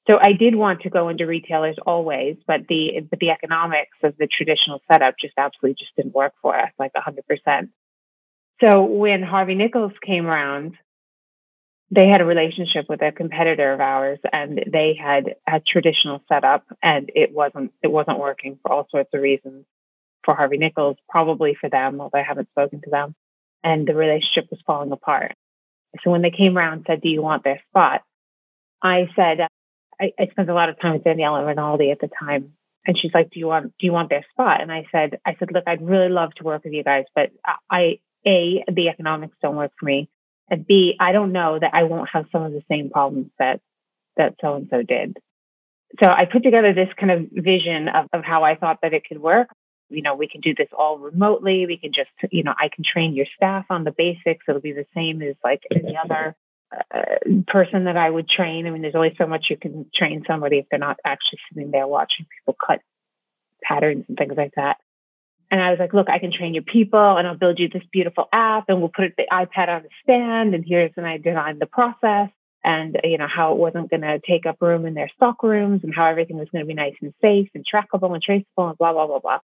So 0.10 0.20
I 0.22 0.34
did 0.34 0.56
want 0.56 0.82
to 0.82 0.90
go 0.90 1.08
into 1.10 1.26
retailers 1.26 1.78
always, 1.86 2.36
but 2.46 2.68
the 2.68 3.02
but 3.10 3.20
the 3.20 3.30
economics 3.30 3.98
of 4.04 4.16
the 4.18 4.28
traditional 4.28 4.82
setup 4.92 5.16
just 5.20 5.34
absolutely 5.38 5.76
just 5.80 5.96
didn't 5.96 6.14
work 6.14 6.34
for 6.42 6.58
us, 6.58 6.72
like 6.78 6.92
hundred 6.96 7.26
percent. 7.26 7.70
So 8.64 8.84
when 8.84 9.24
Harvey 9.24 9.56
Nichols 9.56 9.94
came 10.06 10.26
around, 10.26 10.76
they 11.90 12.08
had 12.08 12.22
a 12.22 12.26
relationship 12.26 12.88
with 12.90 13.02
a 13.02 13.12
competitor 13.12 13.72
of 13.72 13.80
ours 13.80 14.20
and 14.32 14.64
they 14.72 14.98
had 15.00 15.36
a 15.48 15.60
traditional 15.60 16.22
setup 16.28 16.66
and 16.82 17.10
it 17.16 17.32
wasn't 17.34 17.72
it 17.82 17.92
wasn't 17.92 18.20
working 18.20 18.60
for 18.62 18.72
all 18.72 18.88
sorts 18.92 19.10
of 19.14 19.22
reasons 19.22 19.66
for 20.26 20.36
Harvey 20.36 20.58
Nichols, 20.58 20.98
probably 21.10 21.56
for 21.60 21.70
them, 21.70 22.02
although 22.02 22.20
I 22.20 22.24
haven't 22.24 22.50
spoken 22.50 22.82
to 22.82 22.90
them. 22.90 23.16
And 23.64 23.88
the 23.88 23.96
relationship 23.96 24.50
was 24.50 24.60
falling 24.66 24.92
apart. 24.92 25.34
So 26.04 26.12
when 26.12 26.22
they 26.22 26.32
came 26.32 26.58
around 26.58 26.74
and 26.74 26.86
said, 26.88 27.02
Do 27.02 27.10
you 27.10 27.22
want 27.22 27.44
their 27.44 27.62
spot? 27.70 28.02
I 28.82 29.08
said, 29.16 29.48
I, 30.04 30.12
I 30.20 30.28
spent 30.28 30.50
a 30.50 30.54
lot 30.54 30.70
of 30.70 30.80
time 30.80 30.94
with 30.94 31.04
Daniela 31.04 31.46
Rinaldi 31.46 31.92
at 31.92 32.00
the 32.00 32.10
time. 32.20 32.54
And 32.86 32.98
she's 33.00 33.14
like, 33.14 33.32
Do 33.32 33.40
you 33.40 33.48
want 33.48 33.74
do 33.80 33.86
you 33.86 33.94
want 33.94 34.10
their 34.10 34.26
spot? 34.32 34.62
And 34.62 34.72
I 34.72 34.86
said, 34.92 35.20
I 35.26 35.36
said, 35.40 35.50
look, 35.54 35.64
I'd 35.68 35.82
really 35.82 36.10
love 36.10 36.34
to 36.36 36.44
work 36.44 36.66
with 36.66 36.74
you 36.74 36.84
guys, 36.84 37.06
but 37.16 37.32
I 37.70 38.00
A, 38.28 38.64
the 38.72 38.90
economics 38.90 39.38
don't 39.42 39.56
work 39.56 39.72
for 39.80 39.86
me 39.86 40.10
and 40.50 40.66
B, 40.66 40.96
I 41.00 41.12
don't 41.12 41.32
know 41.32 41.58
that 41.60 41.72
I 41.74 41.84
won't 41.84 42.10
have 42.10 42.26
some 42.32 42.44
of 42.44 42.52
the 42.52 42.64
same 42.70 42.90
problems 42.90 43.32
that 43.40 43.62
that 44.18 44.36
so 44.42 44.56
and 44.56 44.68
so 44.70 44.84
did. 44.84 45.18
So 46.00 46.08
I 46.08 46.26
put 46.26 46.44
together 46.44 46.74
this 46.74 46.90
kind 47.00 47.12
of 47.12 47.28
vision 47.32 47.88
of, 47.88 48.08
of 48.14 48.24
how 48.24 48.44
I 48.44 48.56
thought 48.56 48.80
that 48.82 48.94
it 48.94 49.04
could 49.08 49.22
work. 49.22 49.48
you 49.90 50.02
know, 50.02 50.16
we 50.16 50.28
can 50.28 50.42
do 50.42 50.54
this 50.56 50.70
all 50.78 50.98
remotely. 50.98 51.66
We 51.66 51.78
can 51.78 51.92
just, 51.94 52.10
you 52.32 52.44
know, 52.44 52.54
I 52.58 52.70
can 52.70 52.84
train 52.84 53.16
your 53.16 53.28
staff 53.36 53.66
on 53.70 53.84
the 53.84 53.92
basics. 53.92 54.46
It'll 54.48 54.62
be 54.62 54.74
the 54.74 54.86
same 54.96 55.22
as 55.22 55.36
like 55.44 55.62
any 55.72 55.98
other 55.98 56.36
Uh, 56.94 57.42
person 57.48 57.84
that 57.86 57.98
I 57.98 58.10
would 58.10 58.28
train. 58.28 58.66
I 58.66 58.72
mean, 58.72 58.82
there's 58.82 58.96
only 58.96 59.16
so 59.18 59.28
much 59.28 59.48
you 59.50 59.58
can 59.58 59.86
train 59.94 60.24
somebody 60.26 60.58
if 60.58 60.66
they're 60.70 60.80
not 60.80 60.98
actually 61.06 61.40
sitting 61.50 61.72
there 61.72 61.88
watching 61.88 62.26
people 62.26 62.56
cut 62.66 62.82
patterns 63.62 64.06
and 64.08 64.18
things 64.18 64.34
like 64.38 64.54
that. 64.56 64.78
And 65.52 65.62
I 65.62 65.70
was 65.70 65.80
like, 65.80 65.94
look, 65.94 66.10
I 66.10 66.20
can 66.20 66.32
train 66.32 66.54
your 66.54 66.64
people 66.64 67.18
and 67.18 67.28
I'll 67.28 67.38
build 67.38 67.60
you 67.60 67.70
this 67.70 67.84
beautiful 67.92 68.28
app 68.34 68.66
and 68.70 68.80
we'll 68.80 68.90
put 68.90 69.14
the 69.18 69.28
iPad 69.32 69.70
on 69.70 69.84
the 69.84 69.90
stand. 70.02 70.56
And 70.56 70.66
here's 70.68 70.92
when 70.96 71.06
I 71.06 71.18
designed 71.18 71.62
the 71.62 71.68
process 71.68 72.30
and, 72.64 73.00
you 73.04 73.18
know, 73.20 73.28
how 73.28 73.52
it 73.52 73.60
wasn't 73.60 73.92
going 73.92 74.02
to 74.02 74.20
take 74.28 74.48
up 74.48 74.62
room 74.62 74.86
in 74.86 74.96
their 74.96 75.12
stock 75.16 75.44
rooms 75.44 75.82
and 75.84 75.94
how 75.94 76.06
everything 76.06 76.38
was 76.38 76.50
going 76.52 76.64
to 76.64 76.68
be 76.68 76.74
nice 76.74 76.96
and 77.02 77.14
safe 77.22 77.50
and 77.54 77.66
trackable 77.72 78.14
and 78.14 78.24
traceable 78.24 78.70
and 78.70 78.78
blah, 78.78 78.94
blah, 78.94 79.06
blah, 79.06 79.20
blah. 79.20 79.40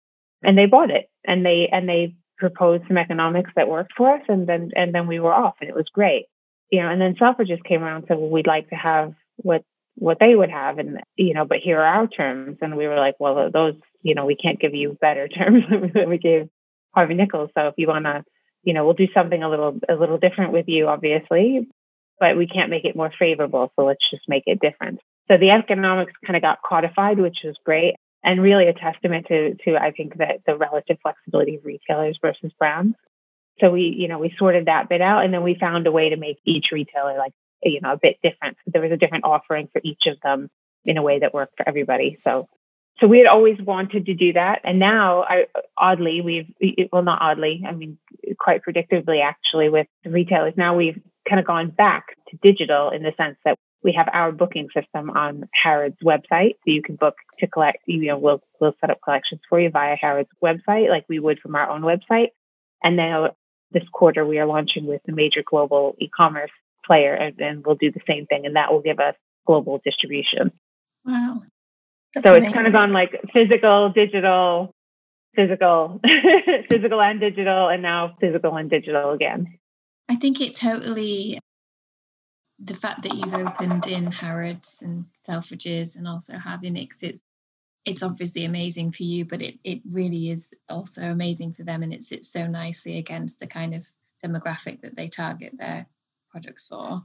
And 0.43 0.57
they 0.57 0.67
bought 0.67 0.91
it 0.91 1.09
and 1.25 1.45
they, 1.45 1.69
and 1.73 1.89
they 1.89 2.15
proposed 2.39 2.85
some 2.87 2.99
economics 2.99 3.51
that 3.57 3.69
worked 3.69 3.95
for 3.97 4.15
us. 4.15 4.23
And 4.29 4.47
then, 4.47 4.71
and 4.77 4.95
then 4.95 5.09
we 5.09 5.19
were 5.19 5.35
off 5.35 5.57
and 5.61 5.69
it 5.69 5.75
was 5.75 5.89
great. 5.93 6.27
You 6.71 6.83
know, 6.83 6.89
and 6.89 7.01
then 7.01 7.15
Selfridges 7.15 7.63
came 7.65 7.83
around 7.83 7.99
and 7.99 8.05
said, 8.09 8.19
well, 8.19 8.31
we'd 8.31 8.47
like 8.47 8.69
to 8.71 8.77
have 8.77 9.15
what 9.37 9.63
what 9.97 10.19
they 10.21 10.35
would 10.35 10.51
have 10.51 10.79
and 10.79 11.01
you 11.17 11.35
know 11.35 11.45
but 11.45 11.59
here 11.59 11.81
are 11.81 11.87
our 11.87 12.07
terms 12.07 12.59
and 12.61 12.77
we 12.77 12.87
were 12.87 12.99
like 12.99 13.15
well 13.19 13.51
those 13.51 13.75
you 14.03 14.15
know 14.15 14.27
we 14.27 14.37
can't 14.37 14.61
give 14.61 14.75
you 14.75 14.97
better 15.01 15.27
terms 15.39 15.65
than 15.69 16.09
we 16.09 16.19
gave 16.19 16.49
harvey 16.95 17.15
nichols 17.15 17.51
so 17.57 17.69
if 17.69 17.75
you 17.77 17.87
want 17.87 18.05
to 18.05 18.23
you 18.63 18.73
know 18.73 18.85
we'll 18.85 18.95
do 18.95 19.09
something 19.15 19.43
a 19.43 19.49
little 19.49 19.79
a 19.89 19.95
little 19.95 20.19
different 20.19 20.53
with 20.53 20.69
you 20.69 20.87
obviously 20.87 21.67
but 22.21 22.37
we 22.37 22.47
can't 22.47 22.71
make 22.71 22.85
it 22.85 22.97
more 22.97 23.13
favorable 23.19 23.73
so 23.77 23.85
let's 23.85 24.11
just 24.11 24.23
make 24.27 24.45
it 24.47 24.59
different. 24.61 25.01
So 25.29 25.37
the 25.37 25.51
economics 25.51 26.15
kind 26.25 26.37
of 26.37 26.43
got 26.43 26.63
codified 26.67 27.19
which 27.19 27.39
was 27.45 27.57
great 27.65 27.97
and 28.23 28.43
really 28.43 28.69
a 28.69 28.75
testament 28.75 29.27
to 29.29 29.55
to 29.65 29.77
i 29.77 29.91
think 29.93 30.19
that 30.19 30.41
the 30.47 30.57
relative 30.57 30.99
flexibility 31.03 31.57
of 31.57 31.65
retailers 31.65 32.19
versus 32.21 32.53
brands 32.59 32.97
so 33.61 33.71
we 33.71 33.95
you 33.99 34.09
know 34.09 34.19
we 34.19 34.35
sorted 34.39 34.67
that 34.67 34.89
bit 34.89 35.01
out 35.01 35.25
and 35.25 35.33
then 35.33 35.43
we 35.43 35.55
found 35.55 35.87
a 35.87 35.93
way 35.93 36.11
to 36.11 36.17
make 36.17 36.39
each 36.45 36.67
retailer 36.73 37.17
like 37.17 37.33
you 37.63 37.81
know, 37.81 37.93
a 37.93 37.99
bit 38.01 38.19
different. 38.23 38.57
There 38.67 38.83
was 38.83 38.93
a 38.93 38.97
different 38.97 39.25
offering 39.25 39.69
for 39.73 39.81
each 39.85 40.03
of 40.07 40.21
them 40.23 40.51
in 40.85 40.97
a 40.97 41.03
way 41.03 41.21
that 41.21 41.35
worked 41.35 41.57
for 41.57 41.69
everybody. 41.69 42.19
So, 42.23 42.49
so 43.01 43.09
we 43.09 43.19
had 43.19 43.27
always 43.27 43.61
wanted 43.61 44.07
to 44.07 44.15
do 44.15 44.35
that. 44.35 44.61
And 44.65 44.79
now, 44.79 45.23
I, 45.25 45.47
oddly, 45.77 46.21
we've, 46.21 46.89
well, 46.93 47.03
not 47.03 47.21
oddly, 47.21 47.65
I 47.67 47.73
mean, 47.73 47.99
quite 48.39 48.63
predictably, 48.63 49.23
actually, 49.23 49.69
with 49.69 49.87
the 50.05 50.11
retailers, 50.11 50.55
now 50.57 50.77
we've 50.77 51.01
kind 51.29 51.41
of 51.41 51.47
gone 51.47 51.71
back 51.71 52.17
to 52.29 52.39
digital 52.43 52.91
in 52.91 53.03
the 53.03 53.13
sense 53.17 53.37
that 53.45 53.59
we 53.83 53.93
have 53.93 54.09
our 54.13 54.33
booking 54.33 54.69
system 54.75 55.11
on 55.11 55.49
Harrods 55.53 55.99
website. 56.03 56.55
So 56.65 56.73
you 56.73 56.83
can 56.83 56.97
book 56.97 57.17
to 57.41 57.47
collect, 57.47 57.79
you 57.87 58.07
know, 58.07 58.19
we'll, 58.19 58.43
we'll 58.61 58.75
set 58.81 58.91
up 58.91 59.01
collections 59.03 59.41
for 59.49 59.61
you 59.61 59.71
via 59.71 59.97
Harrods 59.97 60.31
website, 60.43 60.89
like 60.89 61.05
we 61.09 61.19
would 61.19 61.41
from 61.41 61.55
our 61.55 61.69
own 61.69 61.83
website. 61.83 62.29
And 62.83 62.97
now 62.97 63.35
this 63.73 63.85
quarter, 63.93 64.25
we 64.25 64.39
are 64.39 64.47
launching 64.47 64.87
with 64.87 65.03
the 65.07 65.13
major 65.13 65.43
global 65.45 65.97
e-commerce 65.99 66.51
player 66.85 67.15
and, 67.15 67.39
and 67.41 67.67
we'll 67.67 67.75
do 67.75 67.91
the 67.91 68.01
same 68.07 68.27
thing 68.27 68.47
and 68.47 68.57
that 68.57 68.73
will 68.73 68.81
give 68.81 69.01
us 69.01 69.15
global 69.47 69.81
distribution. 69.85 70.53
Wow. 71.05 71.43
That's 72.15 72.25
so 72.25 72.31
amazing. 72.31 72.47
it's 72.47 72.55
kind 72.55 72.67
of 72.67 72.73
gone 72.73 72.93
like 72.93 73.21
physical, 73.33 73.91
digital, 73.91 74.75
physical, 75.35 76.01
physical 76.71 77.01
and 77.01 77.21
digital, 77.21 77.69
and 77.69 77.83
now 77.83 78.17
physical 78.21 78.57
and 78.57 78.71
digital 78.71 79.13
again. 79.13 79.59
I 80.09 80.17
think 80.17 80.41
it 80.41 80.57
totally 80.57 81.39
the 82.59 82.75
fact 82.75 83.03
that 83.03 83.15
you've 83.15 83.35
opened 83.35 83.87
in 83.87 84.11
Harrods 84.11 84.83
and 84.83 85.05
Selfridges 85.29 85.97
and 85.97 86.09
also 86.09 86.39
Harvey 86.39 86.71
Nicks, 86.71 87.03
it's 87.03 87.23
it's 87.87 88.03
obviously 88.03 88.45
amazing 88.45 88.91
for 88.91 89.05
you, 89.05 89.25
but 89.25 89.41
it 89.41 89.59
it 89.65 89.81
really 89.91 90.31
is 90.31 90.53
also 90.69 91.03
amazing 91.03 91.55
for 91.55 91.63
them 91.63 91.83
and 91.83 91.95
it 91.95 92.05
sits 92.05 92.31
so 92.31 92.47
nicely 92.47 92.99
against 92.99 93.39
the 93.39 93.47
kind 93.47 93.75
of 93.75 93.87
demographic 94.25 94.83
that 94.83 94.97
they 94.97 95.09
target 95.09 95.53
their 95.57 95.87
projects 96.31 96.67
for. 96.67 97.03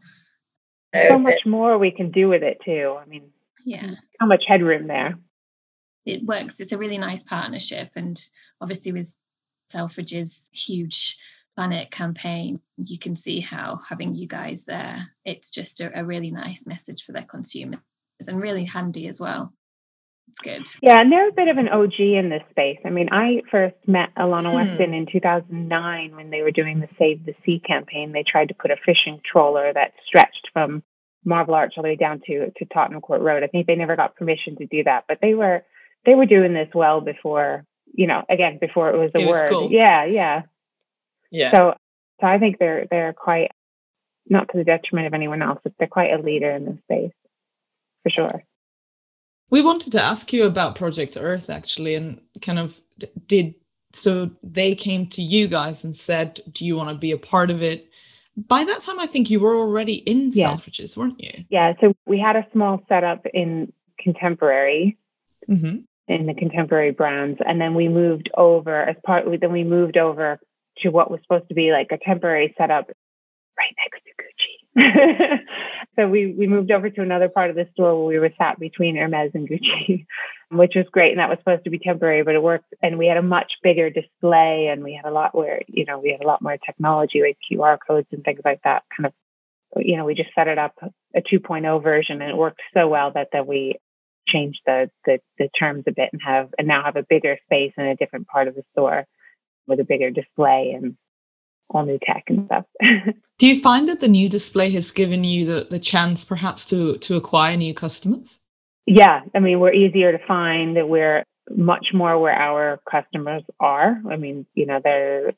So 1.09 1.19
much 1.19 1.45
more 1.45 1.77
we 1.77 1.91
can 1.91 2.11
do 2.11 2.27
with 2.27 2.43
it 2.43 2.57
too. 2.65 2.97
I 2.99 3.05
mean, 3.05 3.29
yeah, 3.63 3.91
how 4.19 4.25
much 4.25 4.43
headroom 4.45 4.88
there. 4.88 5.17
It 6.05 6.25
works. 6.25 6.59
It's 6.59 6.71
a 6.71 6.77
really 6.79 6.97
nice 6.97 7.23
partnership, 7.23 7.91
and 7.95 8.19
obviously 8.59 8.91
with 8.91 9.15
Selfridges' 9.71 10.49
huge 10.51 11.17
planet 11.55 11.91
campaign, 11.91 12.59
you 12.77 12.97
can 12.97 13.15
see 13.15 13.39
how 13.39 13.79
having 13.88 14.15
you 14.15 14.27
guys 14.27 14.65
there, 14.65 14.97
it's 15.25 15.51
just 15.51 15.79
a, 15.79 15.99
a 15.99 16.03
really 16.03 16.32
nice 16.32 16.65
message 16.65 17.03
for 17.03 17.11
their 17.11 17.25
consumers 17.25 17.79
and 18.27 18.41
really 18.41 18.65
handy 18.65 19.07
as 19.07 19.19
well. 19.19 19.53
It's 20.32 20.39
good. 20.39 20.67
Yeah, 20.82 20.99
and 20.99 21.11
they're 21.11 21.29
a 21.29 21.34
bit 21.34 21.49
of 21.49 21.57
an 21.57 21.67
OG 21.67 21.99
in 21.99 22.29
this 22.29 22.43
space. 22.51 22.79
I 22.86 22.89
mean, 22.89 23.09
I 23.11 23.41
first 23.51 23.75
met 23.86 24.09
Alannah 24.17 24.49
hmm. 24.49 24.55
Weston 24.55 24.93
in 24.93 25.05
2009 25.11 26.15
when 26.15 26.29
they 26.29 26.41
were 26.41 26.51
doing 26.51 26.79
the 26.79 26.88
Save 26.97 27.25
the 27.25 27.36
Sea 27.45 27.61
campaign. 27.65 28.11
They 28.11 28.23
tried 28.23 28.47
to 28.47 28.53
put 28.53 28.71
a 28.71 28.77
fishing 28.86 29.19
trawler 29.29 29.73
that 29.73 29.93
stretched 30.05 30.49
from 30.53 30.84
Marble 31.25 31.53
Arch 31.53 31.73
all 31.75 31.84
the 31.84 31.89
way 31.89 31.95
down 31.95 32.21
to 32.27 32.51
to 32.51 32.65
Tottenham 32.73 33.01
Court 33.01 33.21
Road. 33.21 33.43
I 33.43 33.47
think 33.47 33.67
they 33.67 33.75
never 33.75 33.95
got 33.95 34.15
permission 34.15 34.55
to 34.57 34.65
do 34.65 34.84
that, 34.86 35.05
but 35.07 35.19
they 35.21 35.34
were 35.34 35.63
they 36.05 36.15
were 36.15 36.25
doing 36.25 36.53
this 36.53 36.69
well 36.73 37.01
before, 37.01 37.65
you 37.93 38.07
know, 38.07 38.23
again 38.29 38.57
before 38.59 38.89
it 38.89 38.97
was 38.97 39.11
a 39.15 39.21
it 39.21 39.27
word. 39.27 39.49
cool. 39.49 39.71
Yeah, 39.71 40.05
yeah, 40.05 40.43
yeah. 41.29 41.51
So, 41.51 41.73
so 42.21 42.27
I 42.27 42.39
think 42.39 42.57
they're 42.57 42.88
they're 42.89 43.13
quite 43.13 43.51
not 44.29 44.47
to 44.49 44.57
the 44.57 44.63
detriment 44.63 45.07
of 45.07 45.13
anyone 45.13 45.41
else, 45.41 45.59
but 45.61 45.73
they're 45.77 45.88
quite 45.88 46.13
a 46.13 46.21
leader 46.21 46.51
in 46.51 46.65
this 46.65 46.77
space 46.84 47.13
for 48.03 48.09
sure. 48.09 48.43
We 49.52 49.62
wanted 49.62 49.91
to 49.91 50.02
ask 50.02 50.34
you 50.34 50.45
about 50.45 50.76
Project 50.76 51.18
Earth 51.20 51.49
actually, 51.49 51.95
and 51.95 52.20
kind 52.41 52.58
of 52.58 52.82
did 53.28 53.54
so 53.93 54.32
they 54.41 54.74
came 54.74 55.06
to 55.08 55.22
you 55.22 55.47
guys 55.47 55.84
and 55.84 55.95
said, 55.95 56.39
Do 56.52 56.66
you 56.66 56.76
want 56.76 56.89
to 56.89 56.95
be 56.95 57.12
a 57.12 57.18
part 57.18 57.52
of 57.52 57.62
it? 57.62 57.89
By 58.38 58.64
that 58.64 58.80
time, 58.80 58.99
I 58.99 59.08
think 59.08 59.30
you 59.30 59.39
were 59.39 59.56
already 59.56 59.95
in 59.95 60.32
yeah. 60.34 60.54
Selfridges, 60.54 60.95
weren't 60.95 61.22
you? 61.22 61.45
Yeah. 61.49 61.74
So 61.82 61.93
we 62.06 62.18
had 62.20 62.38
a 62.38 62.47
small 62.54 62.82
setup 62.88 63.26
in 63.34 63.74
contemporary, 63.99 64.97
mm-hmm. 65.49 65.80
in 66.08 66.26
the 66.26 66.34
contemporary 66.34 66.91
brands. 66.91 67.39
And 67.45 67.60
then 67.60 67.76
we 67.76 67.89
moved 67.89 68.30
over 68.36 68.84
as 68.84 68.95
part, 69.06 69.26
then 69.41 69.52
we 69.52 69.66
moved 69.66 69.97
over 69.97 70.39
to 70.78 70.89
what 70.89 71.12
was 71.12 71.20
supposed 71.24 71.49
to 71.49 71.54
be 71.54 71.72
like 71.72 71.88
a 71.91 71.97
temporary 71.97 72.56
setup 72.58 72.88
right 73.58 73.76
next 73.78 74.04
to. 74.06 74.11
so 75.97 76.07
we 76.07 76.34
we 76.34 76.47
moved 76.47 76.72
over 76.72 76.89
to 76.89 77.01
another 77.01 77.28
part 77.28 77.49
of 77.49 77.57
the 77.57 77.67
store 77.74 77.97
where 77.97 78.07
we 78.07 78.19
were 78.19 78.34
sat 78.38 78.57
between 78.57 78.95
Hermes 78.95 79.32
and 79.34 79.49
Gucci, 79.49 80.05
which 80.51 80.74
was 80.76 80.86
great. 80.91 81.11
And 81.11 81.19
that 81.19 81.30
was 81.30 81.39
supposed 81.39 81.65
to 81.65 81.69
be 81.69 81.80
temporary, 81.80 82.24
but 82.24 82.36
it 82.36 82.43
worked. 82.43 82.74
And 82.82 82.97
we 82.97 83.07
had 83.07 83.17
a 83.17 83.22
much 83.22 83.51
bigger 83.61 83.89
display, 83.89 84.69
and 84.72 84.84
we 84.84 84.93
had 84.93 85.09
a 85.09 85.13
lot 85.13 85.36
where 85.36 85.61
you 85.67 85.86
know 85.86 85.99
we 85.99 86.11
had 86.11 86.24
a 86.24 86.28
lot 86.28 86.41
more 86.41 86.57
technology 86.57 87.22
like 87.22 87.38
QR 87.51 87.78
codes 87.86 88.07
and 88.11 88.24
things 88.24 88.39
like 88.45 88.61
that. 88.63 88.84
Kind 88.95 89.07
of, 89.07 89.13
you 89.84 89.97
know, 89.97 90.05
we 90.05 90.15
just 90.15 90.34
set 90.34 90.47
it 90.47 90.57
up 90.57 90.76
a 91.13 91.22
2.0 91.22 91.84
version, 91.84 92.22
and 92.22 92.32
it 92.32 92.38
worked 92.38 92.61
so 92.74 92.88
well 92.88 93.11
that 93.11 93.30
that 93.34 93.47
we 93.47 93.78
changed 94.26 94.61
the 94.65 94.89
the, 95.05 95.19
the 95.38 95.49
terms 95.59 95.84
a 95.88 95.91
bit 95.91 96.09
and 96.13 96.22
have 96.26 96.49
and 96.57 96.67
now 96.67 96.84
have 96.86 96.95
a 96.95 97.03
bigger 97.03 97.38
space 97.43 97.74
in 97.78 97.86
a 97.86 97.95
different 97.97 98.28
part 98.28 98.47
of 98.47 98.55
the 98.55 98.63
store 98.72 99.05
with 99.67 99.82
a 99.82 99.84
bigger 99.84 100.11
display 100.11 100.74
and 100.76 100.95
all 101.74 101.86
new 101.86 101.99
tech 102.03 102.24
and 102.28 102.45
stuff. 102.45 102.65
Do 103.39 103.47
you 103.47 103.59
find 103.59 103.88
that 103.88 103.99
the 103.99 104.07
new 104.07 104.30
display 104.30 104.69
has 104.72 104.91
given 104.91 105.24
you 105.24 105.45
the, 105.45 105.67
the 105.69 105.80
chance 105.80 106.24
perhaps 106.24 106.65
to 106.65 106.97
to 106.97 107.15
acquire 107.15 107.57
new 107.57 107.74
customers? 107.74 108.39
Yeah, 108.86 109.22
I 109.34 109.39
mean 109.39 109.59
we're 109.59 109.74
easier 109.74 110.11
to 110.11 110.26
find. 110.26 110.78
That 110.78 110.88
we're 110.88 111.26
much 111.49 111.88
more 111.93 112.19
where 112.19 112.34
our 112.36 112.80
customers 112.89 113.43
are. 113.59 114.01
I 114.09 114.17
mean, 114.17 114.45
you 114.53 114.65
know, 114.65 114.80
they're 114.84 115.34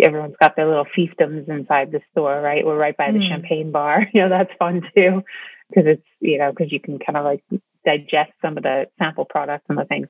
everyone's 0.00 0.36
got 0.40 0.56
their 0.56 0.66
little 0.66 0.86
fiefdoms 0.96 1.48
inside 1.48 1.92
the 1.92 2.00
store, 2.12 2.40
right? 2.40 2.64
We're 2.64 2.78
right 2.78 2.96
by 2.96 3.08
mm. 3.08 3.14
the 3.14 3.18
hmm. 3.20 3.28
champagne 3.28 3.72
bar. 3.72 4.06
You 4.14 4.22
know, 4.22 4.28
that's 4.28 4.52
fun 4.58 4.82
too 4.94 5.22
because 5.68 5.84
it's 5.86 6.06
you 6.20 6.38
know 6.38 6.50
because 6.50 6.72
you 6.72 6.80
can 6.80 6.98
kind 6.98 7.16
of 7.16 7.24
like 7.24 7.42
digest 7.84 8.32
some 8.40 8.56
of 8.56 8.62
the 8.62 8.86
sample 8.98 9.24
products 9.24 9.64
and 9.68 9.78
the 9.78 9.84
things. 9.84 10.08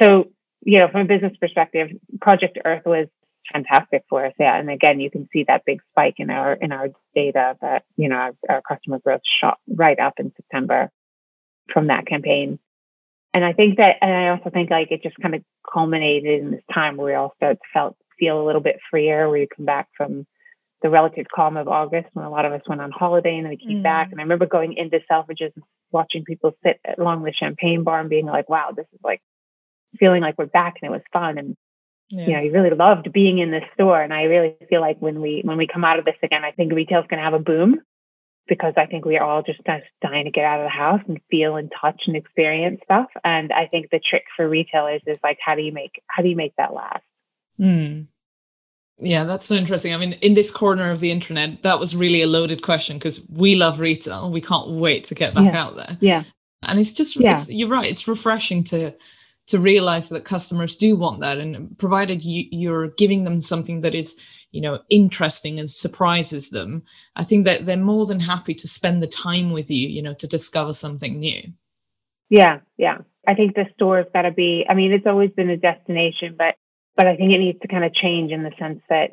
So 0.00 0.28
you 0.62 0.80
know, 0.80 0.88
from 0.90 1.02
a 1.02 1.04
business 1.04 1.36
perspective, 1.40 1.88
Project 2.20 2.58
Earth 2.64 2.82
was 2.84 3.08
fantastic 3.52 4.04
for 4.08 4.26
us. 4.26 4.32
Yeah. 4.38 4.58
And 4.58 4.70
again, 4.70 5.00
you 5.00 5.10
can 5.10 5.28
see 5.32 5.44
that 5.48 5.64
big 5.64 5.80
spike 5.90 6.16
in 6.18 6.30
our, 6.30 6.52
in 6.52 6.72
our 6.72 6.88
data 7.14 7.56
that, 7.60 7.84
you 7.96 8.08
know, 8.08 8.16
our, 8.16 8.32
our 8.48 8.62
customer 8.62 8.98
growth 8.98 9.22
shot 9.40 9.58
right 9.68 9.98
up 9.98 10.14
in 10.18 10.32
September 10.36 10.90
from 11.72 11.88
that 11.88 12.06
campaign. 12.06 12.58
And 13.34 13.44
I 13.44 13.52
think 13.52 13.76
that, 13.76 13.96
and 14.00 14.12
I 14.12 14.28
also 14.28 14.50
think 14.50 14.70
like 14.70 14.90
it 14.90 15.02
just 15.02 15.16
kind 15.18 15.34
of 15.34 15.42
culminated 15.70 16.40
in 16.40 16.50
this 16.50 16.62
time 16.72 16.96
where 16.96 17.06
we 17.06 17.14
all 17.14 17.34
start 17.36 17.56
to 17.56 17.68
felt, 17.72 17.96
feel 18.18 18.42
a 18.42 18.46
little 18.46 18.60
bit 18.60 18.80
freer, 18.90 19.28
where 19.28 19.38
you 19.38 19.46
come 19.54 19.66
back 19.66 19.88
from 19.96 20.26
the 20.82 20.90
relative 20.90 21.26
calm 21.34 21.56
of 21.56 21.68
August 21.68 22.08
when 22.12 22.24
a 22.24 22.30
lot 22.30 22.44
of 22.44 22.52
us 22.52 22.62
went 22.66 22.80
on 22.80 22.90
holiday 22.90 23.36
and 23.36 23.44
then 23.44 23.50
we 23.50 23.56
came 23.56 23.80
mm. 23.80 23.82
back. 23.82 24.10
And 24.10 24.20
I 24.20 24.22
remember 24.22 24.46
going 24.46 24.74
into 24.74 25.00
Selfridges 25.10 25.52
and 25.54 25.64
watching 25.90 26.24
people 26.24 26.52
sit 26.64 26.80
along 26.96 27.24
the 27.24 27.32
champagne 27.32 27.84
bar 27.84 28.00
and 28.00 28.10
being 28.10 28.26
like, 28.26 28.48
wow, 28.48 28.70
this 28.74 28.86
is 28.92 29.00
like 29.02 29.20
feeling 29.98 30.22
like 30.22 30.36
we're 30.38 30.46
back 30.46 30.74
and 30.80 30.88
it 30.88 30.92
was 30.92 31.02
fun. 31.12 31.38
And 31.38 31.56
yeah. 32.10 32.26
you 32.26 32.32
know, 32.34 32.42
he 32.42 32.50
really 32.50 32.70
loved 32.70 33.12
being 33.12 33.38
in 33.38 33.50
this 33.50 33.64
store. 33.74 34.00
And 34.00 34.12
I 34.12 34.24
really 34.24 34.56
feel 34.68 34.80
like 34.80 34.98
when 34.98 35.20
we 35.20 35.42
when 35.44 35.58
we 35.58 35.66
come 35.66 35.84
out 35.84 35.98
of 35.98 36.04
this 36.04 36.16
again, 36.22 36.44
I 36.44 36.52
think 36.52 36.72
retail's 36.72 37.06
going 37.08 37.18
to 37.18 37.24
have 37.24 37.34
a 37.34 37.38
boom. 37.38 37.80
because 38.48 38.74
I 38.76 38.86
think 38.86 39.04
we 39.04 39.16
are 39.18 39.24
all 39.24 39.42
just 39.42 39.62
dying 39.64 40.24
to 40.24 40.30
get 40.30 40.44
out 40.44 40.60
of 40.60 40.64
the 40.64 40.70
house 40.70 41.02
and 41.06 41.20
feel 41.30 41.56
and 41.56 41.70
touch 41.80 42.02
and 42.06 42.16
experience 42.16 42.80
stuff. 42.82 43.08
And 43.22 43.52
I 43.52 43.66
think 43.66 43.90
the 43.90 44.00
trick 44.00 44.24
for 44.36 44.48
retailers 44.48 45.02
is 45.06 45.18
like, 45.22 45.38
how 45.44 45.54
do 45.54 45.62
you 45.62 45.72
make 45.72 46.02
how 46.08 46.22
do 46.22 46.28
you 46.28 46.36
make 46.36 46.56
that 46.56 46.74
last? 46.74 47.04
Mm. 47.60 48.06
Yeah, 49.00 49.24
that's 49.24 49.46
so 49.46 49.54
interesting. 49.54 49.94
I 49.94 49.96
mean, 49.96 50.14
in 50.14 50.34
this 50.34 50.50
corner 50.50 50.90
of 50.90 50.98
the 50.98 51.12
internet, 51.12 51.62
that 51.62 51.78
was 51.78 51.94
really 51.94 52.22
a 52.22 52.26
loaded 52.26 52.62
question 52.62 52.98
because 52.98 53.20
we 53.28 53.54
love 53.54 53.78
retail. 53.78 54.28
We 54.28 54.40
can't 54.40 54.70
wait 54.70 55.04
to 55.04 55.14
get 55.14 55.34
back 55.34 55.52
yeah. 55.52 55.62
out 55.62 55.76
there. 55.76 55.96
Yeah. 56.00 56.24
And 56.66 56.80
it's 56.80 56.92
just, 56.92 57.14
yeah. 57.14 57.34
It's, 57.34 57.48
you're 57.48 57.68
right. 57.68 57.88
It's 57.88 58.08
refreshing 58.08 58.64
to 58.64 58.92
to 59.48 59.58
realize 59.58 60.08
that 60.08 60.24
customers 60.24 60.76
do 60.76 60.96
want 60.96 61.20
that, 61.20 61.38
and 61.38 61.76
provided 61.78 62.24
you, 62.24 62.46
you're 62.50 62.88
giving 62.90 63.24
them 63.24 63.40
something 63.40 63.80
that 63.80 63.94
is, 63.94 64.16
you 64.52 64.60
know, 64.60 64.80
interesting 64.90 65.58
and 65.58 65.68
surprises 65.68 66.50
them, 66.50 66.82
I 67.16 67.24
think 67.24 67.44
that 67.46 67.66
they're 67.66 67.76
more 67.76 68.06
than 68.06 68.20
happy 68.20 68.54
to 68.54 68.68
spend 68.68 69.02
the 69.02 69.06
time 69.06 69.50
with 69.50 69.70
you, 69.70 69.88
you 69.88 70.02
know, 70.02 70.14
to 70.14 70.26
discover 70.26 70.74
something 70.74 71.18
new. 71.18 71.42
Yeah, 72.30 72.60
yeah. 72.76 72.98
I 73.26 73.34
think 73.34 73.54
the 73.54 73.66
store's 73.74 74.06
got 74.14 74.22
to 74.22 74.30
be. 74.30 74.64
I 74.68 74.74
mean, 74.74 74.92
it's 74.92 75.06
always 75.06 75.30
been 75.30 75.50
a 75.50 75.56
destination, 75.56 76.34
but 76.38 76.54
but 76.96 77.06
I 77.06 77.16
think 77.16 77.32
it 77.32 77.38
needs 77.38 77.60
to 77.60 77.68
kind 77.68 77.84
of 77.84 77.94
change 77.94 78.32
in 78.32 78.42
the 78.42 78.52
sense 78.58 78.80
that 78.88 79.10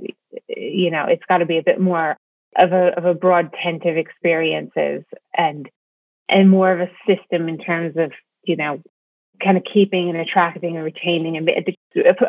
you 0.47 0.91
know 0.91 1.05
it's 1.05 1.25
got 1.29 1.37
to 1.37 1.45
be 1.45 1.57
a 1.57 1.63
bit 1.63 1.79
more 1.79 2.17
of 2.57 2.71
a 2.71 2.97
of 2.97 3.05
a 3.05 3.13
broad 3.13 3.53
tent 3.61 3.85
of 3.85 3.95
experiences 3.95 5.03
and 5.37 5.69
and 6.27 6.49
more 6.49 6.71
of 6.71 6.79
a 6.79 6.91
system 7.05 7.47
in 7.47 7.57
terms 7.57 7.95
of 7.97 8.11
you 8.43 8.55
know 8.55 8.81
kind 9.43 9.57
of 9.57 9.63
keeping 9.71 10.09
and 10.09 10.17
attracting 10.17 10.75
and 10.75 10.85
retaining 10.85 11.37
and 11.37 11.49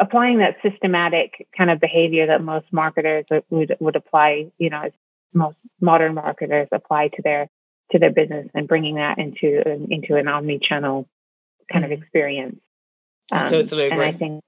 applying 0.01 0.39
that 0.39 0.57
systematic 0.63 1.47
kind 1.57 1.71
of 1.71 1.81
behavior 1.81 2.27
that 2.27 2.43
most 2.43 2.67
marketers 2.73 3.25
would 3.51 3.77
would 3.81 3.97
apply 3.97 4.51
you 4.59 4.71
know 4.71 4.83
as 4.83 4.93
most 5.33 5.57
modern 5.81 6.15
marketers 6.15 6.69
apply 6.73 7.09
to 7.09 7.23
their 7.23 7.49
to 7.91 7.99
their 7.99 8.11
business 8.11 8.49
and 8.55 8.69
bringing 8.69 8.97
that 8.97 9.19
into 9.19 9.63
into 9.91 10.17
an 10.17 10.29
omni-channel 10.29 11.07
kind 11.71 11.85
of 11.85 11.91
mm-hmm. 11.91 12.03
experience 12.03 12.61
um, 13.33 13.47
totally 13.47 13.87
agree. 13.87 14.07
and 14.07 14.15
i 14.15 14.19
think 14.19 14.41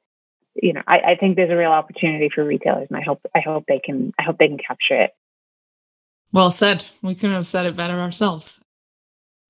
you 0.61 0.73
know, 0.73 0.83
I, 0.87 0.99
I 0.99 1.17
think 1.17 1.37
there's 1.37 1.51
a 1.51 1.57
real 1.57 1.71
opportunity 1.71 2.31
for 2.35 2.45
retailers, 2.45 2.89
and 2.91 2.99
I 2.99 3.03
hope 3.03 3.21
I 3.35 3.41
hope 3.41 3.65
they 3.69 3.79
can 3.79 4.13
I 4.19 4.23
hope 4.23 4.39
they 4.39 4.49
can 4.49 4.59
capture 4.59 5.01
it. 5.01 5.13
Well 6.33 6.51
said. 6.51 6.85
We 7.03 7.15
couldn't 7.15 7.37
have 7.37 7.47
said 7.47 7.67
it 7.67 7.77
better 7.77 7.99
ourselves. 8.01 8.61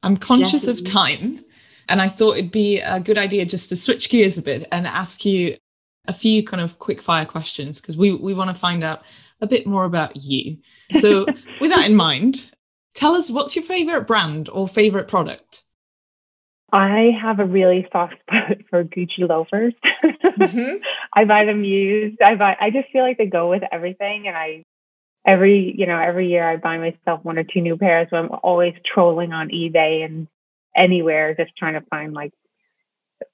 I'm 0.02 0.16
conscious 0.16 0.66
Definitely. 0.66 0.82
of 0.82 0.90
time, 0.92 1.44
and 1.88 2.02
I 2.02 2.08
thought 2.08 2.36
it'd 2.36 2.50
be 2.50 2.80
a 2.80 3.00
good 3.00 3.18
idea 3.18 3.44
just 3.46 3.68
to 3.70 3.76
switch 3.76 4.10
gears 4.10 4.38
a 4.38 4.42
bit 4.42 4.68
and 4.70 4.86
ask 4.86 5.24
you 5.24 5.56
a 6.06 6.12
few 6.12 6.42
kind 6.42 6.62
of 6.62 6.78
quick 6.78 7.02
fire 7.02 7.24
questions 7.24 7.80
because 7.80 7.96
we 7.96 8.12
we 8.12 8.34
want 8.34 8.48
to 8.50 8.54
find 8.54 8.82
out 8.82 9.02
a 9.40 9.46
bit 9.46 9.66
more 9.66 9.84
about 9.84 10.16
you. 10.16 10.58
So, 10.92 11.26
with 11.60 11.70
that 11.70 11.88
in 11.88 11.96
mind, 11.96 12.50
tell 12.94 13.14
us 13.14 13.30
what's 13.30 13.54
your 13.54 13.64
favorite 13.64 14.06
brand 14.06 14.48
or 14.48 14.66
favorite 14.66 15.08
product? 15.08 15.64
I 16.70 17.16
have 17.20 17.40
a 17.40 17.46
really 17.46 17.88
soft 17.92 18.14
spot 18.20 18.58
for 18.70 18.84
Gucci 18.84 19.28
loafers. 19.28 19.74
Mm-hmm. 20.04 20.82
I 21.14 21.24
buy 21.24 21.44
them 21.44 21.64
used. 21.64 22.20
I 22.22 22.34
buy. 22.34 22.56
I 22.60 22.70
just 22.70 22.90
feel 22.90 23.02
like 23.02 23.18
they 23.18 23.26
go 23.26 23.48
with 23.50 23.62
everything, 23.70 24.28
and 24.28 24.36
I 24.36 24.64
every 25.26 25.74
you 25.76 25.86
know 25.86 25.98
every 25.98 26.28
year 26.28 26.48
I 26.48 26.56
buy 26.56 26.78
myself 26.78 27.24
one 27.24 27.38
or 27.38 27.44
two 27.44 27.60
new 27.60 27.76
pairs. 27.76 28.08
So 28.10 28.16
I'm 28.16 28.30
always 28.42 28.74
trolling 28.84 29.32
on 29.32 29.48
eBay 29.48 30.04
and 30.04 30.26
anywhere, 30.78 31.34
just 31.34 31.56
trying 31.56 31.74
to 31.74 31.86
find 31.90 32.12
like 32.12 32.32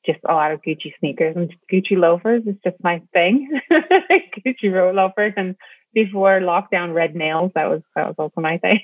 just 0.06 0.20
a 0.26 0.32
lot 0.32 0.52
of 0.52 0.62
Gucci 0.62 0.92
sneakers 0.98 1.36
and 1.36 1.52
Gucci 1.70 1.96
loafers 1.96 2.42
is 2.46 2.56
just 2.64 2.76
my 2.82 3.02
thing. 3.12 3.60
Gucci 3.70 4.72
road 4.72 4.94
loafers 4.94 5.34
and 5.36 5.56
before 5.92 6.40
lockdown 6.40 6.92
red 6.92 7.14
nails 7.14 7.52
that 7.54 7.70
was 7.70 7.80
that 7.94 8.08
was 8.08 8.16
also 8.18 8.40
my 8.40 8.58
thing 8.58 8.80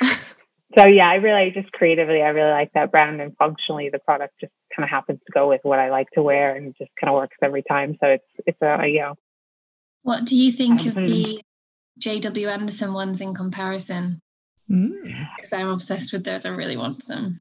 so 0.76 0.86
yeah, 0.86 1.08
I 1.08 1.16
really 1.16 1.50
just 1.52 1.72
creatively, 1.72 2.22
I 2.22 2.28
really 2.28 2.50
like 2.50 2.72
that 2.74 2.90
brand 2.90 3.20
and 3.20 3.36
functionally 3.36 3.90
the 3.90 3.98
product 3.98 4.34
just 4.40 4.52
kind 4.74 4.84
of 4.84 4.90
happens 4.90 5.20
to 5.26 5.32
go 5.32 5.48
with 5.48 5.60
what 5.62 5.78
I 5.78 5.90
like 5.90 6.08
to 6.14 6.22
wear 6.22 6.54
and 6.54 6.74
just 6.78 6.90
kind 7.00 7.10
of 7.10 7.14
works 7.14 7.36
every 7.42 7.62
time. 7.62 7.96
So 8.00 8.08
it's, 8.08 8.24
it's 8.46 8.62
a, 8.62 8.86
you 8.86 9.00
know. 9.00 9.14
What 10.02 10.24
do 10.24 10.36
you 10.36 10.52
think 10.52 10.84
of 10.86 10.94
the 10.94 11.40
JW 12.00 12.50
Anderson 12.50 12.92
ones 12.92 13.20
in 13.20 13.34
comparison? 13.34 14.20
Because 14.68 15.50
mm. 15.50 15.58
I'm 15.58 15.68
obsessed 15.68 16.12
with 16.12 16.24
those. 16.24 16.44
I 16.44 16.50
really 16.50 16.76
want 16.76 17.02
some. 17.02 17.40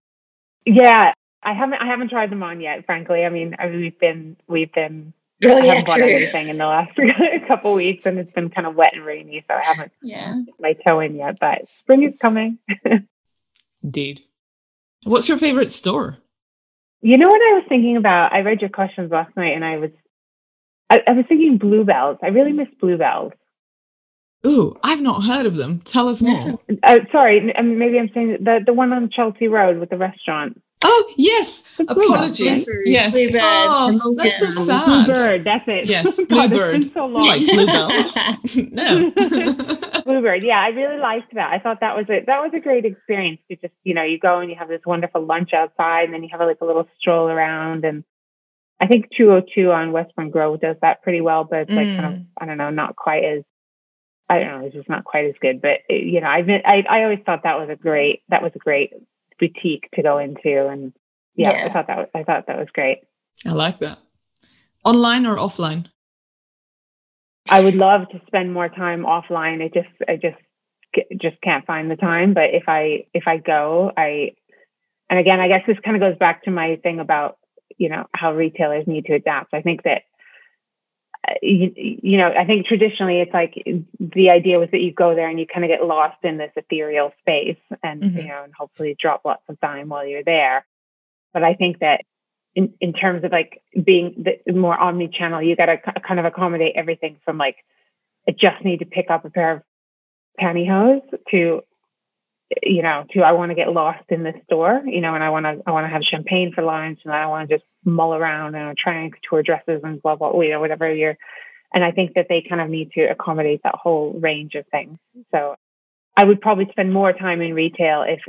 Yeah, 0.66 1.14
I 1.42 1.54
haven't, 1.54 1.82
I 1.82 1.88
haven't 1.88 2.10
tried 2.10 2.32
them 2.32 2.44
on 2.44 2.62
yet, 2.62 2.86
frankly. 2.86 3.26
I 3.26 3.30
mean, 3.30 3.56
I 3.60 3.68
mean 3.68 3.82
we've 3.82 4.00
been, 4.00 4.38
we've 4.48 4.72
been 4.72 5.14
Really, 5.42 5.70
I 5.70 5.76
haven't 5.76 5.88
bought 5.88 6.02
anything 6.02 6.50
in 6.50 6.58
the 6.58 6.66
last 6.66 6.98
couple 7.48 7.74
weeks, 7.74 8.06
and 8.06 8.18
it's 8.18 8.32
been 8.32 8.50
kind 8.50 8.66
of 8.66 8.76
wet 8.76 8.94
and 8.94 9.04
rainy, 9.04 9.44
so 9.48 9.54
I 9.54 9.62
haven't 9.62 9.92
yeah. 10.02 10.42
my 10.60 10.74
toe 10.88 11.02
in 11.02 11.16
yet. 11.16 11.38
But 11.40 11.68
spring 11.68 12.04
is 12.04 12.14
coming. 12.20 12.60
Indeed. 13.84 14.22
What's 15.04 15.28
your 15.28 15.38
favorite 15.38 15.72
store? 15.72 16.20
You 17.02 17.18
know 17.18 17.28
what 17.28 17.42
I 17.42 17.56
was 17.56 17.66
thinking 17.68 17.98
about? 17.98 18.32
I 18.32 18.40
read 18.40 18.62
your 18.62 18.70
questions 18.70 19.12
last 19.12 19.36
night 19.36 19.54
and 19.56 19.66
I 19.66 19.78
was 19.78 19.92
I, 20.90 21.02
I 21.06 21.12
was 21.12 21.26
thinking 21.28 21.58
bluebells. 21.58 22.20
I 22.24 22.28
really 22.28 22.54
miss 22.54 22.70
bluebells. 22.80 23.34
Ooh, 24.46 24.76
I've 24.84 25.02
not 25.02 25.24
heard 25.24 25.46
of 25.46 25.56
them. 25.56 25.80
Tell 25.80 26.10
us 26.10 26.22
more. 26.22 26.60
uh, 26.84 26.98
sorry, 27.12 27.56
um, 27.56 27.78
maybe 27.78 27.98
I'm 27.98 28.10
saying 28.14 28.38
the 28.42 28.60
the 28.66 28.74
one 28.74 28.92
on 28.92 29.10
Chelsea 29.10 29.48
Road 29.48 29.80
with 29.80 29.90
the 29.90 29.98
restaurant. 29.98 30.62
Oh 30.86 31.14
yes, 31.16 31.64
apologies. 31.80 32.68
Yes, 32.86 33.14
Bluebird. 33.14 33.42
Oh, 33.42 34.16
that's 34.18 34.40
so 34.40 34.50
sad. 34.50 35.06
Bluebird, 35.06 35.46
that's 35.46 35.64
it. 35.68 35.86
Yes, 35.86 36.20
Bluebird. 36.28 36.94
so 36.94 37.06
long. 37.06 37.26
Like 37.26 37.46
bluebells. 37.46 38.18
no. 38.58 39.12
Bluebird. 40.06 40.44
Yeah, 40.44 40.60
I 40.60 40.70
really 40.70 41.00
liked 41.00 41.34
that. 41.36 41.54
I 41.54 41.60
thought 41.60 41.80
that 41.80 41.96
was 41.96 42.06
a 42.10 42.26
that 42.26 42.42
was 42.42 42.52
a 42.54 42.60
great 42.60 42.84
experience 42.84 43.40
to 43.50 43.56
just 43.56 43.74
you 43.86 43.94
know 43.94 44.04
you 44.04 44.20
go 44.20 44.40
and 44.40 44.50
you 44.50 44.58
have 44.58 44.68
this 44.68 44.82
wonderful 44.86 45.26
lunch 45.26 45.54
outside 45.54 46.04
and 46.04 46.14
then 46.14 46.22
you 46.22 46.30
have 46.32 46.42
like 46.42 46.60
a 46.60 46.66
little 46.66 46.88
stroll 47.00 47.30
around 47.30 47.86
and 47.86 48.04
I 48.82 48.88
think 48.88 49.06
202 49.16 49.72
on 49.72 49.94
Westbourne 49.94 50.32
Grove 50.32 50.60
does 50.60 50.76
that 50.82 51.02
pretty 51.02 51.22
well, 51.22 51.46
but 51.46 51.60
it's 51.60 51.72
like 51.72 51.88
mm. 51.88 51.96
kind 51.96 52.14
of 52.14 52.20
mm. 52.20 52.26
I 52.38 52.46
don't 52.46 52.58
know, 52.58 52.72
not 52.72 52.98
quite 52.98 53.24
as 53.24 53.44
I 54.36 54.40
don't 54.40 54.62
know, 54.62 54.66
it's 54.66 54.76
just 54.76 54.90
not 54.90 55.04
quite 55.04 55.26
as 55.26 55.36
good. 55.42 55.62
But 55.62 55.80
uh, 55.90 55.96
you 55.96 56.22
know, 56.22 56.28
I've 56.28 56.50
I 56.50 56.84
I 56.90 57.04
always 57.04 57.20
thought 57.26 57.44
that 57.44 57.60
was 57.60 57.70
a 57.70 57.76
great 57.76 58.24
that 58.30 58.44
was 58.44 58.52
a 58.56 58.60
great 58.60 58.94
boutique 59.40 59.90
to 59.96 60.04
go 60.04 60.18
into 60.18 60.68
and 60.68 60.94
yeah, 61.36 61.52
yeah, 61.52 61.66
I 61.66 61.74
thought 61.74 61.88
that 61.88 61.98
was, 61.98 62.08
I 62.14 62.24
thought 62.24 62.48
that 62.48 62.60
was 62.60 62.68
great. 62.74 63.00
I 63.46 63.52
like 63.52 63.80
that. 63.80 64.00
Online 64.84 65.26
or 65.26 65.38
offline? 65.38 65.88
I 67.50 67.64
would 67.64 67.76
love 67.76 68.10
to 68.10 68.22
spend 68.28 68.54
more 68.54 68.70
time 68.70 69.04
offline. 69.04 69.64
I 69.64 69.70
just 69.74 69.90
I 70.08 70.16
just 70.16 70.38
just 71.20 71.42
can't 71.42 71.66
find 71.66 71.90
the 71.90 71.96
time, 71.96 72.34
but 72.34 72.54
if 72.54 72.64
I 72.68 73.06
if 73.14 73.24
I 73.28 73.38
go, 73.38 73.92
I 73.96 74.32
and 75.10 75.20
again, 75.20 75.40
I 75.40 75.48
guess 75.48 75.64
this 75.68 75.78
kind 75.84 75.96
of 75.96 76.02
goes 76.02 76.18
back 76.18 76.44
to 76.44 76.52
my 76.52 76.78
thing 76.78 77.00
about, 77.00 77.38
you 77.78 77.90
know, 77.90 78.06
how 78.14 78.34
retailers 78.34 78.88
need 78.88 79.06
to 79.06 79.14
adapt. 79.14 79.54
I 79.54 79.62
think 79.62 79.84
that 79.84 80.04
you, 81.42 81.72
you, 81.76 82.18
know, 82.18 82.32
I 82.38 82.46
think 82.46 82.66
traditionally 82.66 83.22
it's 83.22 83.34
like 83.34 83.54
the 84.00 84.30
idea 84.32 84.60
was 84.60 84.70
that 84.72 84.82
you 84.82 84.92
go 84.92 85.16
there 85.16 85.30
and 85.30 85.40
you 85.40 85.46
kind 85.48 85.64
of 85.64 85.70
get 85.70 85.86
lost 85.86 86.18
in 86.24 86.38
this 86.38 86.52
ethereal 86.56 87.14
space 87.20 87.58
and, 87.82 88.02
mm-hmm. 88.02 88.18
you 88.18 88.28
know, 88.28 88.44
and 88.44 88.54
hopefully 88.54 88.96
drop 89.00 89.22
lots 89.24 89.44
of 89.48 89.60
time 89.62 89.90
while 89.90 90.06
you're 90.06 90.24
there. 90.24 90.66
But 91.34 91.44
I 91.44 91.54
think 91.54 91.80
that 91.80 92.02
in, 92.56 92.74
in 92.82 92.94
terms 92.94 93.24
of 93.24 93.32
like 93.32 93.62
being 93.84 94.26
the 94.46 94.54
more 94.54 94.78
omni-channel, 94.78 95.42
you 95.42 95.56
got 95.56 95.68
to 95.68 95.78
kind 95.78 96.20
of 96.20 96.26
accommodate 96.26 96.74
everything 96.76 97.18
from 97.24 97.38
like, 97.38 97.58
I 98.28 98.32
just 98.32 98.64
need 98.64 98.80
to 98.80 98.86
pick 98.86 99.10
up 99.10 99.26
a 99.26 99.30
pair 99.30 99.52
of 99.52 99.62
pantyhose 100.40 101.02
to 101.32 101.62
you 102.62 102.84
know, 102.84 103.06
to 103.12 103.22
I 103.22 103.32
want 103.32 103.52
to 103.52 103.56
get 103.56 103.72
lost 103.72 104.04
in 104.10 104.24
this 104.24 104.36
store, 104.46 104.82
you 104.86 105.02
know, 105.02 105.16
and 105.16 105.24
I 105.24 105.30
want 105.30 105.46
to 105.46 105.62
I 105.66 105.72
want 105.72 105.86
to 105.86 105.90
have 105.90 106.04
champagne 106.04 106.52
for 106.54 106.64
lunch, 106.64 107.00
and 107.04 107.14
I 107.14 107.26
want 107.28 107.50
to 107.50 107.56
just 107.58 107.66
mull 107.86 108.14
around 108.14 108.56
and 108.56 108.78
try 108.78 109.02
and 109.02 109.14
couture 109.14 109.44
dresses 109.44 109.82
and 109.84 110.02
blah 110.02 110.16
blah, 110.16 110.40
you 110.42 110.52
know, 110.52 110.60
whatever 110.60 110.94
you're. 110.94 111.18
And 111.74 111.84
I 111.84 111.92
think 111.92 112.14
that 112.16 112.28
they 112.30 112.46
kind 112.48 112.62
of 112.62 112.70
need 112.70 112.92
to 112.92 113.06
accommodate 113.06 113.62
that 113.64 113.76
whole 113.76 114.14
range 114.14 114.54
of 114.54 114.66
things. 114.68 115.00
So 115.32 115.56
I 116.16 116.24
would 116.24 116.40
probably 116.42 116.68
spend 116.72 116.94
more 116.94 117.14
time 117.14 117.42
in 117.42 117.54
retail 117.54 118.04
if 118.08 118.22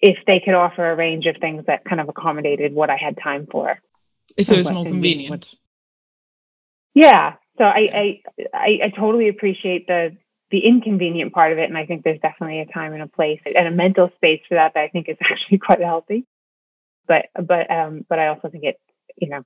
if 0.00 0.18
they 0.26 0.40
could 0.40 0.54
offer 0.54 0.90
a 0.90 0.96
range 0.96 1.26
of 1.26 1.36
things 1.40 1.64
that 1.66 1.84
kind 1.84 2.00
of 2.00 2.08
accommodated 2.08 2.74
what 2.74 2.90
I 2.90 2.96
had 2.96 3.16
time 3.22 3.46
for. 3.50 3.78
If 4.36 4.50
it 4.50 4.58
was 4.58 4.70
more 4.70 4.84
convenient. 4.84 5.54
Yeah. 6.94 7.34
So 7.58 7.64
I, 7.64 7.88
I 7.92 8.22
I 8.54 8.78
I 8.84 8.92
totally 8.96 9.28
appreciate 9.28 9.86
the 9.86 10.16
the 10.52 10.60
inconvenient 10.60 11.32
part 11.32 11.50
of 11.50 11.58
it. 11.58 11.68
And 11.68 11.76
I 11.76 11.86
think 11.86 12.04
there's 12.04 12.20
definitely 12.20 12.60
a 12.60 12.66
time 12.66 12.92
and 12.92 13.02
a 13.02 13.08
place 13.08 13.40
and 13.44 13.66
a 13.66 13.70
mental 13.72 14.10
space 14.16 14.42
for 14.48 14.54
that 14.54 14.74
that 14.74 14.80
I 14.80 14.88
think 14.88 15.08
is 15.08 15.16
actually 15.22 15.58
quite 15.58 15.80
healthy. 15.80 16.24
But 17.08 17.26
but 17.34 17.68
um 17.68 18.06
but 18.08 18.20
I 18.20 18.28
also 18.28 18.48
think 18.48 18.62
it, 18.62 18.80
you 19.16 19.30
know, 19.30 19.42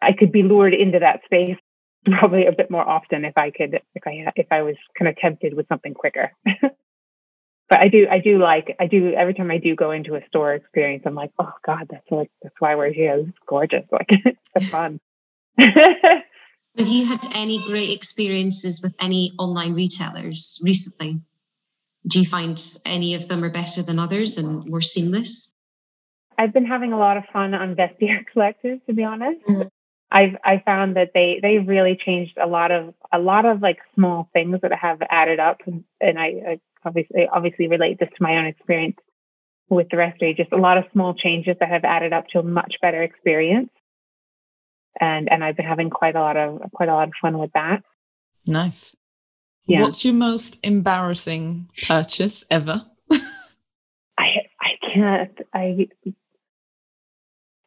I 0.00 0.12
could 0.12 0.30
be 0.30 0.44
lured 0.44 0.74
into 0.74 1.00
that 1.00 1.22
space 1.24 1.56
probably 2.04 2.46
a 2.46 2.52
bit 2.52 2.70
more 2.70 2.88
often 2.88 3.24
if 3.24 3.36
I 3.36 3.50
could 3.50 3.80
if 3.94 4.06
I 4.06 4.26
if 4.36 4.46
I 4.52 4.62
was 4.62 4.76
kind 4.96 5.08
of 5.08 5.16
tempted 5.16 5.54
with 5.54 5.66
something 5.68 5.94
quicker. 5.94 6.30
but 6.44 7.78
I 7.78 7.88
do 7.88 8.06
I 8.08 8.18
do 8.18 8.38
like 8.38 8.76
I 8.78 8.86
do 8.86 9.12
every 9.14 9.34
time 9.34 9.50
I 9.50 9.58
do 9.58 9.74
go 9.74 9.90
into 9.92 10.14
a 10.14 10.26
store 10.28 10.54
experience, 10.54 11.04
I'm 11.06 11.14
like, 11.14 11.32
oh 11.38 11.52
God, 11.64 11.88
that's 11.90 12.10
like 12.10 12.30
that's 12.42 12.54
why 12.58 12.76
we're 12.76 12.92
here. 12.92 13.24
It's 13.26 13.38
gorgeous. 13.46 13.86
Like 13.90 14.10
it's 14.54 14.68
fun. 14.68 15.00
Have 16.78 16.88
you 16.88 17.04
had 17.04 17.20
any 17.34 17.62
great 17.66 17.90
experiences 17.90 18.80
with 18.82 18.94
any 18.98 19.32
online 19.38 19.74
retailers 19.74 20.60
recently? 20.64 21.20
Do 22.06 22.18
you 22.18 22.24
find 22.24 22.60
any 22.86 23.14
of 23.14 23.28
them 23.28 23.44
are 23.44 23.50
better 23.50 23.82
than 23.82 23.98
others 23.98 24.38
and 24.38 24.66
more 24.66 24.80
seamless? 24.80 25.54
I've 26.38 26.52
been 26.52 26.64
having 26.64 26.92
a 26.92 26.98
lot 26.98 27.18
of 27.18 27.24
fun 27.32 27.54
on 27.54 27.76
Vestiaire 27.76 28.24
Collective, 28.32 28.84
to 28.86 28.94
be 28.94 29.04
honest. 29.04 29.40
Mm-hmm. 29.46 29.68
I've 30.10 30.36
I 30.44 30.62
found 30.64 30.96
that 30.96 31.12
they 31.14 31.40
they 31.40 31.58
really 31.58 31.96
changed 31.96 32.36
a 32.36 32.46
lot 32.46 32.70
of 32.70 32.94
a 33.12 33.18
lot 33.18 33.46
of 33.46 33.62
like 33.62 33.78
small 33.94 34.28
things 34.32 34.60
that 34.60 34.72
have 34.72 35.00
added 35.08 35.40
up, 35.40 35.60
and, 35.66 35.84
and 36.02 36.18
I, 36.18 36.24
I 36.24 36.60
obviously 36.84 37.26
obviously 37.32 37.68
relate 37.68 37.98
this 37.98 38.10
to 38.10 38.22
my 38.22 38.36
own 38.36 38.46
experience 38.46 38.96
with 39.70 39.88
the 39.90 39.96
Restory. 39.96 40.36
Just 40.36 40.52
a 40.52 40.58
lot 40.58 40.76
of 40.76 40.84
small 40.92 41.14
changes 41.14 41.56
that 41.60 41.70
have 41.70 41.84
added 41.84 42.12
up 42.12 42.26
to 42.28 42.40
a 42.40 42.42
much 42.42 42.74
better 42.82 43.02
experience, 43.02 43.70
and 45.00 45.30
and 45.30 45.42
I've 45.44 45.56
been 45.56 45.66
having 45.66 45.90
quite 45.90 46.16
a 46.16 46.20
lot 46.20 46.36
of 46.36 46.62
quite 46.72 46.88
a 46.88 46.94
lot 46.94 47.08
of 47.08 47.14
fun 47.20 47.38
with 47.38 47.52
that. 47.52 47.82
Nice. 48.46 48.94
Yeah. 49.66 49.82
What's 49.82 50.04
your 50.04 50.14
most 50.14 50.58
embarrassing 50.62 51.70
purchase 51.86 52.44
ever? 52.50 52.86
I 54.18 54.26
I 54.60 54.70
can't 54.92 55.38
I 55.54 55.88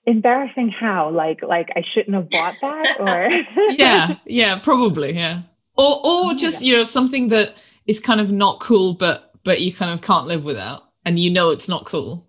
embarrassing 0.06 0.70
how 0.70 1.10
like 1.10 1.42
like 1.42 1.70
i 1.76 1.84
shouldn't 1.94 2.16
have 2.16 2.30
bought 2.30 2.56
that 2.62 3.00
or 3.00 3.30
yeah 3.72 4.16
yeah 4.26 4.58
probably 4.60 5.14
yeah 5.14 5.42
or 5.78 6.00
or 6.06 6.34
just 6.36 6.64
you 6.64 6.74
know 6.76 6.84
something 6.84 7.30
that 7.30 7.56
is 7.88 8.00
kind 8.00 8.22
of 8.22 8.32
not 8.32 8.60
cool 8.60 8.94
but 8.94 9.34
but 9.44 9.62
you 9.62 9.74
kind 9.74 9.92
of 9.92 10.02
can't 10.02 10.28
live 10.28 10.46
without 10.46 10.84
and 11.04 11.20
you 11.20 11.32
know 11.32 11.50
it's 11.50 11.68
not 11.68 11.86
cool 11.86 12.28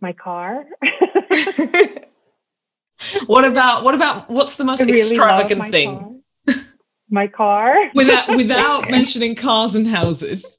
my 0.00 0.12
car 0.12 0.64
what 3.26 3.44
about 3.44 3.84
what 3.84 3.94
about 3.94 4.28
what's 4.28 4.56
the 4.56 4.64
most 4.64 4.80
really 4.80 5.00
extravagant 5.00 5.58
my 5.58 5.70
thing 5.70 5.98
car. 5.98 6.54
my 7.08 7.26
car 7.26 7.74
without 7.94 8.28
without 8.28 8.90
mentioning 8.90 9.34
cars 9.34 9.74
and 9.74 9.86
houses 9.86 10.58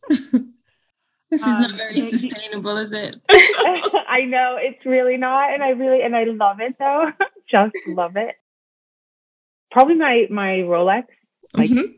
this 1.31 1.39
is 1.39 1.47
um, 1.47 1.61
not 1.61 1.75
very 1.77 2.01
sustainable, 2.01 2.75
is 2.75 2.91
it? 2.91 3.15
I 3.29 4.25
know 4.27 4.57
it's 4.59 4.85
really 4.85 5.15
not, 5.15 5.53
and 5.53 5.63
I 5.63 5.69
really 5.69 6.01
and 6.03 6.13
I 6.13 6.25
love 6.25 6.59
it 6.59 6.75
though. 6.77 7.05
Just 7.49 7.73
love 7.87 8.17
it. 8.17 8.35
Probably 9.71 9.95
my 9.95 10.27
my 10.29 10.57
Rolex. 10.57 11.05
Like, 11.53 11.69
mm-hmm. 11.69 11.93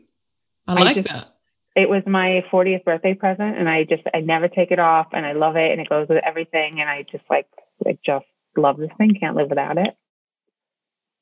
I 0.68 0.74
like 0.74 0.86
I 0.86 0.94
just, 0.94 1.08
that. 1.08 1.34
It 1.74 1.88
was 1.88 2.04
my 2.06 2.44
40th 2.52 2.84
birthday 2.84 3.14
present, 3.14 3.58
and 3.58 3.68
I 3.68 3.82
just 3.82 4.04
I 4.14 4.20
never 4.20 4.46
take 4.46 4.70
it 4.70 4.78
off, 4.78 5.08
and 5.12 5.26
I 5.26 5.32
love 5.32 5.56
it, 5.56 5.72
and 5.72 5.80
it 5.80 5.88
goes 5.88 6.08
with 6.08 6.22
everything, 6.24 6.80
and 6.80 6.88
I 6.88 7.04
just 7.10 7.24
like 7.28 7.48
I 7.84 7.98
just 8.06 8.26
love 8.56 8.76
this 8.76 8.90
thing. 8.98 9.16
Can't 9.18 9.34
live 9.34 9.48
without 9.48 9.78
it. 9.78 9.96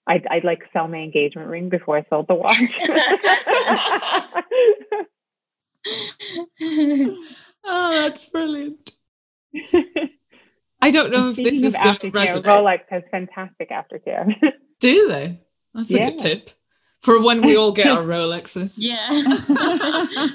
I'd, 0.06 0.26
I'd 0.26 0.44
like 0.44 0.64
sell 0.72 0.88
my 0.88 0.98
engagement 0.98 1.48
ring 1.48 1.68
before 1.68 1.96
I 1.96 2.04
sold 2.10 2.26
the 2.28 2.34
watch. 2.34 2.58
oh, 7.64 7.64
that's 7.64 8.28
brilliant. 8.28 8.92
I 10.80 10.90
don't 10.90 11.12
know 11.12 11.30
if 11.30 11.36
this 11.36 11.62
is 11.62 11.76
going 11.76 11.98
to 11.98 12.10
resonate. 12.10 12.44
Rolex 12.44 12.80
has 12.90 13.02
fantastic 13.10 13.70
aftercare. 13.70 14.34
Do 14.80 15.08
they? 15.08 15.40
That's 15.74 15.92
a 15.92 15.98
yeah. 15.98 16.10
good 16.10 16.18
tip 16.18 16.50
for 17.02 17.22
when 17.22 17.42
we 17.42 17.56
all 17.56 17.72
get 17.72 17.86
our 17.86 18.02
Rolexes. 18.02 18.76
Yeah, 18.78 19.08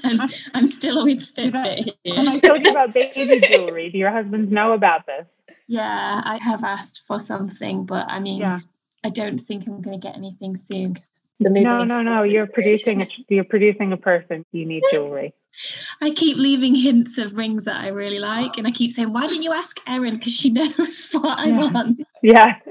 I'm, 0.03 0.30
I'm 0.53 0.68
still 0.68 1.03
with 1.03 1.36
Fitbit. 1.36 1.93
Am 2.05 2.30
I 2.30 2.39
told 2.39 2.63
you 2.63 2.72
about 2.72 2.93
baby 2.93 3.41
jewelry. 3.51 3.89
Do 3.89 3.97
your 3.97 4.11
husbands 4.11 4.51
know 4.51 4.72
about 4.72 5.05
this? 5.05 5.26
Yeah, 5.68 6.22
I 6.24 6.38
have 6.41 6.63
asked 6.63 7.03
for 7.05 7.20
something, 7.20 7.86
but 7.86 8.05
I 8.07 8.22
mean, 8.22 8.39
yeah. 8.39 8.59
I 9.08 9.10
don't 9.10 9.38
think 9.38 9.66
I'm 9.68 9.82
going 9.82 10.01
to 10.01 10.05
get 10.05 10.18
anything 10.18 10.58
soon. 10.58 10.97
No, 11.39 11.86
no, 11.86 12.01
no. 12.01 12.24
You're 12.24 12.45
producing 12.45 13.01
a 13.03 13.08
you're 13.30 13.45
producing 13.45 13.93
a 13.93 13.97
person. 13.97 14.43
You 14.51 14.66
need 14.66 14.84
jewelry. 14.91 15.34
I 16.01 16.12
keep 16.12 16.36
leaving 16.36 16.76
hints 16.76 17.18
of 17.18 17.38
rings 17.38 17.64
that 17.64 17.82
I 17.82 17.88
really 17.88 18.20
like, 18.20 18.58
and 18.58 18.68
I 18.68 18.72
keep 18.72 18.91
saying, 18.91 19.14
"Why 19.14 19.28
didn't 19.28 19.43
you 19.43 19.53
ask 19.53 19.80
Erin? 19.88 20.16
Because 20.16 20.36
she 20.36 20.49
knows 20.58 21.10
what 21.14 21.39
I 21.39 21.51
want." 21.51 22.01
Yeah. 22.22 22.55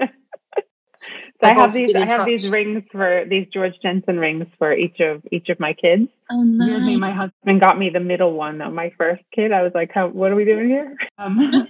so 0.98 1.08
I 1.42 1.54
have 1.54 1.72
these. 1.72 1.94
I 1.94 2.00
have 2.00 2.08
touch. 2.08 2.26
these 2.26 2.50
rings 2.50 2.84
for 2.92 3.24
these 3.26 3.46
Georg 3.54 3.72
Jensen 3.80 4.18
rings 4.18 4.46
for 4.58 4.74
each 4.74 5.00
of 5.00 5.22
each 5.32 5.48
of 5.48 5.58
my 5.58 5.72
kids. 5.72 6.08
Oh 6.30 6.42
nice. 6.42 6.98
my 6.98 7.12
husband 7.12 7.62
got 7.62 7.78
me 7.78 7.88
the 7.88 8.00
middle 8.00 8.34
one. 8.34 8.60
Of 8.60 8.74
my 8.74 8.92
first 8.98 9.22
kid, 9.34 9.52
I 9.52 9.62
was 9.62 9.72
like, 9.74 9.90
How, 9.90 10.08
"What 10.08 10.32
are 10.32 10.36
we 10.36 10.44
doing 10.44 10.68
here?" 10.68 10.96
Um, 11.16 11.66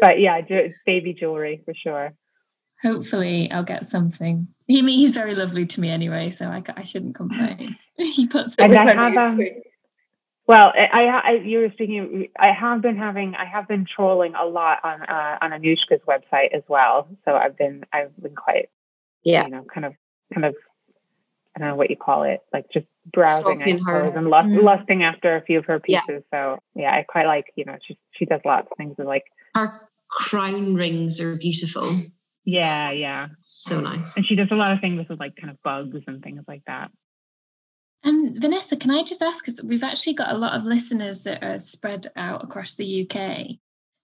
but 0.00 0.20
yeah, 0.20 0.42
baby 0.84 1.14
jewelry 1.14 1.62
for 1.64 1.72
sure. 1.74 2.12
Hopefully, 2.84 3.50
I'll 3.50 3.64
get 3.64 3.86
something. 3.86 4.48
He 4.66 4.80
he's 4.82 5.12
very 5.12 5.34
lovely 5.34 5.66
to 5.66 5.80
me 5.80 5.90
anyway, 5.90 6.30
so 6.30 6.46
I, 6.46 6.62
I 6.76 6.84
shouldn't 6.84 7.14
complain. 7.14 7.76
he 7.96 8.26
puts. 8.26 8.56
And 8.56 8.74
I 8.74 8.92
have 8.92 9.16
um, 9.16 9.40
well, 10.46 10.72
I, 10.74 11.06
I, 11.06 11.30
you 11.42 11.60
were 11.60 11.70
speaking. 11.72 12.28
I 12.38 12.52
have 12.52 12.82
been 12.82 12.98
having, 12.98 13.34
I 13.34 13.46
have 13.46 13.66
been 13.66 13.86
trolling 13.86 14.34
a 14.34 14.44
lot 14.44 14.78
on 14.84 15.00
uh, 15.02 15.38
on 15.40 15.52
Annoushka's 15.52 16.02
website 16.06 16.52
as 16.54 16.62
well. 16.68 17.08
So 17.24 17.34
I've 17.34 17.56
been, 17.56 17.84
I've 17.92 18.14
been 18.20 18.34
quite, 18.34 18.68
yeah, 19.22 19.44
you 19.44 19.50
know, 19.50 19.64
kind 19.72 19.86
of, 19.86 19.94
kind 20.34 20.44
of, 20.44 20.54
I 21.56 21.60
don't 21.60 21.68
know 21.68 21.76
what 21.76 21.88
you 21.88 21.96
call 21.96 22.24
it, 22.24 22.42
like 22.52 22.66
just 22.70 22.84
browsing 23.10 23.78
her 23.84 24.02
and 24.02 24.28
lust, 24.28 24.48
mm. 24.48 24.62
lusting 24.62 25.02
after 25.02 25.34
a 25.34 25.40
few 25.40 25.60
of 25.60 25.64
her 25.64 25.80
pieces. 25.80 26.02
Yeah. 26.08 26.18
So 26.30 26.58
yeah, 26.74 26.94
I 26.94 27.04
quite 27.08 27.26
like, 27.26 27.46
you 27.56 27.64
know, 27.64 27.78
she 27.86 27.96
she 28.12 28.26
does 28.26 28.42
lots 28.44 28.68
of 28.70 28.76
things 28.76 28.96
with 28.98 29.06
like 29.06 29.24
her 29.54 29.80
crown 30.10 30.74
rings 30.74 31.22
are 31.22 31.38
beautiful. 31.38 31.90
Yeah, 32.44 32.90
yeah. 32.90 33.28
So 33.42 33.80
nice. 33.80 34.16
And 34.16 34.26
she 34.26 34.34
does 34.34 34.50
a 34.50 34.54
lot 34.54 34.72
of 34.72 34.80
things 34.80 35.08
with 35.08 35.18
like 35.18 35.36
kind 35.36 35.50
of 35.50 35.62
bugs 35.62 36.02
and 36.06 36.22
things 36.22 36.44
like 36.46 36.62
that. 36.66 36.90
Um, 38.04 38.34
Vanessa, 38.36 38.76
can 38.76 38.90
I 38.90 39.02
just 39.02 39.22
ask? 39.22 39.44
Because 39.44 39.62
we've 39.62 39.82
actually 39.82 40.14
got 40.14 40.32
a 40.32 40.36
lot 40.36 40.54
of 40.54 40.64
listeners 40.64 41.24
that 41.24 41.42
are 41.42 41.58
spread 41.58 42.06
out 42.16 42.44
across 42.44 42.76
the 42.76 43.02
UK. 43.02 43.56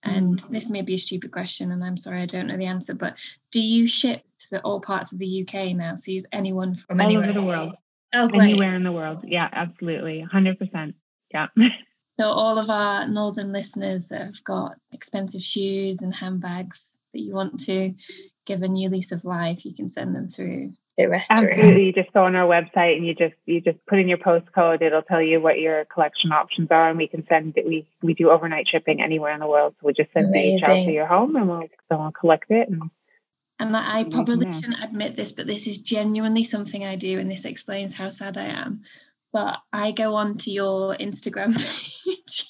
And 0.03 0.39
mm. 0.43 0.49
this 0.49 0.71
may 0.71 0.81
be 0.81 0.95
a 0.95 0.99
stupid 0.99 1.31
question, 1.31 1.73
and 1.73 1.85
I'm 1.85 1.99
sorry 1.99 2.23
I 2.23 2.27
don't 2.27 2.47
know 2.47 2.57
the 2.57 2.65
answer, 2.65 2.95
but 2.95 3.19
do 3.53 3.61
you 3.61 3.87
ship 3.87 4.23
to 4.39 4.47
the, 4.53 4.61
all 4.63 4.81
parts 4.81 5.13
of 5.13 5.19
the 5.19 5.47
UK 5.47 5.77
now? 5.77 5.95
So 5.95 6.11
you've 6.11 6.25
anyone 6.33 6.75
from 6.75 6.99
all 6.99 7.07
anywhere? 7.07 7.25
over 7.25 7.33
the 7.35 7.47
world. 7.47 7.75
Oh, 8.15 8.29
Anywhere 8.29 8.75
in 8.75 8.83
the 8.83 8.93
world. 8.93 9.21
Yeah, 9.25 9.49
absolutely. 9.53 10.27
100%. 10.33 10.95
Yeah. 11.33 11.47
So 12.19 12.29
all 12.29 12.59
of 12.59 12.69
our 12.69 13.09
northern 13.09 13.51
listeners 13.51 14.09
that 14.09 14.21
have 14.21 14.45
got 14.45 14.77
expensive 14.93 15.43
shoes 15.43 16.03
and 16.03 16.15
handbags 16.15 16.79
that 17.15 17.21
you 17.21 17.33
want 17.33 17.65
to 17.65 17.95
give 18.51 18.63
a 18.63 18.69
new 18.69 18.89
lease 18.89 19.13
of 19.13 19.25
life, 19.25 19.65
you 19.65 19.73
can 19.73 19.93
send 19.93 20.15
them 20.15 20.29
through 20.29 20.73
the 20.97 21.05
Restory. 21.05 21.25
Absolutely. 21.31 21.85
You 21.85 21.93
just 21.93 22.13
go 22.13 22.25
on 22.25 22.35
our 22.35 22.49
website 22.49 22.97
and 22.97 23.07
you 23.07 23.15
just 23.15 23.35
you 23.47 23.61
just 23.61 23.79
put 23.87 24.01
in 24.01 24.09
your 24.09 24.19
postcode. 24.19 24.83
It'll 24.83 25.03
tell 25.03 25.23
you 25.23 25.41
what 25.41 25.61
your 25.61 25.85
collection 25.85 26.33
options 26.33 26.69
are, 26.73 26.89
and 26.89 26.99
we 26.99 27.07
can 27.07 27.25
send 27.29 27.57
it. 27.57 27.65
We 27.65 27.87
we 28.03 28.15
do 28.15 28.31
overnight 28.31 28.67
shipping 28.69 29.01
anywhere 29.01 29.33
in 29.33 29.41
the 29.41 29.47
world. 29.47 29.75
So 29.81 29.87
we 29.87 29.93
just 29.93 30.13
send 30.13 30.27
Amazing. 30.27 30.67
DHL 30.67 30.85
to 30.87 30.93
your 30.93 31.07
home, 31.07 31.37
and 31.37 31.49
we'll 31.49 31.69
we'll 31.91 32.13
collect 32.13 32.51
it. 32.51 32.69
And, 32.69 32.91
and 33.61 33.77
I 33.77 34.05
probably 34.05 34.51
shouldn't 34.53 34.83
admit 34.83 35.17
this, 35.17 35.33
but 35.33 35.47
this 35.47 35.67
is 35.67 35.79
genuinely 35.79 36.45
something 36.45 36.85
I 36.85 36.97
do, 36.97 37.21
and 37.21 37.31
this 37.31 37.45
explains 37.45 37.95
how 37.95 38.09
sad 38.09 38.37
I 38.37 38.47
am. 38.47 38.83
But 39.33 39.61
I 39.73 39.93
go 39.93 40.17
on 40.17 40.39
to 40.39 40.51
your 40.51 40.97
Instagram 40.97 41.55
page 42.05 42.47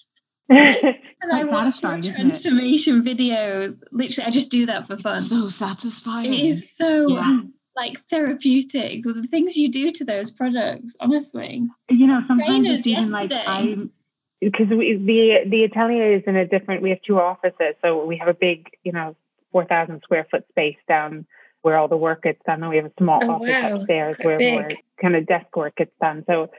and 1.22 1.32
I 1.32 1.44
watch 1.44 1.80
your 1.82 2.00
transformation 2.02 3.02
videos. 3.02 3.82
Literally, 3.92 4.26
I 4.26 4.30
just 4.30 4.50
do 4.50 4.66
that 4.66 4.86
for 4.88 4.96
fun. 4.96 5.16
It's 5.16 5.30
so 5.30 5.46
satisfying. 5.46 6.32
It 6.32 6.40
is 6.40 6.76
so 6.76 7.08
yeah. 7.08 7.42
like 7.76 8.00
therapeutic. 8.10 9.04
The 9.04 9.28
things 9.30 9.56
you 9.56 9.70
do 9.70 9.92
to 9.92 10.04
those 10.04 10.32
products, 10.32 10.96
honestly. 10.98 11.68
You 11.88 12.06
know, 12.08 12.22
sometimes 12.26 12.68
it's 12.68 12.86
even 12.86 13.04
yesterday. 13.04 13.34
like 13.34 13.48
I 13.48 13.76
because 14.40 14.68
the 14.68 15.44
the 15.46 15.64
atelier 15.64 16.14
is 16.14 16.22
in 16.26 16.36
a 16.36 16.46
different. 16.46 16.82
We 16.82 16.90
have 16.90 17.02
two 17.02 17.20
offices, 17.20 17.76
so 17.80 18.04
we 18.04 18.16
have 18.16 18.28
a 18.28 18.34
big, 18.34 18.70
you 18.82 18.90
know, 18.92 19.14
four 19.52 19.64
thousand 19.64 20.02
square 20.02 20.26
foot 20.30 20.46
space 20.48 20.78
down 20.88 21.26
where 21.62 21.76
all 21.76 21.88
the 21.88 21.96
work 21.96 22.22
gets 22.24 22.40
done, 22.44 22.62
and 22.62 22.70
we 22.70 22.76
have 22.76 22.86
a 22.86 22.92
small 22.98 23.20
oh, 23.22 23.30
office 23.32 23.48
wow. 23.48 23.74
upstairs 23.76 24.16
where, 24.22 24.38
where 24.38 24.70
kind 25.00 25.14
of 25.14 25.26
desk 25.26 25.54
work 25.54 25.76
gets 25.76 25.92
done. 26.00 26.24
So 26.26 26.50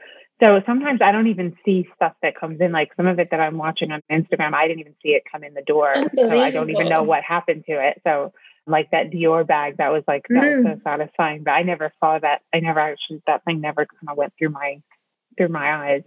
so 0.42 0.60
sometimes 0.66 1.00
I 1.02 1.12
don't 1.12 1.28
even 1.28 1.56
see 1.64 1.88
stuff 1.94 2.14
that 2.22 2.38
comes 2.38 2.60
in. 2.60 2.72
Like 2.72 2.92
some 2.96 3.06
of 3.06 3.18
it 3.18 3.28
that 3.30 3.40
I'm 3.40 3.58
watching 3.58 3.92
on 3.92 4.02
Instagram, 4.12 4.54
I 4.54 4.66
didn't 4.66 4.80
even 4.80 4.94
see 5.02 5.10
it 5.10 5.22
come 5.30 5.44
in 5.44 5.54
the 5.54 5.62
door. 5.62 5.94
So 6.16 6.30
I 6.30 6.50
don't 6.50 6.70
even 6.70 6.88
know 6.88 7.02
what 7.02 7.22
happened 7.22 7.64
to 7.68 7.72
it. 7.72 8.00
So 8.04 8.32
like 8.66 8.90
that 8.90 9.10
Dior 9.10 9.46
bag, 9.46 9.78
that 9.78 9.92
was 9.92 10.04
like 10.06 10.24
that 10.28 10.42
mm. 10.42 10.64
was 10.64 10.76
so 10.76 10.80
satisfying. 10.84 11.42
But 11.44 11.52
I 11.52 11.62
never 11.62 11.92
saw 12.00 12.18
that. 12.18 12.42
I 12.52 12.60
never 12.60 12.80
actually 12.80 13.22
that 13.26 13.44
thing 13.44 13.60
never 13.60 13.86
kind 13.86 14.10
of 14.10 14.16
went 14.16 14.32
through 14.38 14.50
my 14.50 14.82
through 15.36 15.48
my 15.48 15.92
eyes. 15.92 16.02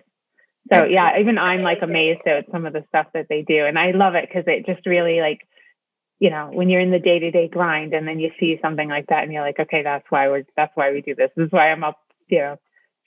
So 0.74 0.86
yeah, 0.86 1.20
even 1.20 1.38
I'm 1.38 1.62
like 1.62 1.82
amazed 1.82 2.26
at 2.26 2.50
some 2.52 2.66
of 2.66 2.74
the 2.74 2.84
stuff 2.90 3.08
that 3.14 3.28
they 3.30 3.44
do, 3.44 3.66
and 3.66 3.78
I 3.78 3.92
love 3.92 4.16
it 4.16 4.28
because 4.28 4.46
it 4.48 4.66
just 4.66 4.86
really 4.86 5.20
like 5.20 5.42
you 6.20 6.30
know, 6.30 6.50
when 6.52 6.70
you're 6.70 6.82
in 6.82 6.92
the 6.92 7.00
day 7.00 7.20
to 7.20 7.32
day 7.32 7.48
grind 7.48 7.94
and 7.94 8.08
then 8.08 8.20
you 8.20 8.32
see 8.40 8.58
something 8.62 8.88
like 8.88 9.08
that 9.08 9.24
and 9.24 9.34
you're 9.34 9.42
like, 9.44 9.60
okay, 9.60 9.84
that's 9.84 10.06
why 10.10 10.30
we're, 10.30 10.44
that's 10.56 10.72
why 10.76 10.92
we 10.92 11.02
do 11.02 11.14
this. 11.14 11.30
This 11.36 11.48
is 11.48 11.52
why 11.52 11.72
I'm 11.72 11.84
up, 11.84 12.00
you 12.30 12.40
know, 12.40 12.60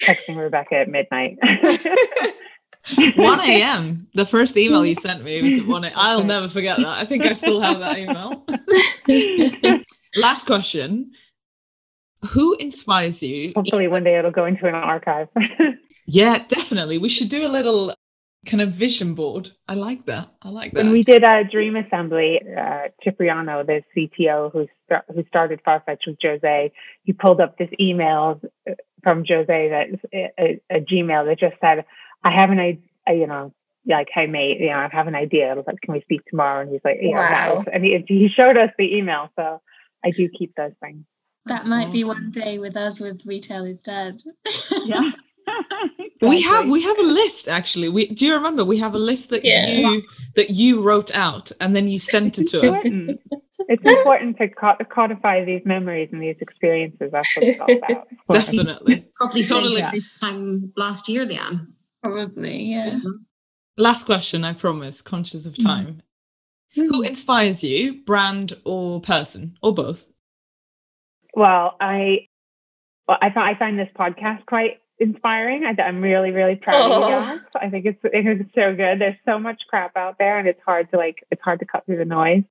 texting 0.03 0.37
Rebecca 0.37 0.77
at 0.77 0.89
midnight. 0.89 1.39
1 3.17 3.41
a.m. 3.41 4.09
The 4.15 4.25
first 4.25 4.57
email 4.57 4.85
you 4.85 4.95
sent 4.95 5.23
me 5.23 5.43
was 5.43 5.59
at 5.59 5.67
1 5.67 5.85
a.m. 5.85 5.93
I'll 5.97 6.25
never 6.25 6.49
forget 6.49 6.79
that. 6.79 6.87
I 6.87 7.05
think 7.05 7.27
I 7.27 7.33
still 7.33 7.61
have 7.61 7.81
that 7.81 7.99
email. 7.99 8.47
Last 10.17 10.47
question. 10.47 11.13
Who 12.31 12.55
inspires 12.57 13.23
you? 13.23 13.53
Hopefully 13.55 13.89
one 13.89 14.05
day 14.05 14.19
it'll 14.19 14.31
go 14.31 14.47
into 14.47 14.67
an 14.67 14.75
archive. 14.75 15.29
Yeah, 16.11 16.43
definitely. 16.49 16.97
We 16.97 17.11
should 17.11 17.29
do 17.29 17.47
a 17.47 17.53
little 17.53 17.93
kind 18.47 18.63
of 18.63 18.73
vision 18.73 19.15
board. 19.15 19.51
I 19.69 19.75
like 19.75 20.07
that. 20.07 20.31
I 20.41 20.49
like 20.49 20.73
that. 20.73 20.85
When 20.85 20.91
we 20.91 21.03
did 21.03 21.23
a 21.23 21.45
dream 21.45 21.77
assembly, 21.77 22.41
uh, 22.59 22.89
Cipriano, 23.05 23.63
the 23.63 23.83
CTO 23.95 24.51
who 24.51 24.67
st- 24.91 25.03
who 25.15 25.23
started 25.29 25.61
Farfetch 25.63 26.07
with 26.07 26.17
Jose, 26.23 26.73
he 27.03 27.13
pulled 27.13 27.43
up 27.43 27.59
this 27.59 27.69
email 27.79 28.41
from 29.03 29.25
Jose 29.29 29.47
that 29.47 30.33
a, 30.39 30.61
a 30.71 30.81
Gmail 30.81 31.27
that 31.27 31.39
just 31.39 31.57
said, 31.61 31.85
"I 32.25 32.31
have 32.31 32.51
an 32.51 32.59
idea, 32.59 32.83
uh, 33.09 33.13
you 33.13 33.27
know." 33.27 33.53
Like, 33.87 34.09
hey 34.13 34.27
mate, 34.27 34.61
you 34.61 34.69
know, 34.69 34.77
I 34.77 34.89
have 34.93 35.07
an 35.07 35.15
idea. 35.15 35.51
I 35.51 35.55
was 35.55 35.65
like, 35.67 35.81
can 35.81 35.95
we 35.95 36.03
speak 36.03 36.23
tomorrow? 36.27 36.61
And 36.61 36.71
he's 36.71 36.83
like, 36.85 36.99
yeah, 37.01 37.55
wow. 37.55 37.65
and 37.73 37.83
he, 37.83 38.05
he 38.07 38.29
showed 38.29 38.59
us 38.59 38.69
the 38.77 38.95
email. 38.95 39.31
So 39.35 39.63
I 40.05 40.11
do 40.11 40.29
keep 40.29 40.55
those 40.57 40.73
things. 40.83 41.07
That 41.47 41.55
That's 41.55 41.67
might 41.67 41.85
awesome. 41.85 41.93
be 41.93 42.05
one 42.05 42.31
day 42.31 42.59
with 42.59 42.77
us 42.77 43.01
with 43.01 43.25
retail 43.25 43.65
is 43.65 43.81
dead. 43.81 44.21
yeah. 44.85 45.13
we 46.21 46.43
have 46.43 46.69
we 46.69 46.83
have 46.83 46.99
a 46.99 47.03
list 47.03 47.49
actually. 47.49 47.89
We 47.89 48.09
do 48.09 48.27
you 48.27 48.35
remember 48.35 48.65
we 48.65 48.79
have 48.79 48.95
a 48.95 48.99
list 48.99 49.31
that 49.31 49.45
yeah. 49.45 49.67
you 49.67 50.03
that 50.37 50.51
you 50.51 50.83
wrote 50.83 51.15
out 51.15 51.51
and 51.61 51.75
then 51.75 51.89
you 51.89 51.99
sent 51.99 52.39
it 52.39 52.49
to 52.49 52.73
us. 52.73 52.87
It's 53.69 53.83
important 53.85 54.39
to 54.39 54.49
codify 54.49 55.45
these 55.45 55.61
memories 55.67 56.09
and 56.11 56.23
these 56.23 56.37
experiences. 56.41 57.11
That's 57.13 57.29
what 57.37 57.45
it's 57.45 57.61
all 57.61 57.77
about. 57.77 58.09
Definitely. 58.33 59.07
Probably 59.15 59.45
totally. 59.45 59.83
this 59.93 60.19
time 60.19 60.73
last 60.75 61.07
year, 61.07 61.27
Leanne. 61.27 61.67
Probably, 62.03 62.63
yeah. 62.63 62.87
Mm-hmm. 62.87 63.11
Last 63.77 64.07
question, 64.07 64.43
I 64.43 64.55
promise, 64.55 65.03
conscious 65.03 65.45
of 65.45 65.63
time. 65.63 66.01
Mm-hmm. 66.77 66.81
Who 66.81 67.03
inspires 67.03 67.63
you, 67.63 68.03
brand 68.05 68.55
or 68.65 69.03
person, 69.03 69.59
or 69.63 69.75
both? 69.75 70.07
Well, 71.35 71.77
I 71.79 72.29
well, 73.07 73.19
I, 73.21 73.29
I 73.37 73.59
find 73.59 73.79
this 73.79 73.89
podcast 73.99 74.47
quite 74.47 74.81
inspiring. 74.99 75.65
I, 75.65 75.75
am 75.83 76.01
really, 76.01 76.31
really 76.31 76.57
proud 76.57 76.91
oh. 76.91 77.03
of 77.03 77.11
you 77.11 77.17
oh. 77.17 77.21
guys. 77.21 77.41
I 77.61 77.71
think 77.71 77.85
it's 77.87 77.99
it's 78.03 78.55
so 78.55 78.75
good. 78.75 78.99
There's 79.01 79.17
so 79.27 79.39
much 79.39 79.63
crap 79.69 79.97
out 79.97 80.17
there, 80.19 80.39
and 80.39 80.49
it's 80.49 80.61
hard 80.65 80.91
to 80.93 80.97
like 80.97 81.17
it's 81.31 81.43
hard 81.43 81.61
to 81.61 81.67
cut 81.67 81.85
through 81.85 81.99
the 81.99 82.05
noise. 82.05 82.45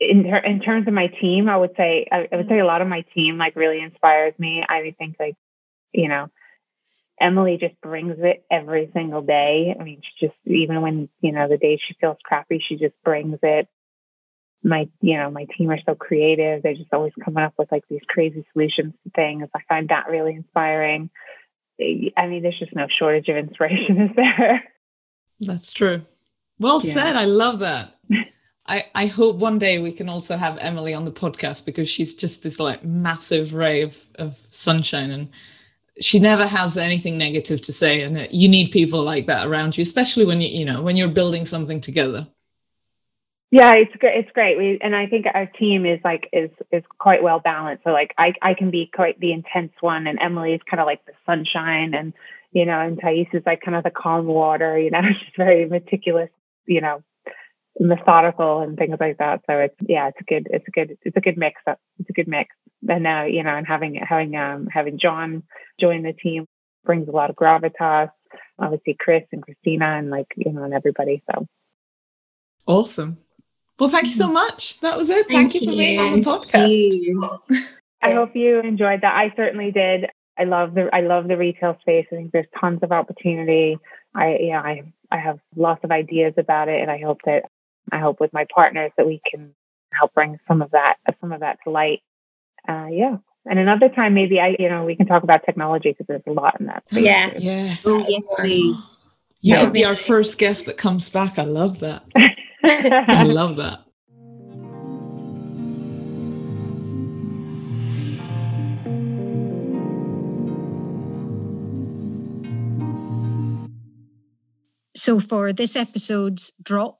In 0.00 0.24
ter- 0.24 0.38
in 0.38 0.60
terms 0.60 0.86
of 0.86 0.94
my 0.94 1.08
team, 1.08 1.48
I 1.48 1.56
would 1.56 1.74
say 1.76 2.06
I, 2.10 2.28
I 2.30 2.36
would 2.36 2.48
say 2.48 2.54
a 2.54 2.58
mm-hmm. 2.58 2.66
lot 2.66 2.82
of 2.82 2.88
my 2.88 3.04
team 3.14 3.36
like 3.36 3.56
really 3.56 3.80
inspires 3.80 4.34
me. 4.38 4.64
I 4.66 4.94
think 4.98 5.16
like 5.18 5.36
you 5.92 6.08
know 6.08 6.30
Emily 7.20 7.58
just 7.60 7.80
brings 7.80 8.16
it 8.18 8.44
every 8.50 8.90
single 8.94 9.22
day. 9.22 9.74
I 9.78 9.82
mean, 9.82 10.00
she 10.02 10.26
just 10.26 10.38
even 10.46 10.82
when 10.82 11.08
you 11.20 11.32
know 11.32 11.48
the 11.48 11.56
day 11.56 11.80
she 11.84 11.94
feels 12.00 12.16
crappy, 12.24 12.62
she 12.66 12.76
just 12.76 12.94
brings 13.04 13.38
it. 13.42 13.68
My 14.62 14.88
you 15.00 15.16
know 15.16 15.30
my 15.30 15.46
team 15.56 15.70
are 15.70 15.80
so 15.84 15.94
creative. 15.94 16.62
They're 16.62 16.74
just 16.74 16.92
always 16.92 17.12
coming 17.24 17.42
up 17.42 17.54
with 17.58 17.70
like 17.72 17.84
these 17.88 18.00
crazy 18.08 18.46
solutions 18.52 18.94
to 19.04 19.10
things. 19.10 19.48
I 19.54 19.60
find 19.68 19.88
that 19.88 20.08
really 20.08 20.34
inspiring. 20.34 21.10
I 21.80 22.26
mean, 22.26 22.42
there's 22.42 22.58
just 22.58 22.74
no 22.74 22.86
shortage 22.88 23.28
of 23.28 23.36
inspiration, 23.36 24.00
is 24.10 24.16
there? 24.16 24.64
That's 25.40 25.72
true. 25.72 26.02
Well 26.58 26.80
yeah. 26.82 26.94
said. 26.94 27.16
I 27.16 27.24
love 27.24 27.60
that. 27.60 27.94
I, 28.68 28.84
I 28.94 29.06
hope 29.06 29.36
one 29.36 29.58
day 29.58 29.78
we 29.78 29.92
can 29.92 30.08
also 30.08 30.36
have 30.36 30.58
Emily 30.58 30.92
on 30.92 31.04
the 31.04 31.12
podcast 31.12 31.64
because 31.64 31.88
she's 31.88 32.14
just 32.14 32.42
this 32.42 32.60
like 32.60 32.84
massive 32.84 33.54
ray 33.54 33.82
of, 33.82 34.06
of 34.16 34.38
sunshine 34.50 35.10
and 35.10 35.28
she 36.00 36.18
never 36.18 36.46
has 36.46 36.76
anything 36.76 37.18
negative 37.18 37.60
to 37.62 37.72
say. 37.72 38.02
And 38.02 38.28
you 38.30 38.48
need 38.48 38.70
people 38.70 39.02
like 39.02 39.26
that 39.26 39.46
around 39.46 39.76
you, 39.76 39.82
especially 39.82 40.24
when 40.24 40.40
you, 40.40 40.48
you 40.48 40.64
know, 40.64 40.82
when 40.82 40.96
you're 40.96 41.08
building 41.08 41.44
something 41.44 41.80
together. 41.80 42.28
Yeah, 43.50 43.72
it's 43.74 43.94
great. 43.96 44.18
It's 44.18 44.30
great. 44.32 44.58
We 44.58 44.78
and 44.82 44.94
I 44.94 45.06
think 45.06 45.24
our 45.32 45.46
team 45.46 45.86
is 45.86 46.00
like 46.04 46.28
is 46.34 46.50
is 46.70 46.82
quite 46.98 47.22
well 47.22 47.40
balanced. 47.40 47.84
So 47.84 47.90
like 47.90 48.12
I 48.18 48.34
I 48.42 48.52
can 48.52 48.70
be 48.70 48.90
quite 48.94 49.18
the 49.20 49.32
intense 49.32 49.72
one, 49.80 50.06
and 50.06 50.18
Emily 50.20 50.52
is 50.52 50.60
kind 50.68 50.80
of 50.80 50.86
like 50.86 51.04
the 51.06 51.14
sunshine, 51.24 51.94
and 51.94 52.12
you 52.52 52.66
know, 52.66 52.78
and 52.78 53.00
Thais 53.00 53.26
is 53.32 53.42
like 53.46 53.62
kind 53.62 53.74
of 53.74 53.84
the 53.84 53.90
calm 53.90 54.26
water. 54.26 54.78
You 54.78 54.90
know, 54.90 55.00
she's 55.08 55.34
very 55.34 55.66
meticulous. 55.66 56.28
You 56.66 56.82
know, 56.82 57.02
methodical 57.78 58.60
and 58.60 58.76
things 58.76 58.96
like 59.00 59.18
that. 59.18 59.42
So 59.46 59.58
it's 59.58 59.76
yeah, 59.80 60.08
it's 60.08 60.20
a 60.20 60.24
good 60.24 60.48
it's 60.50 60.66
a 60.66 60.70
good 60.70 60.98
it's 61.02 61.16
a 61.16 61.20
good 61.20 61.36
mix. 61.36 61.60
Up. 61.66 61.78
It's 61.98 62.10
a 62.10 62.12
good 62.12 62.28
mix. 62.28 62.54
And 62.88 63.02
now 63.02 63.24
you 63.24 63.42
know, 63.42 63.54
and 63.54 63.66
having 63.66 63.94
having 63.96 64.36
um 64.36 64.68
having 64.72 64.98
John 64.98 65.44
join 65.80 66.02
the 66.02 66.12
team 66.12 66.46
brings 66.84 67.08
a 67.08 67.12
lot 67.12 67.30
of 67.30 67.36
gravitas. 67.36 68.10
Obviously, 68.58 68.96
Chris 68.98 69.24
and 69.32 69.42
Christina 69.42 69.96
and 69.98 70.10
like 70.10 70.26
you 70.36 70.52
know, 70.52 70.64
and 70.64 70.74
everybody. 70.74 71.22
So 71.32 71.46
awesome. 72.66 73.18
Well, 73.78 73.88
thank 73.88 74.06
you 74.06 74.12
so 74.12 74.28
much. 74.28 74.80
That 74.80 74.98
was 74.98 75.08
it. 75.08 75.28
Thank, 75.28 75.52
thank 75.52 75.54
you 75.54 75.70
for 75.70 75.76
being 75.76 76.00
on 76.00 76.20
the 76.20 76.26
podcast. 76.26 77.68
I 78.02 78.12
hope 78.12 78.34
you 78.34 78.60
enjoyed 78.60 79.02
that. 79.02 79.14
I 79.14 79.32
certainly 79.36 79.70
did. 79.70 80.06
I 80.36 80.44
love 80.44 80.74
the 80.74 80.88
I 80.92 81.00
love 81.00 81.28
the 81.28 81.36
retail 81.36 81.76
space. 81.80 82.06
I 82.12 82.16
think 82.16 82.32
there's 82.32 82.46
tons 82.60 82.80
of 82.82 82.92
opportunity. 82.92 83.78
I 84.14 84.38
yeah, 84.40 84.60
I 84.60 84.82
I 85.10 85.18
have 85.18 85.38
lots 85.56 85.82
of 85.84 85.90
ideas 85.90 86.34
about 86.36 86.68
it 86.68 86.80
and 86.80 86.90
I 86.90 87.00
hope 87.00 87.20
that 87.24 87.44
I 87.92 87.98
hope 87.98 88.20
with 88.20 88.32
my 88.32 88.46
partners 88.52 88.92
that 88.96 89.06
we 89.06 89.20
can 89.30 89.54
help 89.92 90.14
bring 90.14 90.38
some 90.46 90.62
of 90.62 90.70
that 90.72 90.96
some 91.20 91.32
of 91.32 91.40
that 91.40 91.58
to 91.64 91.70
light. 91.70 92.02
Uh, 92.68 92.86
yeah. 92.90 93.16
And 93.46 93.58
another 93.58 93.88
time 93.88 94.14
maybe 94.14 94.40
I 94.40 94.56
you 94.58 94.68
know 94.68 94.84
we 94.84 94.96
can 94.96 95.06
talk 95.06 95.22
about 95.22 95.44
technology 95.44 95.90
because 95.90 96.06
there's 96.06 96.22
a 96.26 96.32
lot 96.32 96.60
in 96.60 96.66
that. 96.66 96.88
Space. 96.88 97.04
Yeah. 97.04 97.30
Yes. 97.38 97.84
Oh 97.86 98.04
yes, 98.08 98.26
please. 98.36 99.04
You 99.40 99.56
could 99.56 99.72
be 99.72 99.84
our 99.84 99.96
first 99.96 100.38
guest 100.38 100.66
that 100.66 100.76
comes 100.76 101.10
back. 101.10 101.38
I 101.38 101.44
love 101.44 101.78
that. 101.80 102.04
I 102.64 103.22
love 103.22 103.56
that. 103.56 103.84
So, 114.96 115.20
for 115.20 115.52
this 115.52 115.76
episode's 115.76 116.52
drop, 116.60 116.98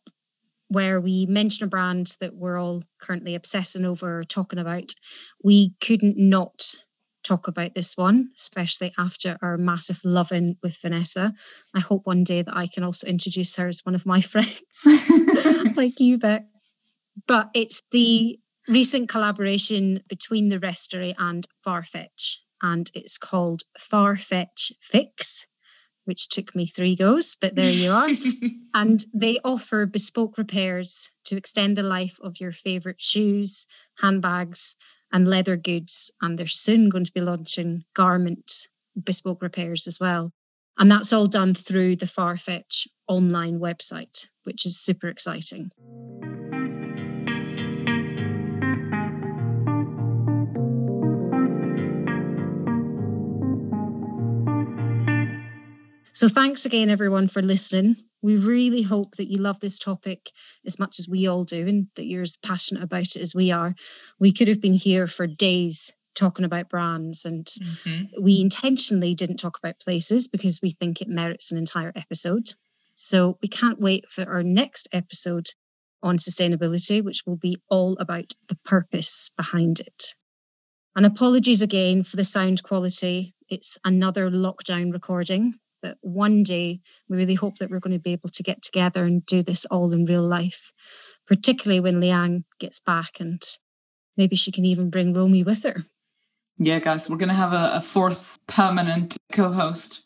where 0.68 1.00
we 1.00 1.26
mention 1.26 1.64
a 1.64 1.68
brand 1.68 2.14
that 2.20 2.34
we're 2.34 2.58
all 2.58 2.82
currently 3.00 3.34
obsessing 3.34 3.84
over 3.84 4.24
talking 4.24 4.58
about, 4.58 4.92
we 5.42 5.74
couldn't 5.80 6.16
not 6.18 6.74
talk 7.24 7.48
about 7.48 7.74
this 7.74 7.96
one, 7.96 8.30
especially 8.36 8.92
after 8.98 9.36
our 9.42 9.58
massive 9.58 10.00
loving 10.04 10.56
with 10.62 10.76
Vanessa. 10.80 11.32
I 11.74 11.80
hope 11.80 12.06
one 12.06 12.24
day 12.24 12.42
that 12.42 12.56
I 12.56 12.66
can 12.66 12.84
also 12.84 13.06
introduce 13.06 13.56
her 13.56 13.68
as 13.68 13.80
one 13.84 13.94
of 13.94 14.06
my 14.06 14.20
friends, 14.32 14.62
like 15.76 16.00
you, 16.00 16.18
Beck. 16.18 16.44
But 17.26 17.50
it's 17.54 17.82
the 17.90 18.38
recent 18.68 19.08
collaboration 19.08 20.02
between 20.08 20.48
the 20.48 20.58
Restory 20.58 21.14
and 21.18 21.46
Farfetch, 21.66 22.36
and 22.62 22.90
it's 22.94 23.18
called 23.18 23.62
Farfetch 23.78 24.72
Fix 24.80 25.46
which 26.09 26.30
took 26.30 26.56
me 26.56 26.64
three 26.64 26.96
goes, 26.96 27.36
but 27.38 27.54
there 27.54 27.70
you 27.70 27.90
are. 27.90 28.09
and 28.74 29.04
they 29.12 29.38
offer 29.44 29.84
bespoke 29.84 30.38
repairs 30.38 31.11
to 31.26 31.36
extend 31.36 31.76
the 31.76 31.82
life 31.82 32.18
of 32.22 32.40
your 32.40 32.50
favorite 32.50 32.98
shoes, 32.98 33.66
handbags, 34.00 34.74
and 35.12 35.28
leather 35.28 35.59
goods. 35.59 36.11
And 36.22 36.38
they're 36.38 36.46
soon 36.46 36.88
going 36.88 37.04
to 37.04 37.12
be 37.12 37.20
launching 37.20 37.84
garment 37.94 38.68
bespoke 39.04 39.42
repairs 39.42 39.86
as 39.86 40.00
well. 40.00 40.32
And 40.78 40.90
that's 40.90 41.12
all 41.12 41.26
done 41.26 41.52
through 41.52 41.96
the 41.96 42.06
Farfetch 42.06 42.86
online 43.06 43.59
website, 43.59 44.28
which 44.44 44.64
is 44.64 44.80
super 44.80 45.09
exciting. 45.09 45.70
So 56.18 56.28
thanks 56.28 56.66
again, 56.66 56.90
everyone, 56.90 57.28
for 57.28 57.42
listening. 57.42 57.94
We 58.22 58.38
really 58.38 58.82
hope 58.82 59.14
that 59.18 59.30
you 59.30 59.38
love 59.38 59.60
this 59.60 59.78
topic 59.78 60.32
as 60.66 60.76
much 60.76 60.98
as 60.98 61.06
we 61.08 61.28
all 61.28 61.44
do 61.44 61.64
and 61.68 61.86
that 61.94 62.06
you're 62.06 62.22
as 62.24 62.36
passionate 62.36 62.82
about 62.82 63.14
it 63.14 63.18
as 63.18 63.36
we 63.36 63.52
are. 63.52 63.76
We 64.18 64.32
could 64.32 64.48
have 64.48 64.60
been 64.60 64.74
here 64.74 65.06
for 65.06 65.28
days 65.28 65.92
talking 66.16 66.44
about 66.44 66.70
brands 66.70 67.24
and 67.24 67.46
mm-hmm. 67.46 68.20
we 68.20 68.40
intentionally 68.40 69.14
didn't 69.14 69.36
talk 69.36 69.58
about 69.58 69.78
places 69.78 70.26
because 70.26 70.58
we 70.60 70.72
think 70.72 71.00
it 71.00 71.08
merits 71.08 71.52
an 71.52 71.58
entire 71.58 71.92
episode. 71.94 72.52
So 72.96 73.38
we 73.40 73.46
can't 73.46 73.78
wait 73.78 74.10
for 74.10 74.28
our 74.28 74.42
next 74.42 74.88
episode 74.90 75.46
on 76.02 76.18
sustainability, 76.18 77.00
which 77.00 77.22
will 77.28 77.36
be 77.36 77.62
all 77.68 77.96
about 78.00 78.32
the 78.48 78.58
purpose 78.64 79.30
behind 79.36 79.78
it. 79.78 80.16
And 80.96 81.06
apologies 81.06 81.62
again 81.62 82.02
for 82.02 82.16
the 82.16 82.24
sound 82.24 82.64
quality. 82.64 83.36
It's 83.48 83.78
another 83.84 84.28
lockdown 84.32 84.92
recording. 84.92 85.54
But 85.82 85.98
one 86.00 86.42
day, 86.42 86.80
we 87.08 87.16
really 87.16 87.34
hope 87.34 87.58
that 87.58 87.70
we're 87.70 87.80
going 87.80 87.96
to 87.96 88.02
be 88.02 88.12
able 88.12 88.30
to 88.30 88.42
get 88.42 88.62
together 88.62 89.04
and 89.04 89.24
do 89.24 89.42
this 89.42 89.64
all 89.66 89.92
in 89.92 90.04
real 90.04 90.26
life, 90.26 90.72
particularly 91.26 91.80
when 91.80 92.00
Leanne 92.00 92.44
gets 92.58 92.80
back 92.80 93.20
and 93.20 93.42
maybe 94.16 94.36
she 94.36 94.52
can 94.52 94.64
even 94.64 94.90
bring 94.90 95.12
Romy 95.12 95.44
with 95.44 95.62
her. 95.62 95.84
Yeah, 96.58 96.80
guys, 96.80 97.08
we're 97.08 97.18
going 97.18 97.28
to 97.28 97.34
have 97.34 97.52
a, 97.52 97.72
a 97.74 97.80
fourth 97.80 98.38
permanent 98.48 99.16
co 99.32 99.52
host. 99.52 100.02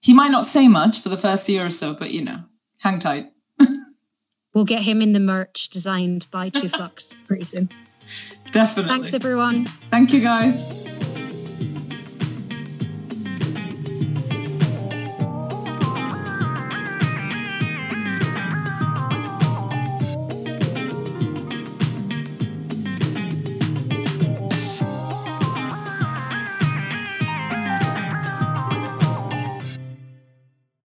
He 0.00 0.14
might 0.14 0.30
not 0.30 0.46
say 0.46 0.68
much 0.68 1.00
for 1.00 1.08
the 1.08 1.16
first 1.16 1.48
year 1.48 1.66
or 1.66 1.70
so, 1.70 1.92
but 1.92 2.12
you 2.12 2.22
know, 2.22 2.44
hang 2.78 3.00
tight. 3.00 3.26
we'll 4.54 4.64
get 4.64 4.82
him 4.82 5.02
in 5.02 5.12
the 5.12 5.20
merch 5.20 5.70
designed 5.70 6.28
by 6.30 6.50
Two 6.50 6.68
Flux 6.68 7.14
pretty 7.26 7.44
soon. 7.44 7.68
Definitely. 8.52 8.90
Thanks, 8.90 9.12
everyone. 9.12 9.64
Thank 9.64 10.12
you, 10.12 10.20
guys. 10.20 10.87